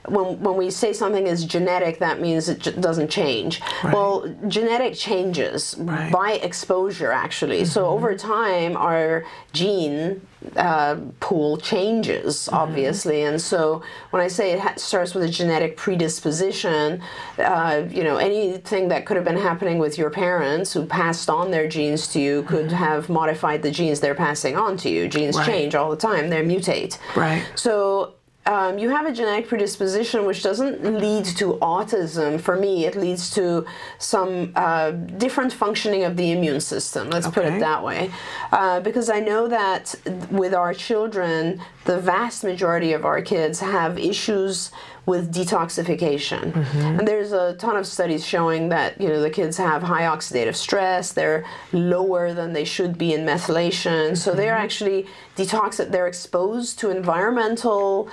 when, 0.08 0.40
when 0.42 0.56
we 0.58 0.72
say 0.72 0.94
something 0.94 1.28
is 1.28 1.46
genetic, 1.46 2.00
that 2.00 2.20
means 2.20 2.50
it 2.50 2.60
j- 2.60 2.72
doesn't 2.72 3.10
change. 3.12 3.62
Well, 3.84 4.34
genetic 4.48 4.96
changes 4.96 5.76
Right. 5.78 6.12
by 6.12 6.32
exposure, 6.34 7.12
actually. 7.12 7.66
So 7.66 7.86
over 7.88 8.16
time, 8.18 8.76
our 8.78 9.24
gene 9.54 10.22
uh, 10.56 10.96
pool 11.20 11.58
changes, 11.58 12.50
obviously. 12.52 13.22
And 13.22 13.40
so 13.40 13.84
when 14.10 14.24
I 14.24 14.28
say 14.28 14.54
it 14.54 14.60
ha- 14.60 14.74
starts 14.78 15.14
with 15.14 15.24
a 15.24 15.30
genetic 15.30 15.78
predisposition, 15.78 17.02
uh, 17.38 17.84
you 17.90 18.04
know, 18.04 18.18
anything 18.18 18.88
that 18.88 19.06
could 19.06 19.18
have 19.18 19.26
been 19.26 19.38
happening 19.38 19.78
with 19.78 19.98
your 20.00 20.10
parents 20.10 20.74
who 20.74 20.86
passed 20.86 21.30
on 21.30 21.52
their 21.52 21.68
genes 21.68 22.08
to 22.10 22.20
you 22.20 22.42
could 22.44 22.72
have 22.72 23.08
modified 23.10 23.62
the 23.62 23.70
genes 23.72 24.00
they're 24.00 24.16
passing 24.16 24.56
on 24.58 24.78
to 24.78 24.90
you. 24.90 25.08
Genes 25.08 25.38
Right. 25.38 25.46
change 25.46 25.76
all 25.76 25.92
the 25.92 25.96
time, 25.96 26.30
they 26.30 26.44
mutate. 26.44 26.98
Right. 27.16 27.44
So 27.56 28.16
um, 28.46 28.80
you 28.80 28.90
have 28.90 29.06
a 29.06 29.14
genetic 29.14 29.48
predisposition 29.48 30.26
which 30.26 30.42
doesn't 30.42 30.84
lead 30.84 31.26
to 31.26 31.54
autism. 31.62 32.42
For 32.42 32.56
me, 32.56 32.86
it 32.86 32.96
leads 32.96 33.30
to 33.32 33.66
some 34.00 34.52
uh, 34.56 34.92
different 34.92 35.54
functioning 35.54 36.04
of 36.04 36.18
the 36.18 36.32
immune 36.32 36.60
system. 36.60 37.12
Let's 37.12 37.28
put 37.28 37.46
it 37.46 37.60
that 37.60 37.84
way. 37.84 38.12
Uh, 38.52 38.80
because 38.80 39.10
I 39.10 39.20
know 39.20 39.48
that 39.48 39.94
with 40.32 40.56
our 40.56 40.74
children, 40.74 41.62
the 41.86 42.00
vast 42.00 42.44
majority 42.44 42.94
of 42.94 43.06
our 43.06 43.22
kids 43.22 43.60
have 43.60 44.00
issues 44.00 44.72
with 45.06 45.34
detoxification. 45.34 46.56
And 46.76 47.08
there's 47.08 47.32
a 47.32 47.56
ton 47.56 47.76
of 47.76 47.88
studies 47.88 48.26
showing 48.26 48.70
that, 48.70 49.00
you 49.02 49.08
know, 49.08 49.20
the 49.20 49.32
kids 49.32 49.58
have 49.58 49.82
high 49.82 50.04
oxidative 50.04 50.56
stress, 50.56 51.12
they're 51.12 51.44
lower 51.74 52.34
than 52.34 52.54
they 52.54 52.66
should 52.66 52.98
be 52.98 53.14
in 53.14 53.22
methylation. 53.22 54.16
So 54.16 54.34
they're 54.34 54.56
actually 54.56 55.08
detox 55.36 55.92
they're 55.92 56.08
exposed 56.08 56.80
to 56.80 56.90
environmental 56.92 58.10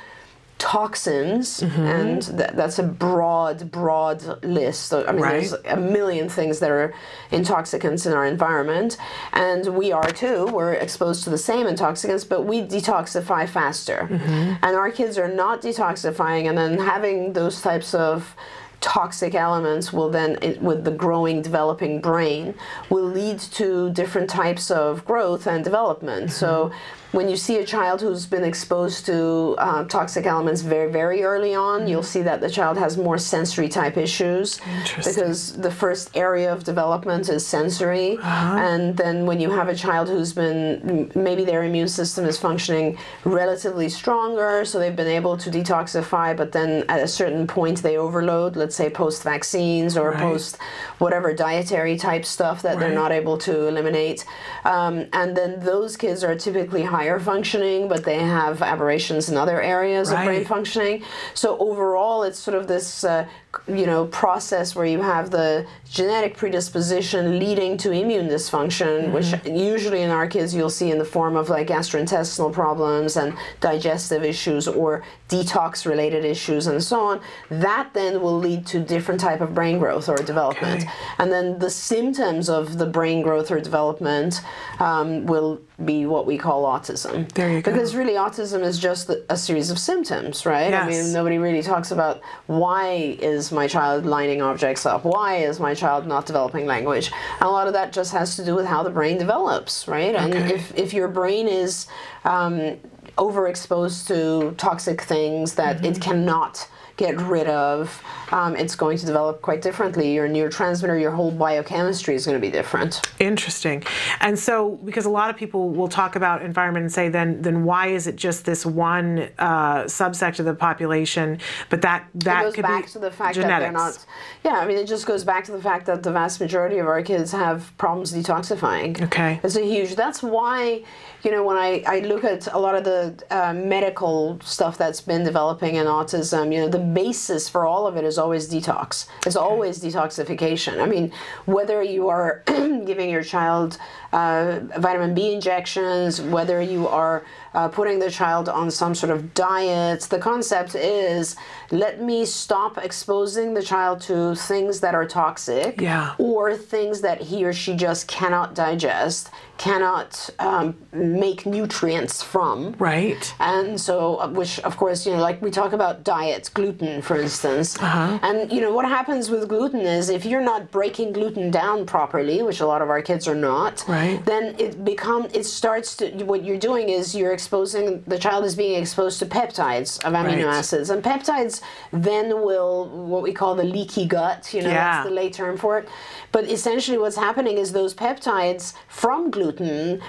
toxins 0.58 1.60
mm-hmm. 1.60 1.80
and 1.80 2.22
th- 2.22 2.50
that's 2.54 2.78
a 2.78 2.82
broad 2.82 3.70
broad 3.70 4.44
list. 4.44 4.92
I 4.92 5.12
mean 5.12 5.20
there's 5.20 5.52
a 5.52 5.76
million 5.76 6.28
things 6.28 6.58
that 6.58 6.70
are 6.70 6.92
intoxicants 7.30 8.06
in 8.06 8.12
our 8.12 8.26
environment 8.26 8.96
and 9.32 9.66
we 9.76 9.92
are 9.92 10.10
too. 10.10 10.46
We're 10.46 10.74
exposed 10.74 11.24
to 11.24 11.30
the 11.30 11.38
same 11.38 11.66
intoxicants 11.66 12.24
but 12.24 12.42
we 12.42 12.62
detoxify 12.62 13.48
faster. 13.48 14.08
Mm-hmm. 14.10 14.64
And 14.64 14.76
our 14.76 14.90
kids 14.90 15.16
are 15.16 15.32
not 15.32 15.62
detoxifying 15.62 16.48
and 16.48 16.58
then 16.58 16.78
having 16.78 17.32
those 17.34 17.62
types 17.62 17.94
of 17.94 18.34
toxic 18.80 19.34
elements 19.34 19.92
will 19.92 20.08
then 20.10 20.38
it, 20.40 20.60
with 20.62 20.84
the 20.84 20.90
growing 20.90 21.42
developing 21.42 22.00
brain 22.00 22.54
will 22.90 23.04
lead 23.04 23.38
to 23.38 23.90
different 23.90 24.30
types 24.30 24.70
of 24.70 25.04
growth 25.04 25.46
and 25.46 25.64
development. 25.64 26.30
So 26.30 26.66
mm-hmm. 26.66 27.07
When 27.12 27.28
you 27.28 27.36
see 27.36 27.56
a 27.58 27.64
child 27.64 28.00
who's 28.02 28.26
been 28.26 28.44
exposed 28.44 29.06
to 29.06 29.54
uh, 29.58 29.84
toxic 29.84 30.26
elements 30.26 30.60
very 30.60 30.90
very 30.92 31.22
early 31.22 31.54
on 31.54 31.88
you'll 31.88 32.02
see 32.02 32.20
that 32.22 32.40
the 32.40 32.50
child 32.50 32.76
has 32.76 32.96
more 32.98 33.16
sensory 33.18 33.68
type 33.68 33.96
issues 33.96 34.60
Interesting. 34.78 35.14
because 35.14 35.56
the 35.56 35.70
first 35.70 36.14
area 36.16 36.52
of 36.52 36.64
development 36.64 37.28
is 37.28 37.46
sensory. 37.46 38.18
And 38.22 38.96
then 38.96 39.24
when 39.26 39.40
you 39.40 39.50
have 39.50 39.68
a 39.68 39.74
child 39.74 40.08
who's 40.08 40.32
been 40.32 41.10
maybe 41.14 41.44
their 41.44 41.62
immune 41.64 41.88
system 41.88 42.24
is 42.26 42.36
functioning 42.38 42.98
relatively 43.24 43.88
stronger 43.88 44.64
so 44.64 44.78
they've 44.78 44.94
been 44.96 45.06
able 45.20 45.36
to 45.38 45.50
detoxify 45.50 46.36
but 46.36 46.52
then 46.52 46.84
at 46.88 47.00
a 47.00 47.08
certain 47.08 47.46
point 47.46 47.82
they 47.82 47.96
overload 47.96 48.56
let's 48.56 48.76
say 48.76 48.88
post 48.90 49.22
vaccines 49.22 49.96
or 49.96 50.10
Right. 50.10 50.20
post 50.20 50.58
whatever 50.98 51.32
dietary 51.34 51.96
type 51.96 52.24
stuff 52.24 52.62
that 52.62 52.78
they're 52.78 52.94
not 53.04 53.12
able 53.12 53.36
to 53.38 53.66
eliminate. 53.68 54.24
Um, 54.64 55.06
and 55.12 55.36
then 55.36 55.60
those 55.60 55.96
kids 55.96 56.24
are 56.24 56.34
typically 56.34 56.82
higher 56.98 57.20
functioning 57.20 57.86
but 57.92 58.02
they 58.04 58.18
have 58.18 58.60
aberrations 58.60 59.28
in 59.30 59.36
other 59.36 59.60
areas 59.62 60.10
of 60.10 60.16
brain 60.24 60.44
functioning. 60.44 60.96
So 61.34 61.56
overall 61.58 62.24
it's 62.24 62.40
sort 62.46 62.56
of 62.56 62.66
this 62.66 63.04
uh, 63.04 63.26
you 63.66 63.86
know 63.86 64.04
process 64.06 64.74
where 64.76 64.84
you 64.84 65.00
have 65.00 65.30
the 65.30 65.66
genetic 65.90 66.36
predisposition 66.36 67.38
leading 67.38 67.78
to 67.78 67.90
immune 67.90 68.28
dysfunction 68.28 69.10
which 69.12 69.32
usually 69.46 70.02
in 70.02 70.10
our 70.10 70.26
kids 70.26 70.54
you'll 70.54 70.68
see 70.68 70.90
in 70.90 70.98
the 70.98 71.04
form 71.04 71.34
of 71.34 71.48
like 71.48 71.66
gastrointestinal 71.66 72.52
problems 72.52 73.16
and 73.16 73.34
digestive 73.60 74.22
issues 74.22 74.68
or 74.68 75.02
detox 75.30 75.86
related 75.86 76.26
issues 76.26 76.66
and 76.66 76.82
so 76.82 77.00
on 77.00 77.20
that 77.50 77.88
then 77.94 78.20
will 78.20 78.38
lead 78.38 78.66
to 78.66 78.80
different 78.80 79.18
type 79.18 79.40
of 79.40 79.54
brain 79.54 79.78
growth 79.78 80.08
or 80.10 80.16
development. 80.16 80.82
Okay. 80.82 80.92
and 81.18 81.32
then 81.32 81.58
the 81.58 81.70
symptoms 81.70 82.50
of 82.50 82.76
the 82.76 82.86
brain 82.86 83.22
growth 83.22 83.50
or 83.50 83.60
development 83.60 84.42
um, 84.78 85.24
will 85.24 85.58
be 85.84 86.04
what 86.04 86.26
we 86.26 86.36
call 86.36 86.64
autism. 86.64 87.30
There 87.32 87.50
you 87.50 87.62
go. 87.62 87.70
because 87.70 87.94
really 87.94 88.14
autism 88.14 88.62
is 88.62 88.78
just 88.78 89.10
a 89.30 89.36
series 89.36 89.70
of 89.70 89.78
symptoms 89.78 90.44
right? 90.44 90.74
I 90.74 90.86
mean 90.86 91.14
nobody 91.14 91.38
really 91.38 91.62
talks 91.62 91.90
about 91.90 92.20
why 92.46 93.16
is 93.20 93.37
is 93.38 93.52
my 93.52 93.66
child 93.66 94.04
lining 94.04 94.42
objects 94.42 94.84
up? 94.84 95.04
Why 95.04 95.36
is 95.36 95.58
my 95.58 95.74
child 95.74 96.06
not 96.06 96.26
developing 96.26 96.66
language? 96.66 97.10
And 97.40 97.42
a 97.42 97.50
lot 97.50 97.66
of 97.66 97.72
that 97.72 97.92
just 97.92 98.12
has 98.12 98.36
to 98.36 98.44
do 98.44 98.54
with 98.54 98.66
how 98.66 98.82
the 98.82 98.90
brain 98.90 99.16
develops, 99.18 99.88
right? 99.88 100.14
And 100.14 100.34
if, 100.34 100.76
if 100.76 100.92
your 100.92 101.08
brain 101.08 101.48
is 101.48 101.86
um, 102.24 102.76
overexposed 103.16 104.06
to 104.08 104.54
toxic 104.56 105.00
things 105.02 105.54
that 105.54 105.84
it 105.84 106.00
cannot 106.00 106.68
get 106.98 107.18
rid 107.22 107.46
of, 107.46 108.02
um, 108.32 108.54
it's 108.56 108.74
going 108.74 108.98
to 108.98 109.06
develop 109.06 109.40
quite 109.40 109.62
differently. 109.62 110.12
Your 110.12 110.28
neurotransmitter, 110.28 111.00
your 111.00 111.12
whole 111.12 111.30
biochemistry 111.30 112.16
is 112.16 112.26
going 112.26 112.36
to 112.36 112.40
be 112.40 112.50
different. 112.50 113.00
Interesting. 113.20 113.84
And 114.20 114.38
so, 114.38 114.72
because 114.84 115.06
a 115.06 115.10
lot 115.10 115.30
of 115.30 115.36
people 115.36 115.70
will 115.70 115.88
talk 115.88 116.16
about 116.16 116.42
environment 116.42 116.82
and 116.82 116.92
say, 116.92 117.08
then, 117.08 117.40
then 117.40 117.64
why 117.64 117.86
is 117.86 118.06
it 118.06 118.16
just 118.16 118.44
this 118.44 118.66
one 118.66 119.30
uh, 119.38 119.84
subsect 119.84 120.40
of 120.40 120.44
the 120.44 120.54
population? 120.54 121.38
But 121.70 121.82
that 121.82 122.08
that 122.14 122.40
it 122.40 122.44
goes 122.44 122.54
could 122.56 122.62
back 122.62 122.84
be 122.86 122.90
to 122.90 122.98
the 122.98 123.10
fact 123.10 123.36
genetics. 123.36 123.54
that 123.54 123.60
they're 123.60 123.72
not. 123.72 124.06
Yeah, 124.44 124.60
I 124.62 124.66
mean, 124.66 124.76
it 124.76 124.88
just 124.88 125.06
goes 125.06 125.22
back 125.24 125.44
to 125.44 125.52
the 125.52 125.62
fact 125.62 125.86
that 125.86 126.02
the 126.02 126.12
vast 126.12 126.40
majority 126.40 126.78
of 126.78 126.86
our 126.86 127.02
kids 127.02 127.30
have 127.32 127.72
problems 127.78 128.12
detoxifying. 128.12 129.00
Okay. 129.02 129.40
It's 129.44 129.56
a 129.56 129.64
huge. 129.64 129.94
That's 129.94 130.22
why, 130.22 130.82
you 131.22 131.30
know, 131.30 131.44
when 131.44 131.56
I, 131.56 131.82
I 131.86 132.00
look 132.00 132.24
at 132.24 132.46
a 132.52 132.58
lot 132.58 132.74
of 132.74 132.84
the 132.84 133.14
uh, 133.30 133.52
medical 133.52 134.38
stuff 134.42 134.78
that's 134.78 135.00
been 135.00 135.24
developing 135.24 135.74
in 135.74 135.86
autism, 135.86 136.52
you 136.52 136.60
know, 136.60 136.68
the 136.68 136.78
basis 136.78 137.48
for 137.48 137.66
all 137.66 137.86
of 137.86 137.96
it 137.96 138.04
is 138.04 138.18
always 138.18 138.48
detox. 138.48 139.08
It's 139.26 139.36
always 139.36 139.82
detoxification. 139.82 140.80
I 140.80 140.86
mean, 140.86 141.12
whether 141.46 141.82
you 141.82 142.08
are 142.08 142.42
giving 142.46 143.10
your 143.10 143.24
child 143.24 143.78
uh, 144.12 144.60
vitamin 144.78 145.14
B 145.14 145.32
injections, 145.32 146.20
whether 146.20 146.62
you 146.62 146.86
are 146.88 147.24
uh, 147.54 147.68
putting 147.68 147.98
the 147.98 148.10
child 148.10 148.48
on 148.48 148.70
some 148.70 148.94
sort 148.94 149.10
of 149.10 149.34
diet, 149.34 150.00
the 150.02 150.18
concept 150.18 150.74
is 150.74 151.36
let 151.70 152.00
me 152.00 152.24
stop 152.24 152.78
exposing 152.78 153.54
the 153.54 153.62
child 153.62 154.00
to 154.02 154.34
things 154.34 154.80
that 154.80 154.94
are 154.94 155.06
toxic 155.06 155.80
Yeah. 155.80 156.14
or 156.18 156.56
things 156.56 157.00
that 157.02 157.20
he 157.20 157.44
or 157.44 157.52
she 157.52 157.74
just 157.76 158.06
cannot 158.08 158.54
digest, 158.54 159.30
cannot 159.58 160.30
um, 160.38 160.76
make 160.92 161.44
nutrients 161.44 162.22
from. 162.22 162.74
Right. 162.78 163.34
And 163.40 163.78
so, 163.80 164.16
uh, 164.20 164.28
which 164.28 164.60
of 164.60 164.76
course, 164.76 165.04
you 165.04 165.12
know, 165.12 165.20
like 165.20 165.42
we 165.42 165.50
talk 165.50 165.72
about 165.72 166.04
diets, 166.04 166.48
gluten, 166.48 167.02
for 167.02 167.20
instance. 167.20 167.76
Uh-huh. 167.78 168.18
And, 168.22 168.52
you 168.52 168.60
know, 168.60 168.72
what 168.72 168.84
happens 168.86 169.28
with 169.30 169.48
gluten 169.48 169.80
is 169.80 170.08
if 170.08 170.24
you're 170.24 170.40
not 170.52 170.70
breaking 170.70 171.12
gluten 171.12 171.50
down 171.50 171.86
properly, 171.86 172.40
which 172.42 172.60
a 172.60 172.66
lot 172.66 172.82
of 172.82 172.88
our 172.88 173.02
kids 173.02 173.26
are 173.28 173.34
not, 173.34 173.84
Right. 173.88 174.24
then 174.24 174.54
it 174.58 174.84
become 174.84 175.26
it 175.34 175.44
starts 175.44 175.96
to, 175.98 176.10
what 176.24 176.44
you're 176.44 176.56
doing 176.58 176.88
is 176.88 177.14
you're 177.14 177.32
exposing, 177.38 177.86
the 178.14 178.18
child 178.18 178.42
is 178.44 178.54
being 178.56 178.76
exposed 178.82 179.16
to 179.20 179.26
peptides 179.26 179.90
of 180.06 180.12
amino 180.20 180.46
Right. 180.46 180.58
acids. 180.60 180.90
And 180.90 181.00
peptides 181.10 181.60
then 181.92 182.26
will, 182.48 182.74
what 183.12 183.22
we 183.22 183.32
call 183.40 183.54
the 183.54 183.68
leaky 183.76 184.06
gut, 184.06 184.40
you 184.54 184.62
know, 184.62 184.68
Yeah. 184.70 184.84
that's 184.90 185.08
the 185.08 185.14
lay 185.20 185.30
term 185.30 185.56
for 185.56 185.72
it. 185.78 185.84
But 186.32 186.42
essentially, 186.56 186.98
what's 186.98 187.16
happening 187.28 187.56
is 187.62 187.66
those 187.72 187.94
peptides 187.94 188.64
from 188.88 189.30
gluten 189.30 190.00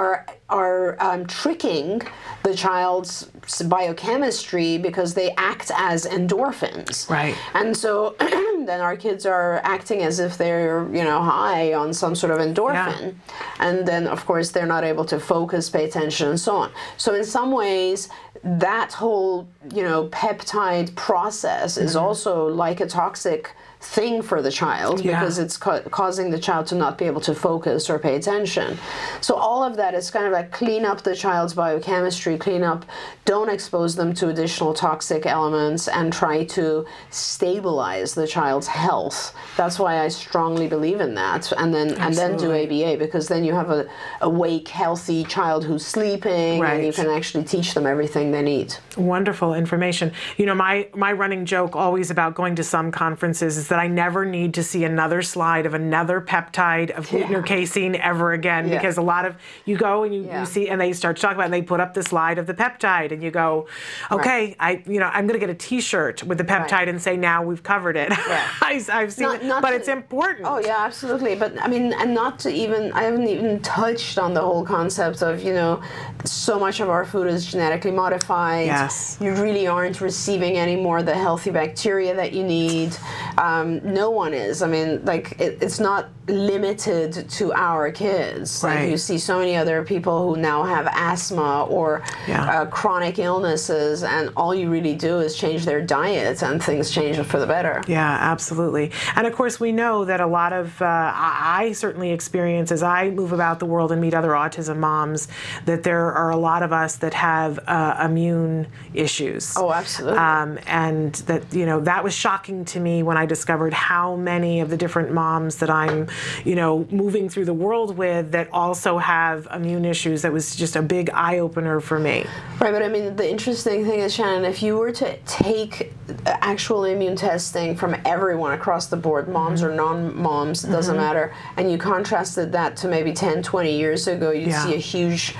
are 0.00 0.26
are 0.50 0.96
um, 1.02 1.26
tricking 1.26 2.02
the 2.42 2.54
child's 2.54 3.24
biochemistry 3.66 4.78
because 4.78 5.14
they 5.14 5.30
act 5.36 5.70
as 5.76 6.06
endorphins. 6.06 7.08
Right. 7.08 7.36
And 7.54 7.76
so 7.76 8.14
then 8.20 8.80
our 8.80 8.96
kids 8.96 9.26
are 9.26 9.60
acting 9.64 10.02
as 10.02 10.20
if 10.20 10.36
they're 10.38 10.86
you 10.92 11.04
know 11.04 11.20
high 11.22 11.72
on 11.74 11.92
some 11.94 12.14
sort 12.14 12.32
of 12.32 12.38
endorphin, 12.38 13.14
and 13.58 13.86
then 13.86 14.06
of 14.06 14.24
course 14.26 14.50
they're 14.50 14.66
not 14.66 14.84
able 14.84 15.04
to 15.06 15.18
focus, 15.20 15.70
pay 15.70 15.84
attention, 15.84 16.28
and 16.28 16.40
so 16.40 16.56
on. 16.56 16.70
So 16.96 17.14
in 17.14 17.24
some 17.24 17.52
ways. 17.52 18.08
That 18.42 18.94
whole, 18.94 19.46
you 19.74 19.82
know, 19.82 20.08
peptide 20.08 20.94
process 20.96 21.76
is 21.76 21.90
Mm-hmm. 21.94 22.06
also 22.06 22.46
like 22.46 22.80
a 22.80 22.86
toxic 22.86 23.54
thing 23.80 24.20
for 24.20 24.42
the 24.42 24.50
child 24.50 25.00
Yeah. 25.00 25.18
because 25.18 25.38
it's 25.38 25.56
ca- 25.56 25.80
causing 25.90 26.30
the 26.30 26.38
child 26.38 26.66
to 26.66 26.74
not 26.74 26.98
be 26.98 27.06
able 27.06 27.22
to 27.22 27.34
focus 27.34 27.88
or 27.88 27.98
pay 27.98 28.14
attention. 28.16 28.78
So 29.22 29.34
all 29.34 29.64
of 29.64 29.76
that 29.76 29.94
is 29.94 30.10
kind 30.10 30.26
of 30.26 30.32
like 30.32 30.50
clean 30.50 30.84
up 30.84 31.02
the 31.02 31.16
child's 31.16 31.54
biochemistry, 31.54 32.36
clean 32.36 32.62
up, 32.62 32.84
don't 33.24 33.48
expose 33.48 33.96
them 33.96 34.12
to 34.14 34.28
additional 34.28 34.74
toxic 34.74 35.24
elements 35.24 35.88
and 35.88 36.12
try 36.12 36.44
to 36.44 36.84
stabilize 37.10 38.14
the 38.14 38.26
child's 38.26 38.66
health. 38.66 39.34
That's 39.56 39.78
why 39.78 40.00
I 40.04 40.08
strongly 40.08 40.68
believe 40.68 41.00
in 41.00 41.14
that. 41.14 41.50
And 41.52 41.72
then 41.72 41.94
and 41.94 42.14
then 42.14 42.36
do 42.36 42.52
ABA 42.52 42.98
because 42.98 43.28
then 43.28 43.44
you 43.44 43.54
have 43.54 43.70
a 43.70 43.86
awake, 44.20 44.68
healthy 44.68 45.24
child 45.24 45.64
who's 45.64 45.86
sleeping 45.86 46.62
and 46.62 46.84
you 46.84 46.92
can 46.92 47.08
actually 47.08 47.44
teach 47.44 47.72
them 47.72 47.86
everything 47.86 48.30
they 48.30 48.42
need. 48.42 48.74
Wonderful 48.98 49.54
information. 49.54 50.12
You 50.36 50.44
know, 50.46 50.54
my 50.54 50.88
my 50.94 51.12
running 51.12 51.46
joke 51.46 51.74
always 51.74 52.10
about 52.10 52.34
going 52.34 52.56
to 52.56 52.64
some 52.64 52.90
conferences 52.92 53.56
is 53.56 53.69
that 53.70 53.78
I 53.78 53.86
never 53.86 54.24
need 54.26 54.54
to 54.54 54.62
see 54.62 54.84
another 54.84 55.22
slide 55.22 55.64
of 55.64 55.74
another 55.74 56.20
peptide 56.20 56.90
of 56.90 57.08
gluten 57.08 57.34
or 57.34 57.42
casein 57.42 57.94
ever 57.96 58.32
again 58.32 58.68
Yeah. 58.68 58.74
because 58.76 58.98
a 58.98 59.02
lot 59.02 59.24
of 59.24 59.36
you 59.64 59.76
go 59.76 60.02
and 60.04 60.14
you, 60.14 60.24
Yeah. 60.24 60.40
you 60.40 60.46
see 60.46 60.68
and 60.68 60.80
they 60.80 60.92
start 60.92 61.16
to 61.16 61.22
talk 61.22 61.32
about 61.34 61.42
it 61.42 61.46
and 61.46 61.54
they 61.54 61.62
put 61.62 61.80
up 61.80 61.94
the 61.94 62.02
slide 62.02 62.36
of 62.38 62.46
the 62.46 62.54
peptide 62.54 63.12
and 63.12 63.22
you 63.22 63.30
go, 63.30 63.66
okay, 64.12 64.54
I 64.60 64.82
you 64.86 65.00
know 65.00 65.06
I'm 65.12 65.26
going 65.26 65.38
to 65.40 65.44
get 65.46 65.50
a 65.50 65.58
T-shirt 65.58 66.22
with 66.24 66.36
the 66.38 66.44
peptide 66.44 66.70
Right. 66.72 66.88
and 66.88 67.00
say 67.00 67.16
now 67.16 67.42
we've 67.42 67.62
covered 67.62 67.96
it. 67.96 68.10
Yeah. 68.10 68.46
I, 68.62 68.84
I've 68.92 69.12
seen 69.12 69.28
Not- 69.28 69.42
it, 69.42 69.46
not 69.46 69.62
but 69.62 69.70
to- 69.70 69.76
it's 69.76 69.88
important. 69.88 70.46
Oh 70.48 70.58
yeah, 70.58 70.76
absolutely. 70.80 71.34
But 71.36 71.50
I 71.62 71.68
mean, 71.68 71.92
and 71.92 72.12
not 72.12 72.38
to 72.40 72.50
even 72.52 72.92
I 72.92 73.02
haven't 73.04 73.28
even 73.28 73.60
touched 73.60 74.18
on 74.18 74.34
the 74.34 74.40
whole 74.48 74.64
concept 74.64 75.22
of 75.22 75.42
you 75.42 75.54
know, 75.54 75.80
so 76.24 76.58
much 76.58 76.80
of 76.80 76.88
our 76.90 77.04
food 77.04 77.28
is 77.28 77.46
genetically 77.46 77.92
modified. 78.04 78.66
Yes. 78.66 79.16
You 79.20 79.32
really 79.46 79.66
aren't 79.68 80.00
receiving 80.00 80.56
any 80.56 80.76
more 80.76 81.02
the 81.02 81.14
healthy 81.14 81.50
bacteria 81.62 82.12
that 82.20 82.32
you 82.32 82.42
need. 82.42 82.96
Um, 83.38 83.59
no 83.64 84.10
one 84.10 84.34
is. 84.34 84.62
I 84.62 84.66
mean, 84.68 85.04
like 85.04 85.32
it, 85.40 85.58
it's 85.60 85.80
not 85.80 86.08
limited 86.28 87.28
to 87.28 87.52
our 87.52 87.90
kids. 87.90 88.62
Like 88.62 88.76
Right. 88.78 88.90
you 88.90 88.96
see 88.96 89.18
so 89.18 89.38
many 89.38 89.56
other 89.56 89.82
people 89.84 90.16
who 90.34 90.40
now 90.40 90.62
have 90.62 90.86
asthma 90.92 91.64
or 91.64 92.02
Yeah. 92.28 92.44
uh, 92.62 92.66
chronic 92.66 93.18
illnesses, 93.18 94.02
and 94.04 94.30
all 94.36 94.54
you 94.54 94.70
really 94.70 94.94
do 94.94 95.18
is 95.18 95.36
change 95.36 95.64
their 95.64 95.80
diet, 95.80 96.42
and 96.42 96.62
things 96.62 96.90
change 96.90 97.18
for 97.26 97.38
the 97.38 97.46
better. 97.46 97.82
Yeah, 97.88 98.16
absolutely. 98.32 98.92
And 99.16 99.26
of 99.26 99.32
course, 99.34 99.58
we 99.58 99.72
know 99.72 100.04
that 100.04 100.20
a 100.20 100.26
lot 100.26 100.52
of, 100.52 100.80
uh, 100.80 100.84
I, 100.86 101.30
I 101.70 101.72
certainly 101.72 102.10
experience 102.12 102.70
as 102.72 102.82
I 102.82 103.10
move 103.10 103.32
about 103.32 103.58
the 103.58 103.66
world 103.66 103.90
and 103.92 104.00
meet 104.00 104.14
other 104.14 104.30
autism 104.30 104.76
moms, 104.76 105.28
that 105.66 105.82
there 105.82 106.12
are 106.12 106.30
a 106.30 106.36
lot 106.36 106.62
of 106.62 106.72
us 106.72 106.96
that 106.96 107.14
have 107.14 107.58
uh, 107.66 107.96
immune 108.04 108.66
issues. 108.94 109.54
Oh, 109.56 109.72
absolutely. 109.72 110.18
Um, 110.18 110.58
and 110.66 111.12
that, 111.26 111.42
you 111.52 111.66
know, 111.66 111.80
that 111.80 112.04
was 112.04 112.14
shocking 112.14 112.64
to 112.66 112.80
me 112.80 113.02
when 113.02 113.16
I 113.16 113.26
discovered 113.26 113.49
how 113.72 114.16
many 114.16 114.60
of 114.60 114.70
the 114.70 114.76
different 114.76 115.12
moms 115.12 115.56
that 115.56 115.70
I'm, 115.70 116.08
you 116.44 116.54
know, 116.54 116.86
moving 116.90 117.28
through 117.28 117.46
the 117.46 117.54
world 117.54 117.96
with 117.96 118.32
that 118.32 118.48
also 118.52 118.98
have 118.98 119.48
immune 119.52 119.84
issues. 119.84 120.22
That 120.22 120.32
was 120.32 120.54
just 120.54 120.76
a 120.76 120.82
big 120.82 121.10
eye 121.10 121.38
opener 121.38 121.80
for 121.80 121.98
me. 121.98 122.24
Right, 122.60 122.72
but 122.72 122.82
I 122.82 122.88
mean, 122.88 123.16
the 123.16 123.28
interesting 123.28 123.84
thing 123.84 124.00
is, 124.00 124.14
Shannon, 124.14 124.44
if 124.44 124.62
you 124.62 124.76
were 124.76 124.92
to 124.92 125.16
take 125.26 125.92
actual 126.26 126.84
immune 126.84 127.16
testing 127.16 127.76
from 127.76 127.96
everyone 128.04 128.52
across 128.52 128.86
the 128.86 128.96
board, 128.96 129.28
moms 129.28 129.62
or 129.62 129.68
mm-hmm. 129.68 129.76
non 129.76 130.16
moms, 130.16 130.64
it 130.64 130.70
doesn't 130.70 130.94
mm-hmm. 130.94 131.04
matter, 131.04 131.34
and 131.56 131.70
you 131.70 131.78
contrasted 131.78 132.52
that 132.52 132.76
to 132.78 132.88
maybe 132.88 133.12
10, 133.12 133.42
20 133.42 133.76
years 133.76 134.06
ago, 134.06 134.30
you'd 134.30 134.48
Yeah. 134.48 134.64
see 134.64 134.74
a 134.74 134.78
huge 134.78 135.34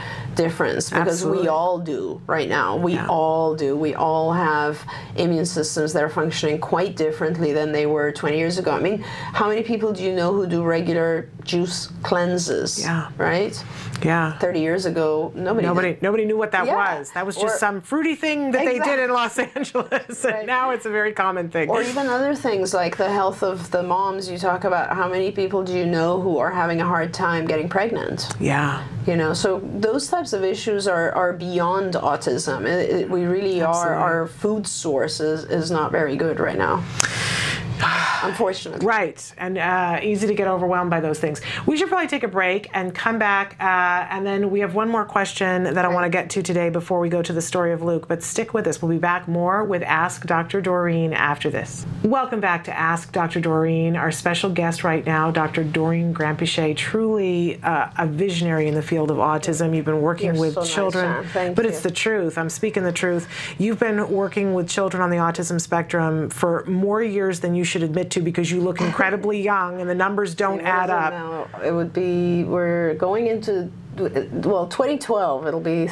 difference 0.44 0.88
because 0.90 1.08
Absolutely. 1.08 1.42
we 1.42 1.48
all 1.48 1.78
do 1.78 2.20
right 2.26 2.48
now. 2.48 2.76
We 2.76 2.94
Yeah. 2.94 3.06
all 3.08 3.54
do. 3.54 3.76
We 3.76 3.94
all 3.94 4.32
have 4.32 4.78
immune 5.16 5.44
systems 5.46 5.92
that 5.92 6.02
are 6.02 6.08
functioning 6.08 6.58
quite 6.60 6.96
differently 6.96 7.52
than 7.52 7.72
they 7.72 7.86
were 7.86 8.10
20 8.12 8.38
years 8.38 8.56
ago. 8.58 8.70
I 8.72 8.80
mean, 8.80 8.98
how 9.38 9.48
many 9.48 9.62
people 9.62 9.92
do 9.92 10.02
you 10.02 10.14
know 10.14 10.32
who 10.32 10.46
do 10.46 10.62
regular 10.62 11.28
juice 11.44 11.88
cleanses? 12.02 12.80
Yeah. 12.80 13.08
Right? 13.18 13.54
Yeah. 14.04 14.38
30 14.38 14.60
years 14.60 14.86
ago, 14.86 15.32
nobody 15.34 15.62
did. 15.66 15.68
Nobody, 15.68 15.98
nobody 16.00 16.24
knew 16.24 16.36
what 16.36 16.52
that 16.52 16.66
Yeah. 16.66 16.98
was. 16.98 17.10
That 17.12 17.26
was 17.26 17.36
just 17.36 17.56
Or- 17.56 17.58
some 17.58 17.80
fruity 17.80 18.14
thing 18.14 18.50
that 18.52 18.64
they 18.64 18.78
did 18.78 18.98
in 18.98 19.10
Los 19.12 19.38
Angeles. 19.56 20.24
And 20.24 20.34
Right. 20.34 20.46
now 20.46 20.70
it's 20.70 20.86
a 20.86 20.90
very 20.90 21.12
common 21.12 21.48
thing. 21.50 21.68
Or 21.70 21.82
even 21.82 22.06
other 22.08 22.34
things 22.34 22.72
like 22.74 22.96
the 22.96 23.08
health 23.10 23.42
of 23.42 23.70
the 23.70 23.82
moms. 23.82 24.30
You 24.30 24.38
talk 24.38 24.64
about 24.64 24.94
how 24.96 25.08
many 25.08 25.30
people 25.30 25.62
do 25.62 25.72
you 25.72 25.86
know 25.86 26.20
who 26.20 26.38
are 26.38 26.50
having 26.50 26.80
a 26.80 26.84
hard 26.86 27.12
time 27.14 27.46
getting 27.46 27.68
pregnant? 27.68 28.28
yeah. 28.38 28.82
You 29.06 29.16
know, 29.16 29.32
so 29.32 29.62
those 29.74 30.08
types 30.08 30.34
of 30.34 30.44
issues 30.44 30.86
are, 30.86 31.10
are 31.12 31.32
beyond 31.32 31.94
autism. 31.94 32.66
It, 32.66 32.90
it- 32.90 33.10
we 33.10 33.24
really 33.24 33.62
are, 33.62 33.94
our 33.94 34.26
food 34.26 34.66
source 34.66 35.20
is, 35.20 35.44
is 35.44 35.70
not 35.70 35.90
very 35.90 36.16
good 36.16 36.38
right 36.38 36.58
now. 36.58 36.84
unfortunately. 38.22 38.84
Right, 38.84 39.32
and 39.38 39.58
uh, 39.58 40.00
easy 40.02 40.26
to 40.26 40.34
get 40.34 40.48
overwhelmed 40.48 40.90
by 40.90 41.00
those 41.00 41.18
things. 41.18 41.40
We 41.66 41.76
should 41.76 41.88
probably 41.88 42.08
take 42.08 42.22
a 42.22 42.28
break 42.28 42.68
and 42.74 42.94
come 42.94 43.18
back, 43.18 43.56
uh, 43.60 44.06
and 44.10 44.26
then 44.26 44.50
we 44.50 44.60
have 44.60 44.74
one 44.74 44.88
more 44.88 45.04
question 45.04 45.64
that 45.64 45.84
I 45.84 45.88
want 45.88 46.04
to 46.04 46.10
get 46.10 46.30
to 46.30 46.42
today 46.42 46.70
before 46.70 47.00
we 47.00 47.08
go 47.08 47.22
to 47.22 47.32
the 47.32 47.42
story 47.42 47.72
of 47.72 47.82
Luke. 47.82 48.08
But 48.08 48.22
stick 48.22 48.54
with 48.54 48.66
us. 48.66 48.82
We'll 48.82 48.90
be 48.90 48.98
back 48.98 49.28
more 49.28 49.64
with 49.64 49.82
Ask 49.82 50.26
Dr. 50.26 50.60
Doreen 50.60 51.12
after 51.12 51.50
this. 51.50 51.86
Welcome 52.02 52.40
back 52.40 52.64
to 52.64 52.78
Ask 52.78 53.12
Dr. 53.12 53.40
Doreen. 53.40 53.96
Our 53.96 54.10
special 54.10 54.50
guest 54.50 54.84
right 54.84 55.04
now, 55.04 55.30
Dr. 55.30 55.64
Doreen 55.64 56.14
Granpeesheh, 56.14 56.76
truly 56.76 57.62
uh, 57.62 57.90
a 57.98 58.06
visionary 58.06 58.68
in 58.68 58.74
the 58.74 58.82
field 58.82 59.10
of 59.10 59.16
autism. 59.16 59.74
You've 59.74 59.84
been 59.84 60.02
working 60.02 60.34
You're 60.34 60.40
with 60.40 60.54
so 60.54 60.64
children. 60.64 61.26
Thank 61.28 61.56
but 61.56 61.64
you. 61.64 61.70
it's 61.70 61.80
the 61.80 61.90
truth. 61.90 62.38
I'm 62.38 62.50
speaking 62.50 62.82
the 62.82 62.92
truth. 62.92 63.28
You've 63.58 63.78
been 63.78 64.10
working 64.10 64.54
with 64.54 64.68
children 64.68 65.02
on 65.02 65.10
the 65.10 65.16
autism 65.16 65.60
spectrum 65.60 66.30
for 66.30 66.64
more 66.66 67.02
years 67.02 67.40
than 67.40 67.54
you 67.54 67.64
should 67.70 67.82
admit 67.82 68.10
to 68.10 68.20
because 68.20 68.50
you 68.50 68.60
look 68.60 68.80
incredibly 68.80 69.40
young 69.52 69.80
and 69.80 69.88
the 69.88 69.94
numbers 69.94 70.34
don't 70.34 70.60
add 70.60 70.90
up. 70.90 71.12
now? 71.12 71.60
It 71.64 71.72
would 71.72 71.92
be 71.92 72.44
we're 72.44 72.94
going 72.94 73.28
into 73.28 73.70
well 73.96 74.66
2012. 74.66 75.46
It'll 75.46 75.60
be 75.60 75.88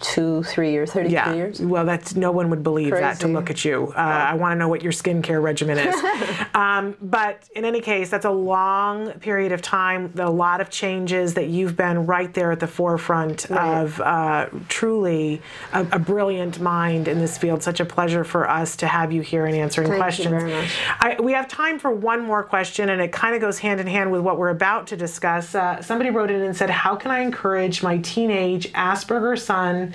32, 0.00 0.42
three 0.44 0.76
or 0.76 0.86
33 0.86 1.12
Yeah. 1.12 1.32
years. 1.34 1.60
Well, 1.60 1.84
that's 1.84 2.16
no 2.16 2.32
one 2.32 2.50
would 2.50 2.62
believe 2.62 2.90
that 2.90 3.20
to 3.20 3.28
look 3.28 3.50
at 3.50 3.64
you. 3.64 3.92
Uh, 3.96 4.00
I 4.00 4.34
want 4.34 4.52
to 4.52 4.58
know 4.58 4.68
what 4.68 4.82
your 4.82 4.92
skincare 4.92 5.42
regimen 5.42 5.78
is. 5.78 5.94
um, 6.54 6.96
but 7.00 7.42
in 7.54 7.64
any 7.64 7.80
case, 7.80 8.10
that's 8.10 8.24
a 8.24 8.30
long 8.30 9.12
period 9.14 9.52
of 9.52 9.62
time. 9.62 10.12
A 10.18 10.30
lot 10.30 10.60
of 10.60 10.70
changes 10.70 11.34
that 11.34 11.48
you've 11.48 11.76
been 11.76 12.06
right 12.06 12.32
there 12.34 12.50
at 12.52 12.60
the 12.60 12.66
forefront 12.66 13.46
Right. 13.50 13.78
of. 13.82 14.00
Uh, 14.00 14.46
truly, 14.68 15.42
a, 15.72 15.80
a 15.92 15.98
brilliant 15.98 16.60
mind 16.60 17.08
in 17.08 17.18
this 17.18 17.36
field. 17.38 17.62
Such 17.62 17.80
a 17.80 17.84
pleasure 17.84 18.24
for 18.24 18.48
us 18.48 18.76
to 18.76 18.86
have 18.86 19.12
you 19.12 19.20
here 19.22 19.46
and 19.46 19.54
answering 19.54 19.88
Thank 19.88 19.96
you 19.98 20.02
questions. 20.02 20.28
very 20.30 20.50
much. 20.50 20.70
I, 20.98 21.16
we 21.20 21.32
have 21.32 21.48
time 21.48 21.78
for 21.78 21.90
one 21.90 22.20
more 22.24 22.42
question, 22.42 22.88
and 22.88 23.00
it 23.00 23.12
kind 23.12 23.34
of 23.34 23.40
goes 23.40 23.58
hand 23.58 23.80
in 23.80 23.86
hand 23.86 24.10
with 24.10 24.22
what 24.22 24.38
we're 24.38 24.48
about 24.50 24.86
to 24.88 24.96
discuss. 24.96 25.54
Uh, 25.54 25.80
somebody 25.82 26.10
wrote 26.10 26.30
in 26.30 26.40
and 26.40 26.56
said, 26.56 26.70
"How 26.70 26.96
can 26.96 27.10
I 27.10 27.20
encourage 27.20 27.82
my 27.82 27.98
teenage 27.98 28.72
Asperger 28.72 29.38
son 29.38 29.89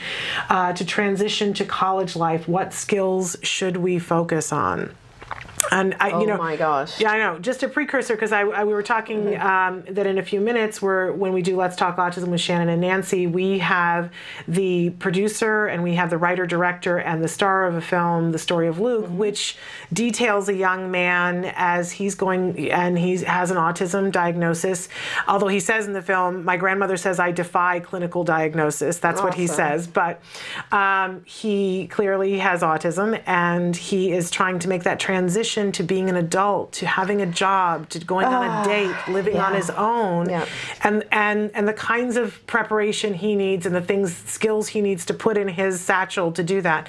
uh, 0.50 0.74
to 0.74 0.86
transition 0.86 1.54
to 1.56 1.66
college 1.66 2.16
life? 2.16 2.48
What 2.48 2.74
skills 2.74 3.36
should 3.42 3.78
we 3.78 4.00
focus 4.00 4.52
on?" 4.52 4.96
And 5.72 5.96
I, 6.00 6.12
Oh 6.12 6.22
you 6.22 6.28
know, 6.28 6.38
my 6.38 6.56
gosh. 6.56 7.00
yeah, 7.00 7.12
I 7.12 7.18
know. 7.18 7.40
Just 7.40 7.64
a 7.64 7.68
precursor, 7.70 8.14
because 8.16 8.32
I, 8.32 8.42
I 8.42 8.64
we 8.64 8.74
were 8.74 8.84
talking 8.84 9.16
Mm-hmm. 9.26 9.46
um, 9.88 9.96
that 9.96 10.06
in 10.06 10.18
a 10.18 10.24
few 10.24 10.40
minutes, 10.42 10.82
we're 10.82 11.12
when 11.12 11.32
we 11.34 11.42
do 11.42 11.56
Let's 11.56 11.76
Talk 11.76 11.98
Autism 11.98 12.28
with 12.28 12.42
Shannon 12.42 12.70
and 12.70 12.82
Nancy, 12.82 13.28
we 13.28 13.60
have 13.60 14.12
the 14.48 14.90
producer 14.92 15.68
and 15.68 15.84
we 15.84 15.96
have 15.96 16.10
the 16.10 16.18
writer 16.18 16.46
director 16.46 16.98
and 16.98 17.24
the 17.24 17.28
star 17.28 17.66
of 17.66 17.76
a 17.76 17.82
film, 17.82 18.32
The 18.32 18.40
Story 18.40 18.68
of 18.68 18.80
Luke, 18.80 19.06
Mm-hmm. 19.06 19.18
which 19.18 19.58
details 19.94 20.50
a 20.50 20.54
young 20.54 20.92
man 20.92 21.52
as 21.56 21.92
he's 21.94 22.16
going 22.16 22.72
and 22.72 22.98
he 22.98 23.18
has 23.20 23.52
an 23.52 23.58
autism 23.58 24.12
diagnosis. 24.12 24.90
Although 25.28 25.48
he 25.48 25.60
says 25.60 25.86
in 25.88 25.94
the 25.94 26.02
film, 26.02 26.44
my 26.44 26.58
grandmother 26.58 26.98
says 26.98 27.20
I 27.20 27.32
defy 27.32 27.80
clinical 27.80 28.24
diagnosis. 28.24 29.00
That's 29.00 29.22
what 29.22 29.34
he 29.36 29.48
says. 29.48 29.88
But 29.88 30.22
um, 30.72 31.24
he 31.26 31.88
clearly 31.88 32.40
has 32.40 32.62
autism 32.62 33.22
and 33.26 33.76
he 33.76 34.12
is 34.12 34.30
trying 34.32 34.60
to 34.60 34.68
make 34.68 34.84
that 34.84 35.00
transition 35.00 35.55
to 35.56 35.84
being 35.84 36.10
an 36.10 36.16
adult, 36.16 36.72
to 36.74 36.86
having 36.86 37.22
a 37.22 37.26
job, 37.26 37.90
to 37.90 38.00
going 38.00 38.26
on 38.26 38.44
a 38.44 38.68
date, 38.68 38.96
living 39.08 39.38
on 39.38 39.54
his 39.54 39.70
own, 39.70 40.30
Yeah. 40.30 40.46
and 40.84 41.04
and 41.12 41.52
and 41.54 41.68
the 41.68 41.74
kinds 41.74 42.18
of 42.18 42.46
preparation 42.48 43.14
he 43.14 43.36
needs 43.36 43.66
and 43.66 43.74
the 43.76 43.82
things 43.82 44.16
skills 44.16 44.68
he 44.68 44.82
needs 44.82 45.06
to 45.06 45.14
put 45.14 45.38
in 45.38 45.48
his 45.48 45.80
satchel 45.82 46.32
to 46.34 46.44
do 46.44 46.62
that. 46.62 46.88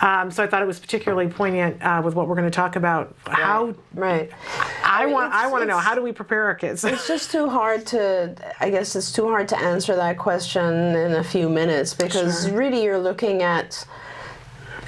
Um, 0.00 0.30
so 0.30 0.42
I 0.42 0.46
thought 0.46 0.62
it 0.62 0.66
was 0.66 0.78
particularly 0.78 1.28
poignant 1.28 1.82
uh, 1.82 2.02
with 2.04 2.14
what 2.14 2.28
we're 2.28 2.36
going 2.36 2.50
to 2.50 2.56
talk 2.56 2.76
about. 2.76 3.14
How 3.26 3.74
Right. 3.94 4.30
I 4.84 5.04
mean, 5.04 5.14
want 5.14 5.32
I 5.32 5.46
want 5.50 5.62
to 5.62 5.66
know 5.66 5.78
how 5.78 5.94
do 5.94 6.02
we 6.02 6.12
prepare 6.12 6.44
our 6.44 6.54
kids? 6.54 6.84
It's 6.84 7.06
just 7.06 7.30
too 7.30 7.48
hard 7.48 7.86
to, 7.88 8.34
I 8.60 8.70
guess 8.70 8.94
it's 8.96 9.12
too 9.12 9.28
hard 9.28 9.48
to 9.48 9.58
answer 9.58 9.94
that 9.96 10.18
question 10.18 10.64
in 10.96 11.12
a 11.14 11.24
few 11.24 11.48
minutes 11.48 11.94
because 11.94 12.46
Sure. 12.46 12.56
really 12.56 12.82
you're 12.84 12.98
looking 12.98 13.42
at 13.42 13.84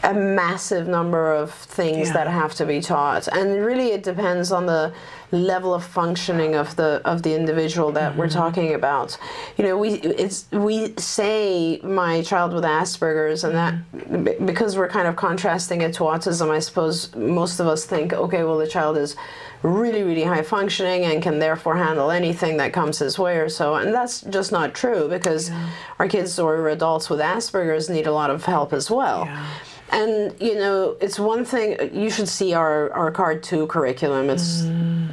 a 0.03 0.15
massive 0.15 0.87
number 0.87 1.33
of 1.33 1.53
things 1.53 2.09
Yeah. 2.09 2.15
that 2.15 2.29
have 2.29 2.55
to 2.55 2.67
be 2.67 2.81
taught. 2.81 3.29
And 3.29 3.65
really 3.65 3.93
it 3.93 4.03
depends 4.03 4.53
on 4.53 4.67
the 4.67 4.93
level 5.33 5.73
of 5.73 5.85
functioning 5.85 6.55
of 6.57 6.75
the 6.75 7.01
of 7.05 7.23
the 7.23 7.35
individual 7.35 7.93
that 7.93 8.17
we're 8.17 8.27
mm-hmm. 8.27 8.39
talking 8.39 8.75
about. 8.75 9.17
You 9.57 9.65
know, 9.65 9.79
we 9.79 9.91
it's 9.95 10.47
we 10.51 10.95
say 10.97 11.81
my 11.85 12.23
child 12.23 12.53
with 12.53 12.65
Asperger's 12.65 13.45
and 13.45 13.55
that 13.55 13.75
mm-hmm. 13.95 14.45
because 14.47 14.77
we're 14.77 14.89
kind 14.89 15.07
of 15.07 15.17
contrasting 15.17 15.83
it 15.83 15.95
to 15.95 16.05
autism, 16.05 16.51
I 16.51 16.59
suppose 16.59 17.15
most 17.15 17.61
of 17.61 17.67
us 17.67 17.85
think, 17.85 18.13
okay, 18.13 18.43
well 18.43 18.59
the 18.59 18.67
child 18.67 18.97
is 18.97 19.17
really, 19.63 20.03
really 20.03 20.25
high 20.25 20.43
functioning 20.43 21.05
and 21.05 21.23
can 21.23 21.39
therefore 21.39 21.77
handle 21.77 22.11
anything 22.11 22.57
that 22.57 22.73
comes 22.73 22.99
his 22.99 23.19
way 23.19 23.37
or 23.37 23.49
so. 23.49 23.75
And 23.75 23.95
that's 23.95 24.23
just 24.23 24.53
not 24.53 24.75
true 24.75 25.09
because 25.09 25.51
our 25.99 26.09
kids 26.09 26.39
or 26.39 26.69
adults 26.69 27.11
with 27.11 27.21
Asperger's 27.21 27.91
need 27.91 28.07
a 28.07 28.13
lot 28.13 28.31
of 28.31 28.45
help 28.45 28.73
as 28.73 28.91
well. 28.91 29.27
Yeah. 29.27 29.47
And 29.93 30.35
you 30.41 30.55
know, 30.55 30.97
it's 31.01 31.19
one 31.19 31.45
thing 31.45 31.77
you 31.93 32.11
should 32.11 32.29
see 32.29 32.55
our 32.55 32.93
our 32.93 33.11
CARD 33.11 33.43
two 33.43 33.67
curriculum. 33.67 34.31
It's 34.31 34.63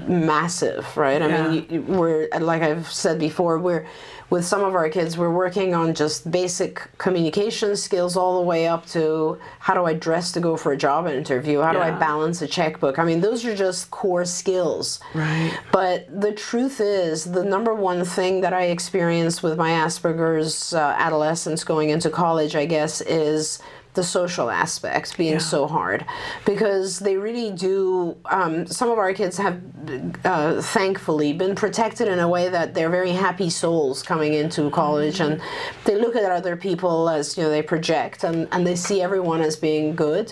massive, 0.08 0.86
right? 0.96 1.22
I 1.22 1.28
Yeah. 1.28 1.48
mean, 1.50 1.88
we're 1.88 2.28
like 2.40 2.62
I've 2.62 2.92
said 2.92 3.20
before, 3.20 3.58
we're 3.60 3.86
with 4.30 4.44
some 4.44 4.62
of 4.62 4.76
our 4.76 4.90
kids, 4.90 5.18
we're 5.18 5.32
working 5.32 5.74
on 5.74 5.94
just 5.94 6.30
basic 6.30 6.82
communication 6.98 7.78
skills 7.78 8.18
all 8.18 8.40
the 8.40 8.46
way 8.46 8.68
up 8.68 8.86
to 8.88 9.38
how 9.60 9.74
do 9.74 9.86
I 9.86 9.94
dress 9.94 10.34
to 10.34 10.42
go 10.42 10.58
for 10.58 10.74
a 10.74 10.78
job 10.78 11.08
interview? 11.08 11.62
How 11.62 11.72
do 11.72 11.80
I 11.80 11.92
balance 11.92 12.42
a 12.42 12.48
checkbook? 12.48 13.00
I 13.00 13.06
mean, 13.06 13.22
those 13.22 13.46
are 13.46 13.56
just 13.56 13.90
core 13.90 14.26
skills. 14.26 15.00
Right. 15.14 15.58
But 15.72 16.08
the 16.20 16.34
truth 16.34 16.82
is, 16.82 17.24
the 17.24 17.44
number 17.44 17.74
one 17.74 18.04
thing 18.04 18.42
that 18.42 18.52
I 18.52 18.64
experienced 18.64 19.44
with 19.44 19.58
my 19.58 19.72
Asperger's 19.72 20.74
uh, 20.74 20.94
adolescence 20.98 21.64
going 21.64 21.90
into 21.90 22.10
college, 22.10 22.54
I 22.54 22.66
guess, 22.66 23.00
is 23.00 23.60
the 23.98 24.04
social 24.04 24.50
aspect 24.50 25.18
being 25.18 25.34
Yeah. 25.34 25.40
so 25.56 25.68
hard 25.68 26.06
because 26.46 27.00
they 27.00 27.18
really 27.18 27.52
do. 27.52 28.16
Um, 28.40 28.66
some 28.68 28.90
of 28.94 28.98
our 29.04 29.12
kids 29.14 29.36
have, 29.46 29.58
uh, 30.24 30.62
thankfully, 30.62 31.34
been 31.34 31.56
protected 31.56 32.08
in 32.08 32.20
a 32.20 32.30
way 32.36 32.48
that 32.58 32.74
they're 32.76 32.90
very 33.02 33.12
happy 33.12 33.50
souls 33.50 34.02
coming 34.04 34.34
into 34.42 34.70
college 34.70 35.20
and 35.20 35.42
they 35.86 35.96
look 36.04 36.16
at 36.16 36.32
other 36.32 36.56
people 36.56 37.10
as 37.10 37.36
you 37.38 37.44
know 37.44 37.50
they 37.50 37.62
project 37.62 38.24
and, 38.24 38.48
and 38.54 38.66
they 38.68 38.76
see 38.76 39.02
everyone 39.02 39.42
as 39.42 39.56
being 39.56 39.96
good 39.96 40.28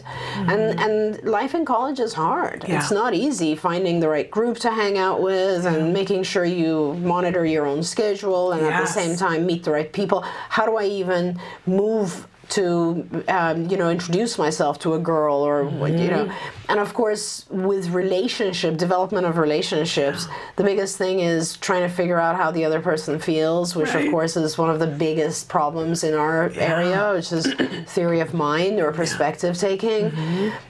and 0.54 0.64
and 0.86 1.24
life 1.40 1.54
in 1.56 1.64
college 1.66 2.00
is 2.08 2.14
hard 2.14 2.60
Yeah. 2.68 2.78
it's 2.78 2.92
not 3.02 3.14
easy 3.14 3.56
finding 3.56 4.00
the 4.00 4.10
right 4.16 4.30
group 4.38 4.58
to 4.60 4.70
hang 4.70 4.96
out 5.08 5.20
with 5.22 5.66
and 5.66 5.92
making 5.94 6.22
sure 6.24 6.46
you 6.46 6.94
monitor 7.16 7.44
your 7.56 7.66
own 7.66 7.82
schedule 7.84 8.52
and 8.54 8.62
at 8.66 8.80
the 8.80 8.92
same 9.02 9.16
time 9.26 9.40
meet 9.52 9.64
the 9.64 9.72
right 9.72 9.92
people. 10.00 10.20
How 10.56 10.66
do 10.70 10.74
I 10.78 10.86
even 11.02 11.40
move 11.66 12.28
to 12.50 13.24
um, 13.28 13.70
you 13.70 13.78
know 13.78 13.90
introduce 13.90 14.38
myself 14.38 14.80
to 14.80 14.94
a 14.94 15.00
girl 15.00 15.36
or 15.36 15.64
what 15.66 15.92
you 15.92 16.10
know. 16.10 16.32
And 16.70 16.80
of 16.80 16.94
course 16.94 17.46
with 17.50 17.90
relationship 17.90 18.78
development 18.78 19.26
of 19.26 19.38
relationships 19.38 20.28
the 20.56 20.64
biggest 20.64 20.98
thing 20.98 21.20
is 21.20 21.58
trying 21.58 21.82
to 21.88 21.94
figure 21.94 22.20
out 22.20 22.36
how 22.36 22.52
the 22.52 22.66
other 22.66 22.82
person 22.82 23.20
feels 23.20 23.76
which 23.76 23.94
Right. 23.94 24.06
of 24.06 24.12
course 24.12 24.36
is 24.38 24.58
one 24.58 24.70
of 24.70 24.80
the 24.80 24.88
biggest 24.88 25.48
problems 25.50 26.04
in 26.04 26.14
our 26.14 26.50
area 26.56 27.14
which 27.16 27.32
is 27.32 27.46
theory 27.88 28.20
of 28.20 28.34
mind 28.34 28.80
or 28.80 28.92
perspective 28.92 29.58
taking. 29.58 30.12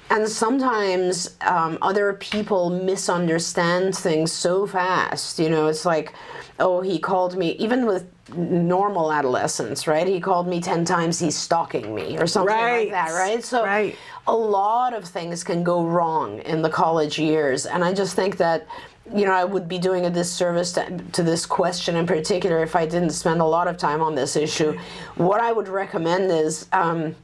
And 0.09 0.27
sometimes 0.29 1.35
um, 1.41 1.77
other 1.81 2.13
people 2.13 2.69
misunderstand 3.15 3.95
things 3.95 4.31
so 4.31 4.67
fast. 4.67 5.39
You 5.39 5.49
know, 5.49 5.67
it's 5.67 5.85
like, 5.85 6.13
oh, 6.59 6.81
he 6.81 6.99
called 6.99 7.35
me, 7.37 7.51
even 7.53 7.85
with 7.85 8.05
normal 8.33 9.11
adolescence, 9.11 9.87
right? 9.87 10.07
He 10.07 10.19
called 10.19 10.47
me 10.47 10.59
10 10.59 10.83
times, 10.85 11.19
he's 11.19 11.35
stalking 11.37 11.93
me, 11.93 12.17
or 12.17 12.25
something 12.25 12.55
Right. 12.55 12.91
like 12.91 12.91
that, 12.91 13.13
right? 13.13 13.43
So 13.43 13.63
Right. 13.63 13.95
a 14.25 14.35
lot 14.35 14.93
of 14.93 15.05
things 15.05 15.43
can 15.43 15.63
go 15.63 15.83
wrong 15.83 16.39
in 16.39 16.61
the 16.61 16.69
college 16.69 17.19
years. 17.19 17.65
And 17.65 17.83
I 17.83 17.93
just 17.93 18.15
think 18.15 18.37
that. 18.37 18.65
You 19.13 19.27
know, 19.27 19.33
I 19.33 19.43
would 19.43 19.67
be 19.67 19.77
doing 19.77 20.07
a 20.07 20.09
disservice 20.09 20.71
to, 20.71 20.97
to 21.11 21.21
this 21.21 21.45
question 21.45 21.95
in 21.95 22.07
particular 22.07 22.63
if 22.63 22.75
I 22.75 22.87
didn't 22.87 23.11
spend 23.11 23.39
a 23.39 23.45
lot 23.45 23.67
of 23.67 23.77
time 23.77 24.01
on 24.01 24.15
this 24.15 24.35
issue. 24.35 24.75
What 25.13 25.41
I 25.41 25.51
would 25.51 25.67
recommend 25.67 26.31
is 26.31 26.65
um, 26.73 27.15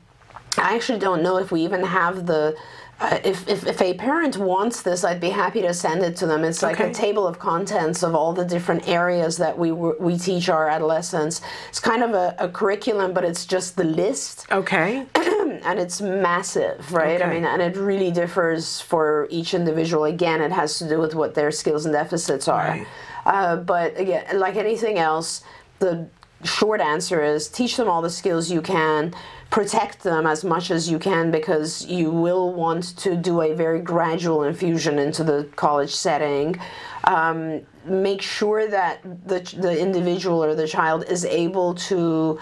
I 0.60 0.76
actually 0.76 1.00
don't 1.00 1.24
know 1.24 1.38
if 1.38 1.52
we 1.52 1.62
even 1.64 1.84
have 1.84 2.28
the. 2.28 2.56
Uh, 3.02 3.20
if, 3.24 3.48
if, 3.50 3.66
if 3.66 3.82
a 3.82 3.96
parent 3.96 4.38
wants 4.38 4.84
this, 4.84 5.04
I'd 5.04 5.20
be 5.20 5.32
happy 5.32 5.62
to 5.64 5.74
send 5.74 6.04
it 6.04 6.16
to 6.18 6.28
them. 6.28 6.44
It's 6.44 6.62
like 6.62 6.80
Okay. 6.80 6.92
a 6.92 6.94
table 6.94 7.26
of 7.26 7.40
contents 7.40 8.04
of 8.04 8.14
all 8.14 8.32
the 8.32 8.46
different 8.46 8.88
areas 8.88 9.38
that 9.38 9.58
we 9.58 9.72
we 9.72 10.18
teach 10.20 10.50
our 10.50 10.70
adolescents. 10.70 11.42
It's 11.70 11.80
kind 11.80 12.04
of 12.04 12.12
a, 12.14 12.36
a 12.38 12.48
curriculum, 12.48 13.12
but 13.14 13.24
it's 13.24 13.46
just 13.48 13.76
the 13.76 13.84
list, 13.86 14.46
Okay. 14.52 15.04
and 15.16 15.80
it's 15.80 16.00
massive, 16.00 16.94
right? 16.94 17.22
I 17.24 17.28
mean, 17.34 17.44
and 17.44 17.60
it 17.62 17.76
really 17.76 18.12
differs 18.12 18.82
for 18.82 19.28
each 19.32 19.54
individual. 19.56 20.04
Again, 20.06 20.40
it 20.42 20.52
has 20.52 20.78
to 20.80 20.88
do 20.88 21.00
with 21.00 21.16
what 21.16 21.34
their 21.34 21.52
skills 21.52 21.86
and 21.88 21.94
deficits 21.94 22.48
are. 22.48 22.68
Right. 22.68 22.88
Uh, 23.26 23.56
but 23.56 24.00
again, 24.00 24.24
like 24.40 24.56
anything 24.58 25.00
else, 25.00 25.42
the 25.80 26.08
short 26.44 26.82
answer 26.82 27.24
is 27.24 27.48
teach 27.48 27.78
them 27.78 27.88
all 27.90 28.02
the 28.02 28.10
skills 28.22 28.50
you 28.52 28.62
can 28.62 29.14
protect 29.52 30.02
them 30.02 30.26
as 30.26 30.44
much 30.46 30.72
as 30.72 30.90
you 30.90 30.98
can 30.98 31.30
because 31.30 31.86
you 31.86 32.10
will 32.10 32.54
want 32.54 32.98
to 32.98 33.18
do 33.18 33.42
a 33.42 33.54
very 33.54 33.82
gradual 33.82 34.44
infusion 34.44 34.98
into 34.98 35.24
the 35.26 35.44
college 35.58 35.94
setting. 35.94 36.56
Um, 37.04 37.62
make 37.86 38.22
sure 38.22 38.68
that 38.70 39.04
the, 39.28 39.42
the 39.60 39.78
individual 39.78 40.42
or 40.42 40.56
the 40.56 40.68
child 40.68 41.04
is 41.10 41.26
able 41.26 41.76
to 41.76 42.40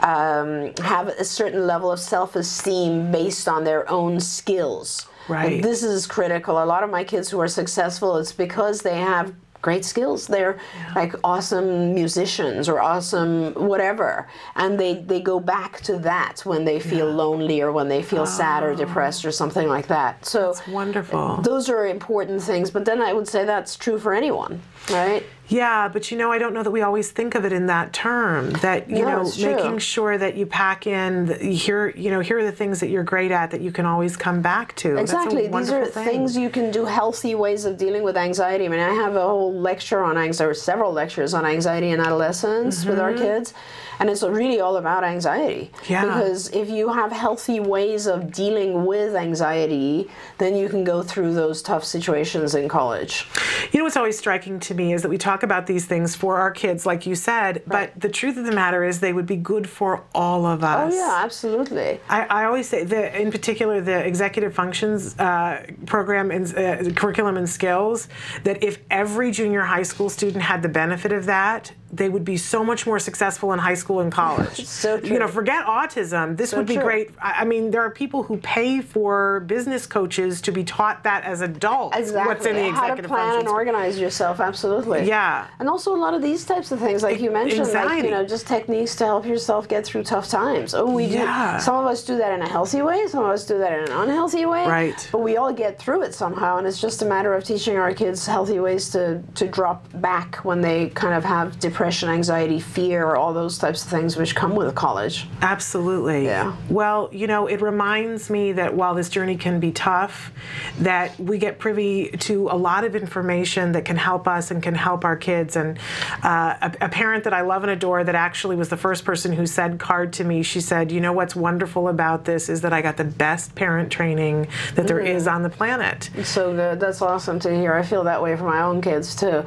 um, 0.00 0.72
have 0.82 1.08
a 1.08 1.24
certain 1.24 1.66
level 1.66 1.92
of 1.92 2.00
self 2.00 2.34
esteem 2.34 3.12
based 3.12 3.48
on 3.48 3.62
their 3.62 3.88
own 3.88 4.18
skills. 4.18 5.06
Right. 5.28 5.54
And 5.54 5.64
this 5.64 5.84
is 5.84 6.06
critical. 6.06 6.62
A 6.62 6.64
lot 6.64 6.82
of 6.82 6.90
my 6.90 7.04
kids 7.04 7.30
who 7.30 7.38
are 7.40 7.48
successful, 7.48 8.16
it's 8.16 8.32
because 8.32 8.82
they 8.82 8.98
have 8.98 9.32
great 9.62 9.84
skills. 9.84 10.26
They're 10.26 10.58
like 10.94 11.14
awesome 11.24 11.94
musicians 11.94 12.68
or 12.68 12.80
awesome 12.80 13.54
whatever. 13.54 14.28
And 14.56 14.78
they, 14.78 14.94
they 14.94 15.20
go 15.20 15.40
back 15.40 15.80
to 15.82 15.98
that 15.98 16.40
when 16.44 16.64
they 16.64 16.80
feel 16.80 17.08
yeah. 17.08 17.14
lonely 17.14 17.60
or 17.60 17.72
when 17.72 17.88
they 17.88 18.02
feel 18.02 18.22
oh. 18.22 18.24
sad 18.24 18.62
or 18.62 18.70
oh. 18.70 18.76
depressed 18.76 19.24
or 19.24 19.32
something 19.32 19.68
like 19.68 19.88
that. 19.88 20.24
So 20.24 20.52
that's 20.52 20.66
wonderful. 20.68 21.38
Those 21.42 21.68
are 21.68 21.86
important 21.86 22.42
things. 22.42 22.70
But 22.70 22.84
then 22.84 23.02
I 23.02 23.12
would 23.12 23.28
say 23.28 23.44
that's 23.44 23.76
true 23.76 23.98
for 23.98 24.14
anyone, 24.14 24.60
right? 24.90 25.24
Yeah, 25.48 25.88
but 25.88 26.10
you 26.10 26.18
know, 26.18 26.30
I 26.30 26.38
don't 26.38 26.52
know 26.52 26.62
that 26.62 26.70
we 26.70 26.82
always 26.82 27.10
think 27.10 27.34
of 27.34 27.44
it 27.44 27.52
in 27.52 27.66
that 27.66 27.92
term. 27.92 28.50
That 28.60 28.90
you 28.90 29.04
no, 29.04 29.22
know, 29.22 29.32
making 29.38 29.78
sure 29.78 30.18
that 30.18 30.36
you 30.36 30.44
pack 30.44 30.86
in 30.86 31.40
here. 31.40 31.88
You 31.90 32.10
know, 32.10 32.20
here 32.20 32.38
are 32.38 32.44
the 32.44 32.52
things 32.52 32.80
that 32.80 32.88
you're 32.88 33.04
great 33.04 33.30
at 33.30 33.50
that 33.52 33.62
you 33.62 33.72
can 33.72 33.86
always 33.86 34.16
come 34.16 34.42
back 34.42 34.76
to. 34.76 34.96
Exactly. 34.98 35.48
These 35.48 35.72
are 35.72 35.86
thing. 35.86 36.04
things 36.04 36.36
you 36.36 36.50
can 36.50 36.70
do. 36.70 36.84
Healthy 36.84 37.34
ways 37.34 37.64
of 37.64 37.78
dealing 37.78 38.02
with 38.02 38.16
anxiety. 38.16 38.66
I 38.66 38.68
mean, 38.68 38.80
I 38.80 38.92
have 38.92 39.16
a 39.16 39.22
whole 39.22 39.58
lecture 39.58 40.04
on 40.04 40.18
anxiety, 40.18 40.50
or 40.50 40.54
several 40.54 40.92
lectures 40.92 41.32
on 41.32 41.46
anxiety 41.46 41.90
in 41.90 42.00
adolescence 42.00 42.80
mm-hmm. 42.80 42.90
with 42.90 42.98
our 42.98 43.12
mm-hmm. 43.12 43.22
kids 43.22 43.54
and 43.98 44.08
it's 44.10 44.22
really 44.22 44.60
all 44.60 44.76
about 44.76 45.04
anxiety. 45.04 45.70
Yeah. 45.88 46.04
Because 46.04 46.50
if 46.50 46.70
you 46.70 46.92
have 46.92 47.12
healthy 47.12 47.60
ways 47.60 48.06
of 48.06 48.32
dealing 48.32 48.84
with 48.86 49.14
anxiety, 49.14 50.08
then 50.38 50.56
you 50.56 50.68
can 50.68 50.84
go 50.84 51.02
through 51.02 51.34
those 51.34 51.62
tough 51.62 51.84
situations 51.84 52.54
in 52.54 52.68
college. 52.68 53.26
You 53.72 53.78
know 53.78 53.84
what's 53.84 53.96
always 53.96 54.18
striking 54.18 54.60
to 54.60 54.74
me 54.74 54.92
is 54.92 55.02
that 55.02 55.08
we 55.08 55.18
talk 55.18 55.42
about 55.42 55.66
these 55.66 55.86
things 55.86 56.14
for 56.14 56.38
our 56.38 56.50
kids, 56.50 56.86
like 56.86 57.06
you 57.06 57.14
said, 57.14 57.62
right. 57.66 57.92
but 57.92 58.00
the 58.00 58.08
truth 58.08 58.36
of 58.36 58.44
the 58.44 58.52
matter 58.52 58.84
is 58.84 59.00
they 59.00 59.12
would 59.12 59.26
be 59.26 59.36
good 59.36 59.68
for 59.68 60.04
all 60.14 60.46
of 60.46 60.62
us. 60.62 60.92
Oh 60.92 60.96
yeah, 60.96 61.20
absolutely. 61.24 62.00
I, 62.08 62.24
I 62.24 62.44
always 62.44 62.68
say 62.68 62.84
that, 62.84 63.14
in 63.14 63.30
particular, 63.30 63.80
the 63.80 64.04
executive 64.04 64.54
functions 64.54 65.18
uh, 65.18 65.66
program 65.86 66.30
and 66.30 66.46
uh, 66.56 66.90
curriculum 66.92 67.36
and 67.36 67.48
skills. 67.48 68.08
That 68.44 68.62
if 68.62 68.78
every 68.90 69.30
junior 69.30 69.62
high 69.62 69.82
school 69.82 70.08
student 70.08 70.42
had 70.42 70.62
the 70.62 70.68
benefit 70.68 71.12
of 71.12 71.26
that, 71.26 71.72
they 71.92 72.08
would 72.08 72.24
be 72.24 72.36
so 72.36 72.62
much 72.62 72.86
more 72.86 72.98
successful 72.98 73.52
in 73.52 73.58
high 73.58 73.74
school 73.74 74.00
and 74.00 74.12
college. 74.12 74.64
so 74.66 74.98
true. 75.00 75.08
You 75.08 75.18
know, 75.18 75.28
forget 75.28 75.64
autism. 75.66 76.36
This 76.36 76.50
so 76.50 76.58
would 76.58 76.66
be 76.66 76.74
true. 76.74 76.82
great. 76.82 77.10
I 77.20 77.44
mean, 77.44 77.70
there 77.70 77.80
are 77.82 77.90
people 77.90 78.22
who 78.22 78.36
pay 78.38 78.80
for 78.80 79.40
business 79.40 79.86
coaches 79.86 80.40
to 80.42 80.52
be 80.52 80.64
taught 80.64 81.04
that 81.04 81.24
as 81.24 81.40
adults. 81.40 81.96
Exactly. 81.96 82.34
What's 82.34 82.46
in 82.46 82.56
the 82.56 82.62
How 82.70 82.84
executive 82.84 83.04
to 83.04 83.08
plan 83.08 83.20
functions. 83.26 83.44
and 83.44 83.48
organize 83.48 83.98
yourself. 83.98 84.40
Absolutely. 84.40 85.06
Yeah. 85.06 85.46
And 85.58 85.68
also 85.68 85.94
a 85.94 85.96
lot 85.96 86.14
of 86.14 86.22
these 86.22 86.44
types 86.44 86.72
of 86.72 86.80
things, 86.80 87.02
like 87.02 87.20
you 87.20 87.30
mentioned, 87.30 87.62
Anxiety. 87.62 87.88
like 87.88 88.04
you 88.04 88.10
know, 88.10 88.24
just 88.26 88.46
techniques 88.46 88.94
to 88.96 89.04
help 89.04 89.24
yourself 89.26 89.68
get 89.68 89.84
through 89.86 90.04
tough 90.04 90.28
times. 90.28 90.74
Oh, 90.74 90.90
we 90.90 91.06
yeah. 91.06 91.56
do. 91.56 91.62
Some 91.62 91.76
of 91.76 91.86
us 91.86 92.04
do 92.04 92.16
that 92.18 92.32
in 92.32 92.42
a 92.42 92.48
healthy 92.48 92.82
way. 92.82 93.06
Some 93.06 93.24
of 93.24 93.30
us 93.30 93.46
do 93.46 93.58
that 93.58 93.72
in 93.72 93.84
an 93.92 93.92
unhealthy 93.92 94.44
way. 94.46 94.66
Right. 94.66 95.08
But 95.10 95.18
we 95.20 95.36
all 95.36 95.52
get 95.52 95.78
through 95.78 96.02
it 96.02 96.14
somehow, 96.14 96.58
and 96.58 96.66
it's 96.66 96.80
just 96.80 97.02
a 97.02 97.06
matter 97.06 97.34
of 97.34 97.44
teaching 97.44 97.76
our 97.76 97.94
kids 97.94 98.26
healthy 98.26 98.60
ways 98.60 98.90
to 98.90 99.22
to 99.36 99.48
drop 99.48 99.86
back 99.94 100.36
when 100.44 100.60
they 100.60 100.88
kind 100.90 101.14
of 101.14 101.24
have 101.24 101.58
depression, 101.58 101.77
anxiety 101.80 102.60
fear, 102.60 103.14
all 103.14 103.32
those 103.32 103.58
types 103.58 103.84
of 103.84 103.90
things 103.90 104.16
which 104.16 104.34
come 104.34 104.54
with 104.54 104.74
college. 104.74 105.26
Absolutely. 105.42 106.24
Yeah. 106.24 106.56
Well, 106.68 107.08
you 107.12 107.26
know, 107.26 107.46
it 107.46 107.60
reminds 107.60 108.30
me 108.30 108.52
that 108.52 108.74
while 108.74 108.94
this 108.94 109.08
journey 109.08 109.36
can 109.36 109.60
be 109.60 109.72
tough, 109.72 110.32
that 110.80 111.18
we 111.18 111.38
get 111.38 111.58
privy 111.58 112.10
to 112.10 112.48
a 112.48 112.56
lot 112.56 112.84
of 112.84 112.96
information 112.96 113.72
that 113.72 113.84
can 113.84 113.96
help 113.96 114.26
us 114.26 114.50
and 114.50 114.62
can 114.62 114.74
help 114.74 115.04
our 115.04 115.16
kids. 115.16 115.56
And 115.56 115.78
uh, 116.22 116.54
a, 116.80 116.86
a 116.86 116.88
parent 116.88 117.24
that 117.24 117.32
I 117.34 117.40
love 117.42 117.62
and 117.62 117.70
adore 117.70 118.04
that 118.04 118.14
actually 118.14 118.56
was 118.56 118.68
the 118.68 118.76
first 118.76 119.04
person 119.04 119.32
who 119.32 119.46
said 119.46 119.78
CARD 119.78 120.12
to 120.14 120.24
me, 120.24 120.42
she 120.42 120.60
said, 120.60 120.90
you 120.92 121.00
know 121.00 121.12
what's 121.12 121.34
wonderful 121.36 121.88
about 121.88 122.24
this 122.24 122.48
is 122.48 122.60
that 122.62 122.72
I 122.72 122.82
got 122.82 122.96
the 122.96 123.04
best 123.04 123.54
parent 123.54 123.90
training 123.90 124.48
that 124.74 124.86
there 124.86 124.98
Mm-hmm. 124.98 125.16
is 125.16 125.28
on 125.28 125.42
the 125.42 125.50
planet. 125.50 126.10
So 126.24 126.52
good. 126.54 126.80
That's 126.80 127.00
awesome 127.00 127.38
to 127.40 127.54
hear. 127.54 127.72
I 127.74 127.82
feel 127.84 128.02
that 128.04 128.20
way 128.20 128.36
for 128.36 128.44
my 128.44 128.62
own 128.62 128.80
kids 128.82 129.14
too. 129.14 129.44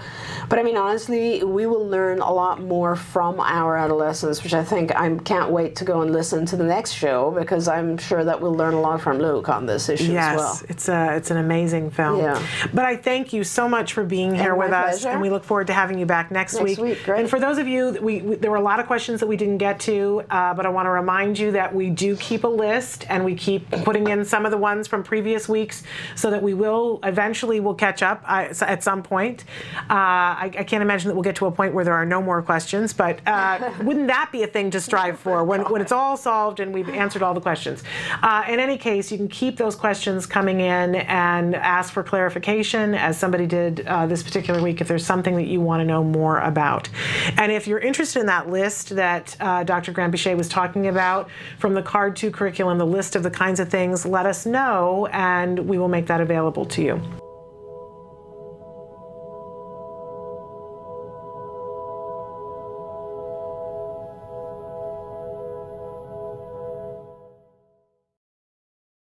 But 0.47 0.59
I 0.59 0.63
mean, 0.63 0.77
honestly, 0.77 1.43
we 1.43 1.65
will 1.65 1.85
learn 1.85 2.19
a 2.19 2.31
lot 2.31 2.61
more 2.61 2.95
from 2.95 3.39
our 3.41 3.75
adolescents, 3.77 4.43
which 4.43 4.53
I 4.53 4.63
think 4.63 4.95
I 4.95 5.13
can't 5.17 5.51
wait 5.51 5.75
to 5.77 5.83
go 5.85 6.01
and 6.01 6.13
listen 6.13 6.45
to 6.45 6.55
the 6.55 6.63
next 6.63 6.91
show 6.93 7.31
because 7.31 7.67
I'm 7.67 7.97
sure 7.97 8.23
that 8.23 8.39
we'll 8.39 8.53
learn 8.53 8.73
a 8.75 8.79
lot 8.81 9.01
from 9.01 9.17
Luke 9.19 9.49
on 9.49 9.65
this 9.65 9.89
issue 9.89 10.11
yes, 10.13 10.35
as 10.35 10.37
well. 10.39 10.61
it's 10.69 10.87
a 10.89 11.15
it's 11.17 11.31
an 11.31 11.37
amazing 11.37 11.91
film. 11.91 12.19
Yeah. 12.19 12.41
But 12.73 12.85
I 12.85 12.95
thank 12.95 13.33
you 13.33 13.43
so 13.43 13.67
much 13.67 13.91
for 13.93 14.03
being 14.05 14.33
here 14.35 14.51
And 14.51 14.59
with 14.59 14.71
us, 14.71 15.01
pleasure. 15.01 15.09
and 15.09 15.21
we 15.21 15.29
look 15.29 15.43
forward 15.43 15.67
to 15.67 15.73
having 15.73 15.99
you 15.99 16.05
back 16.05 16.31
next, 16.31 16.60
Week, 16.63 17.03
great. 17.03 17.19
And 17.19 17.29
for 17.29 17.39
those 17.39 17.57
of 17.57 17.67
you, 17.67 17.97
we, 18.01 18.21
we 18.21 18.35
there 18.35 18.51
were 18.51 18.57
a 18.57 18.61
lot 18.61 18.79
of 18.79 18.87
questions 18.87 19.19
that 19.19 19.27
we 19.27 19.37
didn't 19.37 19.57
get 19.57 19.79
to, 19.81 20.23
uh, 20.29 20.53
but 20.53 20.65
I 20.65 20.69
want 20.69 20.85
to 20.85 20.91
remind 20.91 21.37
you 21.37 21.51
that 21.51 21.73
we 21.73 21.89
do 21.89 22.15
keep 22.17 22.43
a 22.43 22.47
list, 22.47 23.05
and 23.09 23.25
we 23.25 23.35
keep 23.35 23.69
putting 23.69 24.07
in 24.07 24.25
some 24.25 24.45
of 24.45 24.51
the 24.51 24.57
ones 24.57 24.87
from 24.87 25.03
previous 25.03 25.49
weeks, 25.49 25.83
so 26.15 26.31
that 26.31 26.41
we 26.41 26.53
will 26.53 26.99
eventually 27.03 27.59
will 27.59 27.75
catch 27.75 28.01
up 28.03 28.23
uh, 28.27 28.53
at 28.61 28.83
some 28.83 29.03
point. 29.03 29.45
Uh, 29.89 29.93
I, 29.93 30.51
I 30.57 30.63
can't 30.63 30.81
imagine 30.81 31.09
that 31.09 31.15
we'll 31.15 31.23
get 31.23 31.35
to 31.37 31.45
a 31.45 31.51
point 31.51 31.73
where 31.73 31.85
there 31.85 31.93
are 31.95 32.05
no 32.05 32.21
more 32.21 32.41
questions, 32.41 32.93
but. 32.93 33.19
Uh, 33.25 33.71
wouldn't 33.83 34.07
that 34.07 34.29
be 34.31 34.43
a 34.43 34.47
thing 34.47 34.71
to 34.71 34.79
strive 34.79 35.19
for 35.19 35.43
when, 35.43 35.61
when 35.71 35.81
it's 35.81 35.91
all 35.91 36.17
solved 36.17 36.59
and 36.59 36.73
we've 36.73 36.89
answered 36.89 37.21
all 37.21 37.33
the 37.33 37.41
questions? 37.41 37.83
Uh, 38.21 38.43
in 38.47 38.59
any 38.59 38.77
case, 38.77 39.11
you 39.11 39.17
can 39.17 39.27
keep 39.27 39.57
those 39.57 39.75
questions 39.75 40.25
coming 40.25 40.61
in 40.61 40.95
and 40.95 41.55
ask 41.55 41.93
for 41.93 42.03
clarification, 42.03 42.93
as 42.95 43.17
somebody 43.17 43.45
did 43.45 43.85
uh, 43.87 44.05
this 44.07 44.23
particular 44.23 44.61
week, 44.61 44.81
if 44.81 44.87
there's 44.87 45.05
something 45.05 45.35
that 45.35 45.47
you 45.47 45.61
want 45.61 45.81
to 45.81 45.85
know 45.85 46.03
more 46.03 46.39
about. 46.51 46.89
And 47.37 47.51
if 47.51 47.65
you're 47.65 47.79
interested 47.79 48.19
in 48.19 48.27
that 48.27 48.49
list 48.49 48.89
that 48.89 49.35
uh, 49.39 49.63
Dr. 49.63 49.91
Granpeesheh 49.91 50.37
was 50.37 50.47
talking 50.47 50.87
about 50.87 51.29
from 51.57 51.73
the 51.73 51.81
CARD 51.81 52.15
2 52.15 52.29
curriculum, 52.29 52.77
the 52.77 52.85
list 52.85 53.15
of 53.15 53.23
the 53.23 53.31
kinds 53.31 53.59
of 53.59 53.69
things, 53.69 54.05
let 54.05 54.27
us 54.27 54.45
know 54.45 55.07
and 55.07 55.57
we 55.59 55.79
will 55.79 55.87
make 55.87 56.05
that 56.07 56.21
available 56.21 56.65
to 56.65 56.81
you. 56.83 57.20